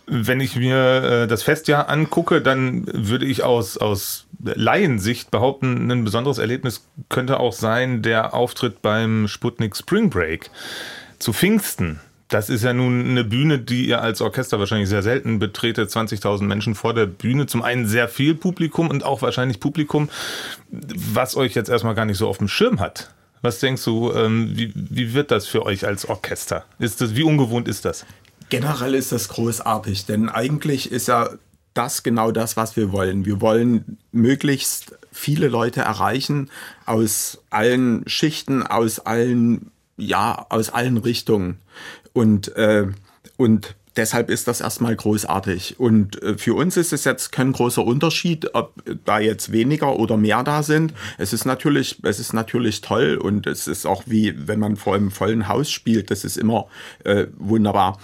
Wenn 0.06 0.40
ich 0.40 0.56
mir 0.56 1.02
äh, 1.02 1.26
das 1.26 1.42
Festjahr 1.42 1.88
angucke, 1.88 2.40
dann 2.40 2.84
würde 2.86 3.26
ich 3.26 3.42
aus, 3.42 3.76
aus 3.76 4.26
Laiensicht 4.42 5.30
behaupten, 5.30 5.90
ein 5.90 6.04
besonderes 6.04 6.38
Erlebnis 6.38 6.86
könnte 7.08 7.40
auch 7.40 7.52
sein 7.52 8.02
der 8.02 8.34
Auftritt 8.34 8.82
beim 8.82 9.26
Sputnik 9.26 9.76
Spring 9.76 10.10
Break 10.10 10.50
zu 11.18 11.32
Pfingsten. 11.32 12.00
Das 12.28 12.50
ist 12.50 12.64
ja 12.64 12.72
nun 12.72 13.08
eine 13.08 13.22
Bühne, 13.22 13.60
die 13.60 13.86
ihr 13.86 14.02
als 14.02 14.20
Orchester 14.20 14.58
wahrscheinlich 14.58 14.88
sehr 14.88 15.02
selten 15.02 15.38
betretet. 15.38 15.90
20.000 15.90 16.42
Menschen 16.42 16.74
vor 16.74 16.92
der 16.92 17.06
Bühne. 17.06 17.46
Zum 17.46 17.62
einen 17.62 17.86
sehr 17.86 18.08
viel 18.08 18.34
Publikum 18.34 18.90
und 18.90 19.04
auch 19.04 19.22
wahrscheinlich 19.22 19.60
Publikum, 19.60 20.08
was 20.70 21.36
euch 21.36 21.54
jetzt 21.54 21.68
erstmal 21.68 21.94
gar 21.94 22.04
nicht 22.04 22.18
so 22.18 22.28
auf 22.28 22.38
dem 22.38 22.48
Schirm 22.48 22.80
hat. 22.80 23.12
Was 23.42 23.60
denkst 23.60 23.84
du, 23.84 24.12
ähm, 24.12 24.50
wie, 24.54 24.72
wie 24.74 25.14
wird 25.14 25.30
das 25.30 25.46
für 25.46 25.64
euch 25.64 25.86
als 25.86 26.08
Orchester? 26.08 26.64
Ist 26.80 27.00
das, 27.00 27.14
wie 27.14 27.22
ungewohnt 27.22 27.68
ist 27.68 27.84
das? 27.84 28.04
Generell 28.48 28.94
ist 28.94 29.12
das 29.12 29.28
großartig, 29.28 30.06
denn 30.06 30.28
eigentlich 30.28 30.92
ist 30.92 31.08
ja 31.08 31.30
das 31.74 32.02
genau 32.02 32.32
das, 32.32 32.56
was 32.56 32.76
wir 32.76 32.92
wollen. 32.92 33.24
Wir 33.24 33.40
wollen 33.40 33.98
möglichst 34.12 34.96
viele 35.12 35.48
Leute 35.48 35.80
erreichen 35.80 36.50
aus 36.86 37.38
allen 37.50 38.08
Schichten, 38.08 38.62
aus 38.62 39.00
allen, 39.00 39.70
ja, 39.96 40.46
aus 40.48 40.70
allen 40.70 40.96
Richtungen. 40.96 41.58
Und, 42.12 42.54
äh, 42.56 42.86
und 43.36 43.74
deshalb 43.96 44.30
ist 44.30 44.48
das 44.48 44.60
erstmal 44.60 44.96
großartig. 44.96 45.78
Und 45.78 46.22
äh, 46.22 46.38
für 46.38 46.54
uns 46.54 46.76
ist 46.76 46.92
es 46.92 47.04
jetzt 47.04 47.32
kein 47.32 47.52
großer 47.52 47.84
Unterschied, 47.84 48.54
ob 48.54 48.82
da 49.04 49.18
jetzt 49.18 49.52
weniger 49.52 49.96
oder 49.96 50.16
mehr 50.16 50.42
da 50.44 50.62
sind. 50.62 50.94
Es 51.18 51.32
ist 51.32 51.44
natürlich, 51.44 51.98
es 52.04 52.20
ist 52.20 52.32
natürlich 52.32 52.80
toll 52.80 53.16
und 53.16 53.46
es 53.46 53.66
ist 53.66 53.86
auch 53.86 54.04
wie, 54.06 54.34
wenn 54.48 54.60
man 54.60 54.76
vor 54.76 54.94
einem 54.94 55.10
vollen 55.10 55.48
Haus 55.48 55.70
spielt, 55.70 56.10
das 56.10 56.24
ist 56.24 56.36
immer 56.36 56.68
äh, 57.04 57.26
wunderbar. 57.36 57.98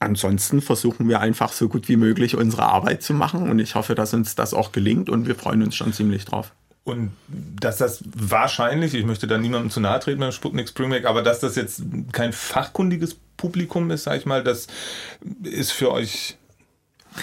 Ansonsten 0.00 0.62
versuchen 0.62 1.08
wir 1.08 1.20
einfach 1.20 1.52
so 1.52 1.68
gut 1.68 1.88
wie 1.88 1.96
möglich 1.96 2.34
unsere 2.34 2.62
Arbeit 2.62 3.02
zu 3.02 3.12
machen 3.12 3.50
und 3.50 3.58
ich 3.58 3.74
hoffe, 3.74 3.94
dass 3.94 4.14
uns 4.14 4.34
das 4.34 4.54
auch 4.54 4.72
gelingt 4.72 5.10
und 5.10 5.28
wir 5.28 5.34
freuen 5.34 5.62
uns 5.62 5.76
schon 5.76 5.92
ziemlich 5.92 6.24
drauf. 6.24 6.52
Und 6.84 7.12
dass 7.28 7.76
das 7.76 8.02
wahrscheinlich, 8.16 8.94
ich 8.94 9.04
möchte 9.04 9.26
da 9.26 9.36
niemandem 9.36 9.70
zu 9.70 9.80
nahe 9.80 10.00
treten 10.00 10.20
beim 10.20 10.32
Sputnik 10.32 10.70
Spring 10.70 10.88
Break, 10.88 11.04
aber 11.04 11.20
dass 11.22 11.40
das 11.40 11.54
jetzt 11.54 11.82
kein 12.12 12.32
fachkundiges 12.32 13.18
Publikum 13.36 13.90
ist, 13.90 14.04
sag 14.04 14.16
ich 14.16 14.24
mal, 14.24 14.42
das 14.42 14.68
ist 15.42 15.72
für 15.72 15.92
euch 15.92 16.38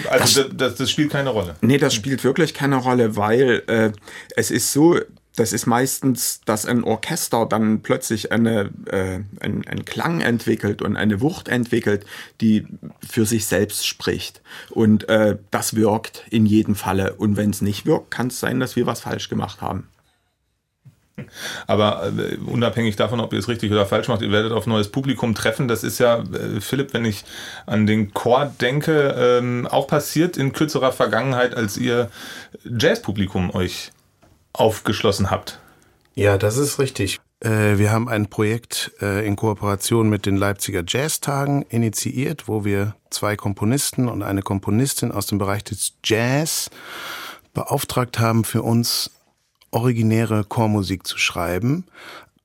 Also 0.10 0.44
das, 0.44 0.52
das, 0.56 0.76
das, 0.76 0.92
spielt 0.92 1.12
keine 1.12 1.32
Rolle. 1.32 1.56
Nee, 1.62 1.80
das 1.80 1.96
spielt 1.96 2.24
wirklich 2.24 2.54
keine 2.54 2.76
Rolle, 2.76 3.16
weil 3.16 3.64
äh, 3.68 3.92
es 4.36 4.52
ist 4.52 4.72
so, 4.72 5.00
das 5.38 5.54
ist 5.54 5.68
meistens, 5.68 6.42
dass 6.46 6.66
ein 6.66 6.84
Orchester 6.84 7.46
dann 7.46 7.82
plötzlich 7.82 8.32
eine, 8.32 8.72
äh, 8.88 9.20
einen, 9.40 9.68
einen 9.68 9.86
Klang 9.86 10.22
entwickelt 10.22 10.82
und 10.82 10.98
eine 10.98 11.22
Wucht 11.22 11.48
entwickelt, 11.48 12.06
die 12.42 12.66
für 13.08 13.26
sich 13.26 13.46
selbst 13.46 13.86
spricht. 13.86 14.42
Und 14.72 15.08
äh, 15.10 15.38
das 15.52 15.76
wirkt 15.76 16.26
in 16.32 16.48
jedem 16.48 16.76
Falle. 16.76 17.14
Und 17.14 17.38
wenn 17.38 17.52
es 17.52 17.62
nicht 17.62 17.86
wirkt, 17.86 18.10
kann 18.10 18.28
es 18.28 18.40
sein, 18.40 18.60
dass 18.60 18.76
wir 18.76 18.88
was 18.88 19.02
falsch 19.02 19.30
gemacht 19.30 19.62
haben. 19.62 19.88
Aber 21.68 22.12
äh, 22.18 22.38
unabhängig 22.38 22.96
davon, 22.96 23.20
ob 23.20 23.32
ihr 23.32 23.40
es 23.40 23.48
richtig 23.48 23.72
oder 23.72 23.86
falsch 23.86 24.08
macht, 24.08 24.24
ihr 24.24 24.32
werdet 24.32 24.52
auf 24.52 24.66
neues 24.66 24.90
Publikum 24.90 25.36
treffen. 25.36 25.68
Das 25.68 25.84
ist 25.84 26.00
ja, 26.00 26.20
äh, 26.20 26.62
Philipp, 26.62 26.96
wenn 26.96 27.06
ich 27.06 27.26
an 27.68 27.86
den 27.86 28.12
Chor 28.14 28.52
denke, 28.60 29.16
ähm, 29.18 29.68
auch 29.68 29.88
passiert 29.88 30.36
in 30.36 30.52
kürzerer 30.52 30.92
Vergangenheit, 30.92 31.56
als 31.56 31.78
ihr 31.78 32.10
Jazzpublikum 32.66 33.54
euch 33.54 33.92
aufgeschlossen 34.60 35.32
habt. 35.32 35.60
Ja, 36.16 36.38
das 36.38 36.58
ist 36.58 36.80
richtig. 36.80 37.20
Äh, 37.40 37.78
wir 37.78 37.92
haben 37.92 38.10
ein 38.10 38.28
Projekt 38.28 38.92
äh, 39.02 39.26
in 39.26 39.36
Kooperation 39.36 40.10
mit 40.10 40.26
den 40.26 40.38
Leipziger 40.38 40.84
Jazztagen 40.86 41.62
initiiert, 41.70 42.48
wo 42.48 42.66
wir 42.66 42.96
zwei 43.12 43.36
Komponisten 43.36 44.10
und 44.10 44.24
eine 44.24 44.42
Komponistin 44.42 45.12
aus 45.12 45.28
dem 45.28 45.38
Bereich 45.38 45.64
des 45.64 45.94
Jazz 46.04 46.72
beauftragt 47.54 48.20
haben, 48.20 48.44
für 48.44 48.64
uns 48.64 49.12
originäre 49.72 50.44
Chormusik 50.44 51.06
zu 51.06 51.18
schreiben. 51.18 51.86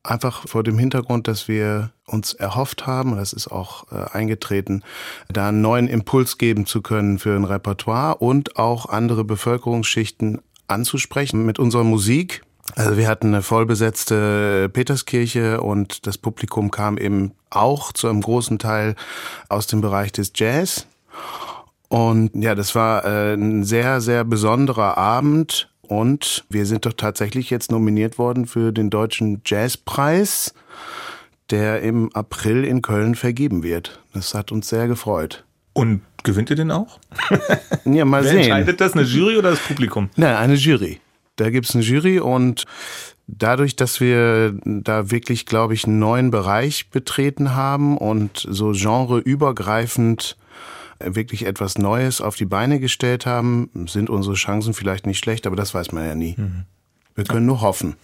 Einfach 0.03 0.49
vor 0.49 0.65
dem 0.65 0.79
Hintergrund, 0.79 1.29
dass 1.29 1.49
wir 1.49 1.93
uns 2.07 2.35
erhofft 2.35 2.87
haben, 2.87 3.17
das 3.17 3.33
ist 3.33 3.49
auch 3.49 3.91
äh, 3.93 4.11
eingetreten, 4.13 4.83
da 5.29 5.49
einen 5.49 5.63
neuen 5.63 5.89
Impuls 5.89 6.37
geben 6.37 6.67
zu 6.67 6.83
können 6.83 7.19
für 7.19 7.35
ein 7.35 7.45
Repertoire 7.45 8.17
und 8.17 8.57
auch 8.57 8.87
andere 8.87 9.25
Bevölkerungsschichten 9.25 10.43
anzusprechen 10.69 11.45
mit 11.45 11.59
unserer 11.59 11.85
Musik. 11.85 12.43
Also 12.75 12.97
wir 12.97 13.09
hatten 13.09 13.29
eine 13.29 13.43
vollbesetzte 13.43 14.71
Peterskirche 14.73 15.61
und 15.61 16.07
das 16.07 16.17
Publikum 16.17 16.71
kam 16.71 16.97
eben 16.97 17.33
auch 17.51 17.93
zu 17.93 18.09
einem 18.09 18.23
großen 18.23 18.59
Teil 18.59 18.95
aus 19.49 19.67
dem 19.67 19.81
Bereich 19.81 20.13
des 20.13 20.33
Jazz. 20.35 20.87
Und 21.89 22.31
ja, 22.35 22.55
das 22.55 22.75
war 22.75 23.05
äh, 23.05 23.35
ein 23.35 23.65
sehr, 23.65 24.01
sehr 24.01 24.25
besonderer 24.25 24.97
Abend. 24.97 25.69
Und 25.83 26.47
wir 26.49 26.65
sind 26.65 26.87
doch 26.87 26.95
tatsächlich 26.95 27.51
jetzt 27.51 27.71
nominiert 27.71 28.17
worden 28.17 28.47
für 28.47 28.73
den 28.73 28.89
Deutschen 28.89 29.43
Jazzpreis, 29.45 30.55
der 31.51 31.83
im 31.83 32.11
April 32.15 32.65
in 32.65 32.81
Köln 32.81 33.15
vergeben 33.15 33.63
wird. 33.63 34.01
Das 34.15 34.33
hat 34.33 34.53
uns 34.53 34.69
sehr 34.71 34.89
gefreut. 34.89 35.45
Und 35.75 36.03
gewinnt 36.23 36.51
ihr 36.51 36.57
den 36.57 36.71
auch? 36.71 36.99
Ja, 37.85 38.05
mal 38.05 38.23
Wer 38.23 38.31
sehen. 38.31 38.39
entscheidet 38.41 38.81
das, 38.81 38.93
eine 38.93 39.03
Jury 39.03 39.37
oder 39.37 39.51
das 39.51 39.59
Publikum? 39.61 40.09
Nein, 40.17 40.37
eine 40.37 40.55
Jury. 40.55 41.01
Da 41.37 41.51
gibt's 41.51 41.75
eine 41.75 41.83
Jury 41.83 42.21
und 42.21 42.65
dadurch, 43.27 43.75
dass 43.75 44.01
wir 44.01 44.55
da 44.65 45.11
wirklich, 45.11 45.47
glaube 45.47 45.75
ich, 45.75 45.85
einen 45.85 45.99
neuen 45.99 46.31
Bereich 46.31 46.91
betreten 46.91 47.55
haben 47.55 47.97
und 47.97 48.47
so 48.49 48.73
genreübergreifend 48.73 50.37
wirklich 51.01 51.47
etwas 51.47 51.79
Neues 51.79 52.21
auf 52.21 52.37
die 52.37 52.45
Beine 52.45 52.79
gestellt 52.79 53.27
haben, 53.27 53.71
sind 53.89 54.09
unsere 54.09 54.35
Chancen 54.37 54.75
vielleicht 54.75 55.07
nicht 55.07 55.19
schlecht, 55.19 55.47
aber 55.47 55.57
das 55.57 55.75
weiß 55.75 55.91
man 55.93 56.05
ja 56.07 56.15
nie. 56.15 56.37
Wir 57.15 57.25
können 57.25 57.47
nur 57.47 57.61
hoffen. 57.61 57.97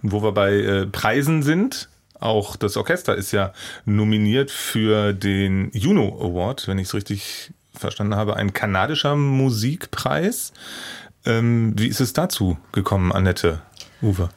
Wo 0.00 0.22
wir 0.22 0.32
bei 0.32 0.52
äh, 0.54 0.86
Preisen 0.86 1.42
sind, 1.42 1.90
auch 2.20 2.56
das 2.56 2.76
Orchester 2.76 3.16
ist 3.16 3.32
ja 3.32 3.52
nominiert 3.84 4.50
für 4.50 5.12
den 5.12 5.70
Juno 5.72 6.18
Award, 6.20 6.68
wenn 6.68 6.78
ich 6.78 6.88
es 6.88 6.94
richtig 6.94 7.52
verstanden 7.74 8.14
habe, 8.14 8.36
ein 8.36 8.52
kanadischer 8.52 9.16
Musikpreis. 9.16 10.52
Ähm, 11.24 11.74
wie 11.76 11.88
ist 11.88 12.00
es 12.00 12.12
dazu 12.12 12.58
gekommen, 12.72 13.12
Annette, 13.12 13.60
Uwe? 14.02 14.30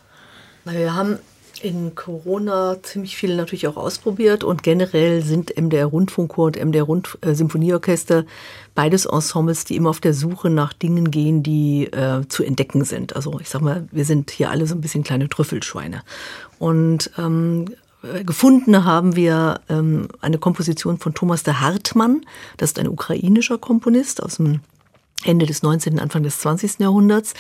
Wir 0.66 0.96
haben 0.96 1.20
in 1.64 1.96
Corona 1.96 2.78
ziemlich 2.84 3.16
viel 3.16 3.36
natürlich 3.36 3.68
auch 3.68 3.78
ausprobiert 3.78 4.44
und 4.44 4.64
generell 4.64 5.24
sind 5.24 5.56
MDR 5.56 5.86
Rundfunkchor 5.86 6.48
und 6.48 6.64
MDR 6.64 6.84
Rund 6.84 7.18
äh, 7.22 7.34
Symphonieorchester 7.34 8.26
beides 8.76 9.06
Ensembles, 9.06 9.64
die 9.64 9.78
immer 9.78 9.90
auf 9.90 10.02
der 10.02 10.14
Suche 10.14 10.50
nach 10.50 10.74
Dingen 10.74 11.10
gehen, 11.10 11.42
die 11.42 11.86
äh, 11.86 12.28
zu 12.28 12.44
entdecken 12.44 12.84
sind. 12.84 13.16
Also 13.16 13.40
ich 13.40 13.50
sag 13.50 13.62
mal, 13.62 13.88
wir 13.92 14.04
sind 14.04 14.30
hier 14.30 14.52
alle 14.52 14.68
so 14.68 14.76
ein 14.76 14.82
bisschen 14.82 15.04
kleine 15.04 15.30
Trüffelschweine. 15.30 16.02
Und 16.60 17.12
ähm, 17.18 17.68
äh, 18.04 18.26
gefunden 18.26 18.84
haben 18.84 19.16
wir 19.16 19.62
ähm, 19.70 20.10
eine 20.20 20.40
Komposition 20.40 20.98
von 20.98 21.14
Thomas 21.14 21.44
de 21.44 21.54
Hartmann. 21.54 22.26
Das 22.58 22.72
ist 22.72 22.80
ein 22.80 22.90
ukrainischer 22.90 23.58
Komponist 23.58 24.22
aus 24.22 24.36
dem 24.36 24.60
Ende 25.24 25.46
des 25.46 25.64
19., 25.64 26.00
Anfang 26.00 26.24
des 26.24 26.40
20. 26.40 26.80
Jahrhunderts. 26.80 27.34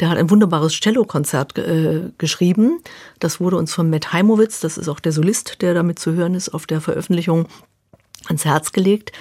Der 0.00 0.08
hat 0.08 0.18
ein 0.18 0.30
wunderbares 0.30 0.72
Cello-Konzert 0.72 1.56
äh, 1.58 2.10
geschrieben. 2.18 2.80
Das 3.20 3.40
wurde 3.40 3.56
uns 3.56 3.72
von 3.72 3.90
Matt 3.90 4.12
Heimowitz, 4.12 4.60
das 4.60 4.78
ist 4.78 4.88
auch 4.88 5.00
der 5.00 5.12
Solist, 5.12 5.62
der 5.62 5.74
damit 5.74 5.98
zu 5.98 6.12
hören 6.14 6.34
ist, 6.34 6.48
auf 6.48 6.66
der 6.66 6.80
Veröffentlichung 6.80 7.46
ans 8.26 8.44
Herz 8.44 8.72
gelegt. 8.72 9.12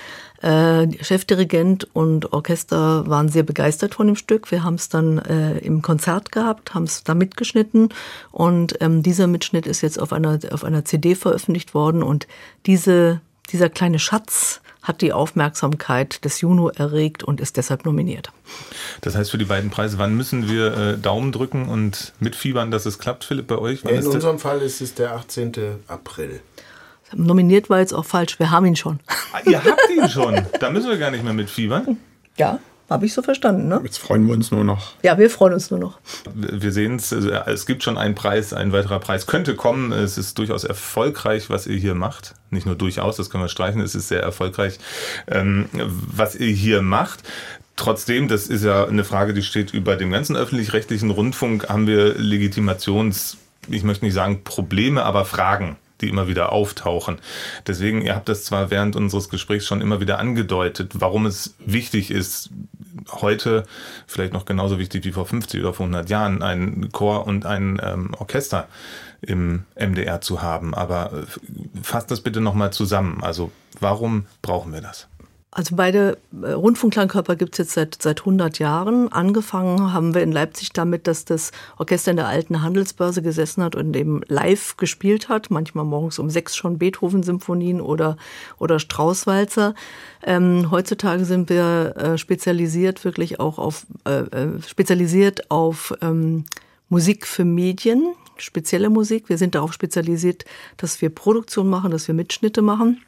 Äh, 0.41 1.03
Chefdirigent 1.03 1.87
und 1.93 2.31
Orchester 2.31 3.07
waren 3.07 3.29
sehr 3.29 3.43
begeistert 3.43 3.95
von 3.95 4.07
dem 4.07 4.15
Stück. 4.15 4.51
Wir 4.51 4.63
haben 4.63 4.75
es 4.75 4.87
dann 4.87 5.17
äh, 5.19 5.57
im 5.59 5.81
Konzert 5.81 6.31
gehabt, 6.31 6.75
haben 6.75 6.83
es 6.83 7.03
da 7.03 7.15
mitgeschnitten 7.15 7.89
und 8.31 8.77
ähm, 8.81 9.01
dieser 9.01 9.25
Mitschnitt 9.25 9.65
ist 9.65 9.81
jetzt 9.81 9.99
auf 9.99 10.13
einer, 10.13 10.39
auf 10.51 10.63
einer 10.63 10.85
CD 10.85 11.15
veröffentlicht 11.15 11.73
worden 11.73 12.03
und 12.03 12.27
diese, 12.67 13.21
dieser 13.51 13.69
kleine 13.69 13.97
Schatz 13.97 14.61
hat 14.87 15.01
die 15.01 15.13
Aufmerksamkeit 15.13 16.23
des 16.25 16.41
Juno 16.41 16.69
erregt 16.69 17.23
und 17.23 17.41
ist 17.41 17.57
deshalb 17.57 17.85
nominiert. 17.85 18.31
Das 19.01 19.15
heißt 19.15 19.31
für 19.31 19.37
die 19.37 19.45
beiden 19.45 19.69
Preise, 19.69 19.97
wann 19.97 20.15
müssen 20.15 20.49
wir 20.49 20.77
äh, 20.77 20.97
Daumen 20.97 21.31
drücken 21.31 21.67
und 21.69 22.13
mitfiebern, 22.19 22.71
dass 22.71 22.85
es 22.85 22.97
klappt, 22.99 23.23
Philipp, 23.23 23.47
bei 23.47 23.57
euch? 23.57 23.83
Wann 23.83 23.93
In 23.93 23.99
ist 23.99 24.05
der- 24.05 24.13
unserem 24.15 24.39
Fall 24.39 24.61
ist 24.61 24.81
es 24.81 24.93
der 24.93 25.13
18. 25.13 25.51
April. 25.87 26.39
Nominiert 27.13 27.69
war 27.69 27.79
jetzt 27.79 27.93
auch 27.93 28.03
falsch, 28.05 28.37
wir 28.39 28.51
haben 28.51 28.65
ihn 28.65 28.75
schon. 28.75 28.99
Ah, 29.31 29.39
ihr 29.45 29.63
habt 29.63 29.79
ihn 29.95 30.09
schon. 30.09 30.45
Da 30.59 30.69
müssen 30.69 30.89
wir 30.89 30.97
gar 30.97 31.11
nicht 31.11 31.23
mehr 31.23 31.33
mitfiebern. 31.33 31.97
Ja, 32.37 32.59
habe 32.89 33.05
ich 33.05 33.13
so 33.13 33.21
verstanden, 33.21 33.67
ne? 33.67 33.81
Jetzt 33.83 33.99
freuen 33.99 34.25
wir 34.27 34.33
uns 34.33 34.51
nur 34.51 34.63
noch. 34.63 34.93
Ja, 35.03 35.17
wir 35.17 35.29
freuen 35.29 35.53
uns 35.53 35.71
nur 35.71 35.79
noch. 35.79 35.99
Wir 36.33 36.71
sehen 36.71 36.95
es, 36.95 37.11
also 37.11 37.29
es 37.29 37.65
gibt 37.65 37.83
schon 37.83 37.97
einen 37.97 38.15
Preis, 38.15 38.53
ein 38.53 38.71
weiterer 38.71 38.99
Preis 38.99 39.27
könnte 39.27 39.55
kommen. 39.55 39.91
Es 39.91 40.17
ist 40.17 40.37
durchaus 40.37 40.63
erfolgreich, 40.63 41.49
was 41.49 41.67
ihr 41.67 41.77
hier 41.77 41.95
macht. 41.95 42.33
Nicht 42.49 42.65
nur 42.65 42.75
durchaus, 42.75 43.17
das 43.17 43.29
können 43.29 43.43
wir 43.43 43.49
streichen, 43.49 43.81
es 43.81 43.95
ist 43.95 44.07
sehr 44.07 44.21
erfolgreich, 44.21 44.79
ähm, 45.27 45.65
was 45.73 46.35
ihr 46.35 46.47
hier 46.47 46.81
macht. 46.81 47.23
Trotzdem, 47.75 48.27
das 48.27 48.47
ist 48.47 48.63
ja 48.63 48.85
eine 48.85 49.03
Frage, 49.03 49.33
die 49.33 49.43
steht 49.43 49.73
über 49.73 49.97
dem 49.97 50.11
ganzen 50.11 50.35
öffentlich-rechtlichen 50.35 51.11
Rundfunk, 51.11 51.69
haben 51.69 51.85
wir 51.85 52.15
Legitimations, 52.15 53.37
ich 53.67 53.83
möchte 53.83 54.05
nicht 54.05 54.15
sagen 54.15 54.43
Probleme, 54.43 55.03
aber 55.03 55.25
Fragen 55.25 55.77
die 56.01 56.09
immer 56.09 56.27
wieder 56.27 56.51
auftauchen. 56.51 57.19
Deswegen, 57.65 58.01
ihr 58.01 58.15
habt 58.15 58.29
das 58.29 58.43
zwar 58.43 58.71
während 58.71 58.95
unseres 58.95 59.29
Gesprächs 59.29 59.65
schon 59.65 59.81
immer 59.81 59.99
wieder 59.99 60.19
angedeutet, 60.19 60.93
warum 60.95 61.25
es 61.25 61.55
wichtig 61.59 62.11
ist, 62.11 62.49
heute 63.11 63.63
vielleicht 64.05 64.33
noch 64.33 64.45
genauso 64.45 64.79
wichtig 64.79 65.05
wie 65.05 65.11
vor 65.11 65.25
50 65.25 65.61
oder 65.61 65.73
vor 65.73 65.85
100 65.85 66.09
Jahren 66.09 66.43
einen 66.43 66.91
Chor 66.91 67.25
und 67.25 67.45
ein 67.45 67.79
ähm, 67.83 68.13
Orchester 68.17 68.67
im 69.21 69.63
MDR 69.75 70.21
zu 70.21 70.41
haben. 70.41 70.73
Aber 70.73 71.11
äh, 71.13 71.81
fasst 71.81 72.11
das 72.11 72.21
bitte 72.21 72.41
nochmal 72.41 72.71
zusammen. 72.71 73.23
Also 73.23 73.51
warum 73.79 74.25
brauchen 74.41 74.73
wir 74.73 74.81
das? 74.81 75.07
Also 75.49 75.75
beide 75.77 76.17
äh, 76.43 76.51
Rundfunkklangkörper 76.51 77.37
gibt 77.37 77.53
es 77.53 77.57
jetzt 77.57 77.73
seit, 77.73 78.01
seit 78.01 78.19
100 78.19 78.59
Jahren. 78.59 79.11
Angefangen 79.11 79.93
haben 79.93 80.13
wir 80.13 80.21
in 80.21 80.31
Leipzig 80.31 80.73
damit, 80.73 81.07
dass 81.07 81.23
das 81.23 81.51
Orchester 81.77 82.11
in 82.11 82.17
der 82.17 82.27
alten 82.27 82.61
Handelsbörse 82.61 83.21
gesessen 83.21 83.63
hat 83.63 83.75
und 83.75 83.95
eben 83.95 84.21
live 84.27 84.75
gespielt 84.75 85.29
hat. 85.29 85.49
Manchmal 85.49 85.85
morgens 85.85 86.19
um 86.19 86.29
sechs 86.29 86.55
schon 86.55 86.77
Beethoven-Symphonien 86.77 87.79
oder, 87.79 88.17
oder 88.59 88.77
Straußwalzer. 88.77 89.73
Ähm, 90.23 90.69
heutzutage 90.69 91.23
sind 91.23 91.49
wir 91.49 91.95
äh, 91.95 92.17
spezialisiert 92.17 93.05
wirklich 93.05 93.39
auch 93.39 93.57
auf, 93.57 93.87
äh, 94.05 94.19
äh, 94.19 94.61
spezialisiert 94.61 95.49
auf 95.49 95.93
ähm, 96.01 96.43
Musik 96.89 97.25
für 97.25 97.45
Medien, 97.45 98.13
spezielle 98.35 98.89
Musik. 98.89 99.29
Wir 99.29 99.37
sind 99.37 99.55
darauf 99.55 99.71
spezialisiert, 99.71 100.43
dass 100.75 101.01
wir 101.01 101.09
Produktion 101.09 101.69
machen, 101.69 101.89
dass 101.91 102.07
wir 102.07 102.15
Mitschnitte 102.15 102.61
machen. 102.61 103.01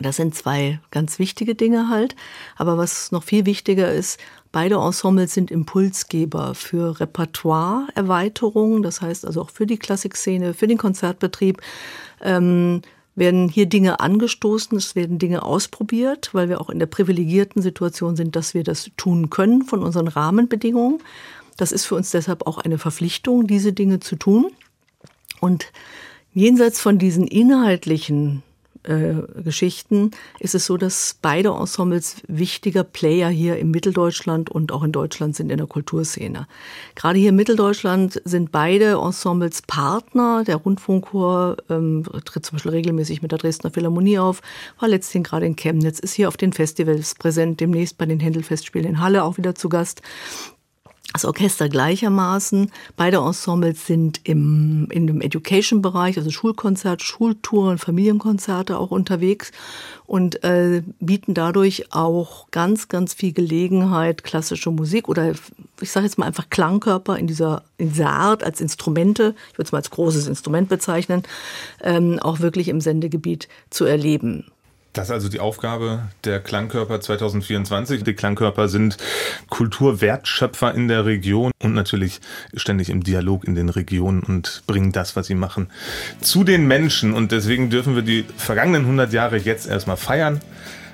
Das 0.00 0.16
sind 0.16 0.34
zwei 0.34 0.80
ganz 0.90 1.18
wichtige 1.18 1.54
Dinge 1.54 1.88
halt. 1.88 2.16
Aber 2.56 2.76
was 2.76 3.12
noch 3.12 3.22
viel 3.22 3.46
wichtiger 3.46 3.90
ist, 3.90 4.20
beide 4.52 4.76
Ensembles 4.76 5.34
sind 5.34 5.50
Impulsgeber 5.50 6.54
für 6.54 7.00
Repertoireerweiterung. 7.00 8.82
Das 8.82 9.00
heißt 9.00 9.26
also 9.26 9.42
auch 9.42 9.50
für 9.50 9.66
die 9.66 9.78
Klassikszene, 9.78 10.54
für 10.54 10.66
den 10.66 10.78
Konzertbetrieb. 10.78 11.62
Ähm, 12.20 12.82
werden 13.16 13.48
hier 13.48 13.66
Dinge 13.66 13.98
angestoßen, 14.00 14.76
es 14.76 14.94
werden 14.94 15.18
Dinge 15.18 15.42
ausprobiert, 15.42 16.30
weil 16.34 16.50
wir 16.50 16.60
auch 16.60 16.68
in 16.68 16.78
der 16.78 16.86
privilegierten 16.86 17.62
Situation 17.62 18.14
sind, 18.14 18.36
dass 18.36 18.52
wir 18.52 18.62
das 18.62 18.90
tun 18.98 19.30
können 19.30 19.62
von 19.62 19.82
unseren 19.82 20.06
Rahmenbedingungen. 20.06 21.00
Das 21.56 21.72
ist 21.72 21.86
für 21.86 21.94
uns 21.94 22.10
deshalb 22.10 22.46
auch 22.46 22.58
eine 22.58 22.76
Verpflichtung, 22.76 23.46
diese 23.46 23.72
Dinge 23.72 24.00
zu 24.00 24.16
tun. 24.16 24.52
Und 25.40 25.72
jenseits 26.34 26.78
von 26.78 26.98
diesen 26.98 27.26
inhaltlichen 27.26 28.42
äh, 28.86 29.42
Geschichten 29.42 30.10
ist 30.40 30.54
es 30.54 30.66
so, 30.66 30.76
dass 30.76 31.16
beide 31.20 31.50
Ensembles 31.50 32.16
wichtiger 32.28 32.84
Player 32.84 33.28
hier 33.28 33.58
im 33.58 33.70
Mitteldeutschland 33.70 34.50
und 34.50 34.72
auch 34.72 34.82
in 34.82 34.92
Deutschland 34.92 35.36
sind 35.36 35.50
in 35.50 35.58
der 35.58 35.66
Kulturszene. 35.66 36.46
Gerade 36.94 37.18
hier 37.18 37.30
in 37.30 37.36
Mitteldeutschland 37.36 38.20
sind 38.24 38.52
beide 38.52 38.92
Ensembles 38.94 39.62
Partner. 39.62 40.44
Der 40.44 40.56
Rundfunkchor 40.56 41.56
ähm, 41.68 42.04
tritt 42.24 42.46
zum 42.46 42.56
Beispiel 42.56 42.72
regelmäßig 42.72 43.22
mit 43.22 43.32
der 43.32 43.38
Dresdner 43.38 43.70
Philharmonie 43.70 44.18
auf, 44.18 44.42
war 44.78 44.88
letztens 44.88 45.28
gerade 45.28 45.46
in 45.46 45.56
Chemnitz, 45.56 45.98
ist 45.98 46.14
hier 46.14 46.28
auf 46.28 46.36
den 46.36 46.52
Festivals 46.52 47.14
präsent, 47.14 47.60
demnächst 47.60 47.98
bei 47.98 48.06
den 48.06 48.20
Händelfestspielen 48.20 48.88
in 48.88 49.00
Halle 49.00 49.24
auch 49.24 49.38
wieder 49.38 49.54
zu 49.54 49.68
Gast 49.68 50.02
das 51.16 51.24
Orchester 51.24 51.68
gleichermaßen. 51.68 52.70
Beide 52.96 53.18
Ensembles 53.18 53.86
sind 53.86 54.20
im, 54.24 54.88
in 54.90 55.06
dem 55.06 55.20
Education-Bereich, 55.20 56.18
also 56.18 56.30
Schulkonzert, 56.30 57.02
Schultouren, 57.02 57.78
Familienkonzerte 57.78 58.78
auch 58.78 58.90
unterwegs 58.90 59.50
und 60.04 60.44
äh, 60.44 60.82
bieten 61.00 61.32
dadurch 61.32 61.92
auch 61.92 62.50
ganz, 62.50 62.88
ganz 62.88 63.14
viel 63.14 63.32
Gelegenheit, 63.32 64.24
klassische 64.24 64.70
Musik 64.70 65.08
oder 65.08 65.32
ich 65.80 65.90
sage 65.90 66.06
jetzt 66.06 66.18
mal 66.18 66.26
einfach 66.26 66.50
Klangkörper 66.50 67.18
in 67.18 67.26
dieser, 67.26 67.62
in 67.78 67.90
dieser 67.90 68.10
Art 68.10 68.44
als 68.44 68.60
Instrumente, 68.60 69.34
ich 69.52 69.58
würde 69.58 69.66
es 69.66 69.72
mal 69.72 69.78
als 69.78 69.90
großes 69.90 70.28
Instrument 70.28 70.68
bezeichnen, 70.68 71.22
ähm, 71.82 72.18
auch 72.20 72.40
wirklich 72.40 72.68
im 72.68 72.80
Sendegebiet 72.80 73.48
zu 73.70 73.84
erleben. 73.86 74.44
Das 74.96 75.08
ist 75.08 75.12
also 75.12 75.28
die 75.28 75.40
Aufgabe 75.40 76.08
der 76.24 76.40
Klangkörper 76.40 77.02
2024. 77.02 78.02
Die 78.02 78.14
Klangkörper 78.14 78.66
sind 78.66 78.96
Kulturwertschöpfer 79.50 80.74
in 80.74 80.88
der 80.88 81.04
Region 81.04 81.52
und 81.62 81.74
natürlich 81.74 82.22
ständig 82.54 82.88
im 82.88 83.04
Dialog 83.04 83.44
in 83.44 83.54
den 83.54 83.68
Regionen 83.68 84.22
und 84.22 84.62
bringen 84.66 84.92
das, 84.92 85.14
was 85.14 85.26
sie 85.26 85.34
machen, 85.34 85.68
zu 86.22 86.44
den 86.44 86.66
Menschen. 86.66 87.12
Und 87.12 87.30
deswegen 87.30 87.68
dürfen 87.68 87.94
wir 87.94 88.00
die 88.00 88.24
vergangenen 88.38 88.82
100 88.84 89.12
Jahre 89.12 89.36
jetzt 89.36 89.66
erstmal 89.66 89.98
feiern. 89.98 90.40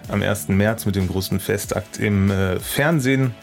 Am 0.08 0.20
1. 0.20 0.48
März 0.48 0.84
mit 0.84 0.96
dem 0.96 1.06
großen 1.06 1.38
Festakt 1.38 2.00
im 2.00 2.28
äh, 2.28 2.58
Fernsehen. 2.58 3.36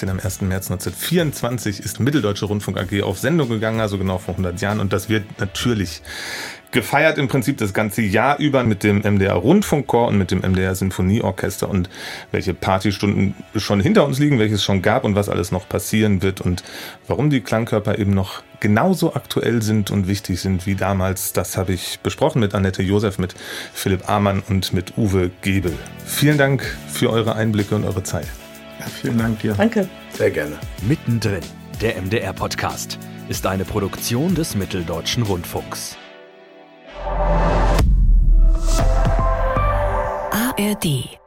Denn 0.00 0.08
am 0.08 0.20
1. 0.20 0.42
März 0.42 0.70
1924 0.70 1.80
ist 1.80 2.00
Mitteldeutsche 2.00 2.44
Rundfunk 2.44 2.78
AG 2.78 3.02
auf 3.02 3.18
Sendung 3.18 3.48
gegangen, 3.48 3.80
also 3.80 3.98
genau 3.98 4.18
vor 4.18 4.34
100 4.34 4.60
Jahren. 4.60 4.78
Und 4.78 4.92
das 4.92 5.08
wird 5.08 5.24
natürlich 5.40 6.02
gefeiert 6.76 7.16
im 7.16 7.26
Prinzip 7.26 7.56
das 7.56 7.72
ganze 7.72 8.02
Jahr 8.02 8.38
über 8.38 8.62
mit 8.62 8.84
dem 8.84 8.98
MDR 8.98 9.32
Rundfunkchor 9.32 10.08
und 10.08 10.18
mit 10.18 10.30
dem 10.30 10.40
MDR 10.40 10.74
Sinfonieorchester 10.74 11.70
und 11.70 11.88
welche 12.32 12.52
Partystunden 12.52 13.34
schon 13.54 13.80
hinter 13.80 14.04
uns 14.04 14.18
liegen, 14.18 14.38
welches 14.38 14.62
schon 14.62 14.82
gab 14.82 15.04
und 15.04 15.14
was 15.14 15.30
alles 15.30 15.52
noch 15.52 15.66
passieren 15.70 16.20
wird 16.20 16.42
und 16.42 16.62
warum 17.06 17.30
die 17.30 17.40
Klangkörper 17.40 17.98
eben 17.98 18.12
noch 18.12 18.42
genauso 18.60 19.14
aktuell 19.14 19.62
sind 19.62 19.90
und 19.90 20.06
wichtig 20.06 20.38
sind 20.38 20.66
wie 20.66 20.74
damals, 20.74 21.32
das 21.32 21.56
habe 21.56 21.72
ich 21.72 21.98
besprochen 22.00 22.40
mit 22.40 22.54
Annette 22.54 22.82
Josef, 22.82 23.18
mit 23.18 23.34
Philipp 23.72 24.10
Amann 24.10 24.42
und 24.46 24.74
mit 24.74 24.98
Uwe 24.98 25.30
Gebel. 25.40 25.72
Vielen 26.04 26.36
Dank 26.36 26.62
für 26.88 27.08
eure 27.08 27.36
Einblicke 27.36 27.74
und 27.74 27.84
eure 27.84 28.02
Zeit. 28.02 28.26
Ja, 28.80 28.86
vielen 28.86 29.16
Dank 29.16 29.38
dir. 29.38 29.54
Danke. 29.54 29.88
Sehr 30.12 30.30
gerne. 30.30 30.58
Mittendrin, 30.86 31.40
der 31.80 31.96
MDR-Podcast, 32.02 32.98
ist 33.30 33.46
eine 33.46 33.64
Produktion 33.64 34.34
des 34.34 34.54
Mitteldeutschen 34.54 35.22
Rundfunks. 35.22 35.96
ARD 40.32 41.18